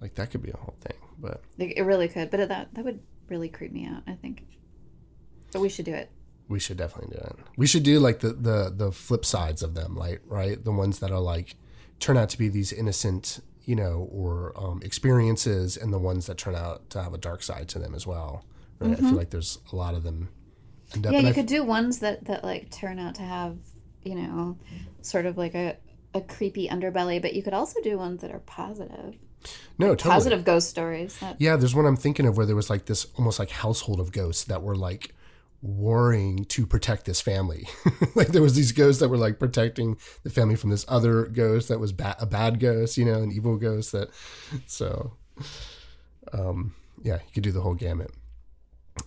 Like 0.00 0.14
that 0.14 0.30
could 0.30 0.42
be 0.42 0.50
a 0.50 0.56
whole 0.56 0.74
thing. 0.80 0.96
But 1.18 1.42
It 1.58 1.82
really 1.84 2.08
could, 2.08 2.30
but 2.30 2.48
that 2.48 2.72
that 2.74 2.84
would 2.84 3.00
really 3.28 3.48
creep 3.48 3.72
me 3.72 3.86
out. 3.86 4.02
I 4.06 4.12
think, 4.14 4.46
but 5.52 5.60
we 5.60 5.68
should 5.68 5.84
do 5.84 5.92
it. 5.94 6.10
we 6.48 6.58
should 6.58 6.76
definitely 6.78 7.14
do 7.16 7.22
it. 7.22 7.36
We 7.56 7.66
should 7.66 7.82
do 7.82 8.00
like 8.00 8.20
the 8.20 8.32
the 8.32 8.72
the 8.74 8.92
flip 8.92 9.24
sides 9.26 9.62
of 9.62 9.74
them, 9.74 9.94
like 9.96 10.22
right, 10.26 10.62
the 10.62 10.72
ones 10.72 11.00
that 11.00 11.10
are 11.10 11.20
like 11.20 11.56
turn 11.98 12.16
out 12.16 12.30
to 12.30 12.38
be 12.38 12.48
these 12.48 12.72
innocent, 12.72 13.40
you 13.64 13.76
know, 13.76 14.08
or 14.10 14.54
um, 14.56 14.80
experiences, 14.82 15.76
and 15.76 15.92
the 15.92 15.98
ones 15.98 16.26
that 16.26 16.38
turn 16.38 16.54
out 16.54 16.88
to 16.90 17.02
have 17.02 17.12
a 17.12 17.18
dark 17.18 17.42
side 17.42 17.68
to 17.70 17.78
them 17.78 17.94
as 17.94 18.06
well. 18.06 18.44
Right? 18.78 18.92
I 18.92 18.96
feel 18.96 19.12
like 19.12 19.28
there's 19.30 19.58
a 19.72 19.76
lot 19.76 19.94
of 19.94 20.02
them. 20.04 20.30
end 20.94 21.06
up- 21.06 21.12
Mm-hmm. 21.12 21.14
Yeah, 21.14 21.20
you 21.20 21.28
I- 21.28 21.32
could 21.32 21.46
do 21.46 21.62
ones 21.64 21.98
that 21.98 22.24
that 22.24 22.42
like 22.44 22.70
turn 22.70 22.98
out 22.98 23.16
to 23.16 23.22
have, 23.22 23.58
you 24.02 24.14
know, 24.14 24.58
sort 25.02 25.26
of 25.26 25.36
like 25.36 25.54
a 25.54 25.76
a 26.14 26.20
creepy 26.20 26.68
underbelly, 26.68 27.22
but 27.22 27.34
you 27.34 27.42
could 27.42 27.54
also 27.54 27.80
do 27.82 27.96
ones 27.96 28.20
that 28.22 28.32
are 28.32 28.40
positive, 28.40 29.14
no 29.78 29.94
totally. 29.94 30.12
positive 30.14 30.44
ghost 30.44 30.68
stories. 30.68 31.18
That, 31.20 31.36
Yeah, 31.40 31.56
there's 31.56 31.74
one 31.74 31.86
I'm 31.86 31.96
thinking 31.96 32.26
of 32.26 32.36
where 32.36 32.46
there 32.46 32.56
was 32.56 32.68
like 32.70 32.86
this 32.86 33.06
almost 33.16 33.38
like 33.38 33.50
household 33.50 34.00
of 34.00 34.12
ghosts 34.12 34.44
that 34.44 34.62
were 34.62 34.76
like 34.76 35.14
warring 35.62 36.44
to 36.46 36.66
protect 36.66 37.04
this 37.04 37.20
family. 37.20 37.68
like 38.14 38.28
there 38.28 38.42
was 38.42 38.54
these 38.54 38.72
ghosts 38.72 39.00
that 39.00 39.08
were 39.08 39.18
like 39.18 39.38
protecting 39.38 39.98
the 40.22 40.30
family 40.30 40.56
from 40.56 40.70
this 40.70 40.84
other 40.88 41.26
ghost 41.26 41.68
that 41.68 41.78
was 41.78 41.92
ba- 41.92 42.16
a 42.18 42.26
bad 42.26 42.58
ghost, 42.60 42.96
you 42.96 43.04
know, 43.04 43.22
an 43.22 43.30
evil 43.30 43.56
ghost 43.56 43.92
that 43.92 44.08
so 44.66 45.12
um 46.32 46.74
yeah, 47.02 47.14
you 47.26 47.32
could 47.34 47.42
do 47.42 47.52
the 47.52 47.60
whole 47.60 47.74
gamut. 47.74 48.10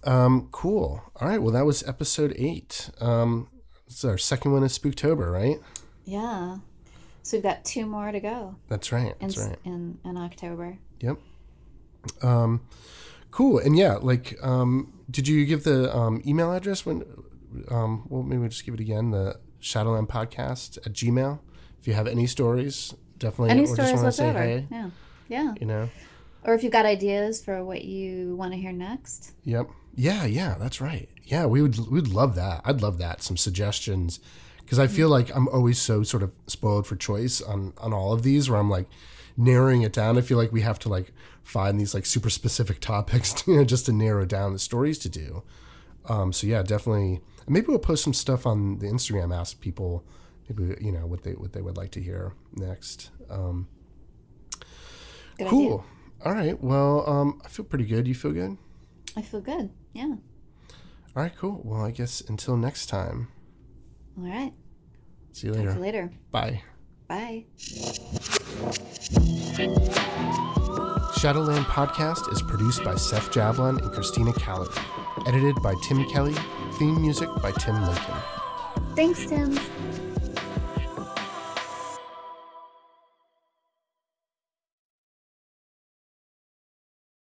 Um 0.04 0.50
cool. 0.52 1.04
All 1.20 1.28
right, 1.28 1.42
well 1.42 1.54
that 1.54 1.66
was 1.66 1.84
episode 1.88 2.34
8. 2.38 2.92
Um 3.00 3.50
is 3.88 4.04
our 4.06 4.18
second 4.18 4.52
one 4.54 4.64
of 4.64 4.70
Spooktober, 4.72 5.32
right? 5.32 5.60
yeah. 6.06 6.58
So 7.26 7.38
we've 7.38 7.44
got 7.44 7.64
two 7.64 7.86
more 7.86 8.12
to 8.12 8.20
go 8.20 8.56
That's 8.68 8.92
right. 8.92 9.16
in 9.22 9.28
That's 9.28 9.38
right. 9.38 9.56
in, 9.64 9.98
in 10.04 10.18
October. 10.18 10.78
Yep. 11.00 11.18
Um, 12.22 12.68
cool. 13.32 13.60
And 13.60 13.78
yeah, 13.78 13.94
like, 13.96 14.38
um, 14.44 14.92
did 15.10 15.30
you 15.30 15.46
give 15.46 15.64
the 15.64 15.96
um, 15.96 16.22
email 16.28 16.52
address 16.52 16.86
when? 16.86 17.04
Um, 17.72 18.04
well, 18.10 18.24
maybe 18.24 18.40
we'll 18.40 18.50
just 18.50 18.66
give 18.66 18.74
it 18.74 18.82
again. 18.82 19.12
The 19.12 19.40
Shadowland 19.62 20.10
Podcast 20.10 20.78
at 20.86 20.92
Gmail. 20.92 21.40
If 21.80 21.88
you 21.88 21.94
have 21.94 22.08
any 22.08 22.28
stories, 22.28 22.94
definitely. 23.20 23.52
Any 23.52 23.64
or 23.64 23.68
stories 23.68 24.02
whatsoever. 24.02 24.40
hey, 24.40 24.68
Yeah. 24.70 24.90
Yeah. 25.30 25.54
You 25.62 25.66
know. 25.68 25.90
Or 26.44 26.54
if 26.56 26.62
you've 26.64 26.74
got 26.74 26.86
ideas 26.86 27.42
for 27.42 27.64
what 27.64 27.86
you 27.86 28.36
want 28.36 28.52
to 28.52 28.58
hear 28.60 28.74
next. 28.74 29.32
Yep. 29.46 29.68
Yeah. 29.96 30.26
Yeah. 30.26 30.56
That's 30.60 30.82
right. 30.82 31.10
Yeah. 31.24 31.46
We 31.46 31.62
would. 31.62 31.78
We'd 31.90 32.08
love 32.08 32.36
that. 32.36 32.62
I'd 32.66 32.82
love 32.82 32.98
that. 33.00 33.22
Some 33.24 33.38
suggestions. 33.38 34.20
Because 34.58 34.80
I 34.80 34.88
feel 34.88 35.10
like 35.10 35.36
I'm 35.36 35.48
always 35.50 35.78
so 35.78 36.04
sort 36.04 36.24
of 36.24 36.32
spoiled 36.48 36.88
for 36.88 36.96
choice 36.96 37.42
on 37.42 37.74
on 37.78 37.94
all 37.94 38.14
of 38.14 38.24
these, 38.24 38.50
where 38.50 38.60
I'm 38.60 38.70
like 38.70 38.88
narrowing 39.38 39.82
it 39.82 39.94
down. 39.94 40.18
I 40.18 40.22
feel 40.22 40.38
like 40.38 40.52
we 40.52 40.62
have 40.62 40.80
to 40.80 40.90
like 40.90 41.12
find 41.44 41.80
these 41.80 41.94
like 41.94 42.06
super 42.06 42.30
specific 42.30 42.80
topics, 42.80 43.44
you 43.48 43.58
know, 43.58 43.64
just 43.66 43.86
to 43.88 43.92
narrow 43.92 44.26
down 44.26 44.54
the 44.54 44.60
stories 44.60 44.98
to 45.00 45.10
do. 45.10 45.44
Um, 46.08 46.34
so 46.34 46.48
yeah, 46.48 46.64
definitely. 46.64 47.22
Maybe 47.48 47.68
we'll 47.68 47.80
post 47.80 48.04
some 48.04 48.14
stuff 48.14 48.46
on 48.46 48.80
the 48.80 48.88
Instagram. 48.88 49.36
Ask 49.36 49.60
people, 49.60 50.04
maybe 50.50 50.76
you 50.82 50.92
know 50.92 51.06
what 51.06 51.24
they 51.24 51.32
what 51.32 51.54
they 51.54 51.62
would 51.62 51.78
like 51.78 51.92
to 51.92 52.02
hear 52.02 52.34
next. 52.54 53.12
Um, 53.30 53.68
cool. 55.48 55.84
idea. 55.84 56.26
All 56.26 56.34
right. 56.34 56.64
Well, 56.64 57.10
um, 57.10 57.42
I 57.44 57.50
feel 57.50 57.66
pretty 57.66 57.86
good. 57.86 58.08
You 58.08 58.16
feel 58.16 58.32
good? 58.32 58.58
I 59.16 59.22
feel 59.22 59.42
good. 59.42 59.70
Yeah. 59.94 60.06
All 61.16 61.22
right. 61.24 61.32
Cool. 61.38 61.62
Well, 61.64 61.82
I 61.82 61.92
guess 61.92 62.22
until 62.22 62.58
next 62.58 62.88
time. 62.88 63.28
All 64.18 64.26
right. 64.26 64.54
See 65.32 65.48
you 65.48 65.54
later. 65.54 65.74
you 65.74 65.80
later. 65.80 66.12
Bye. 66.32 66.62
Bye. 67.08 67.46
Shadowland 71.18 71.66
Podcast 71.68 72.32
is 72.34 72.42
produced 72.42 72.84
by 72.84 72.96
Seth 72.96 73.32
Jablon 73.32 73.82
and 73.82 73.92
Christina 73.92 74.34
Callahan. 74.34 74.84
Edited 75.28 75.56
by 75.62 75.74
Tim 75.84 76.04
Kelly. 76.10 76.36
Theme 76.74 77.00
music 77.02 77.30
by 77.42 77.52
Tim 77.52 77.82
Lincoln. 77.86 78.16
Thanks, 78.96 79.26
Tim. 79.26 79.58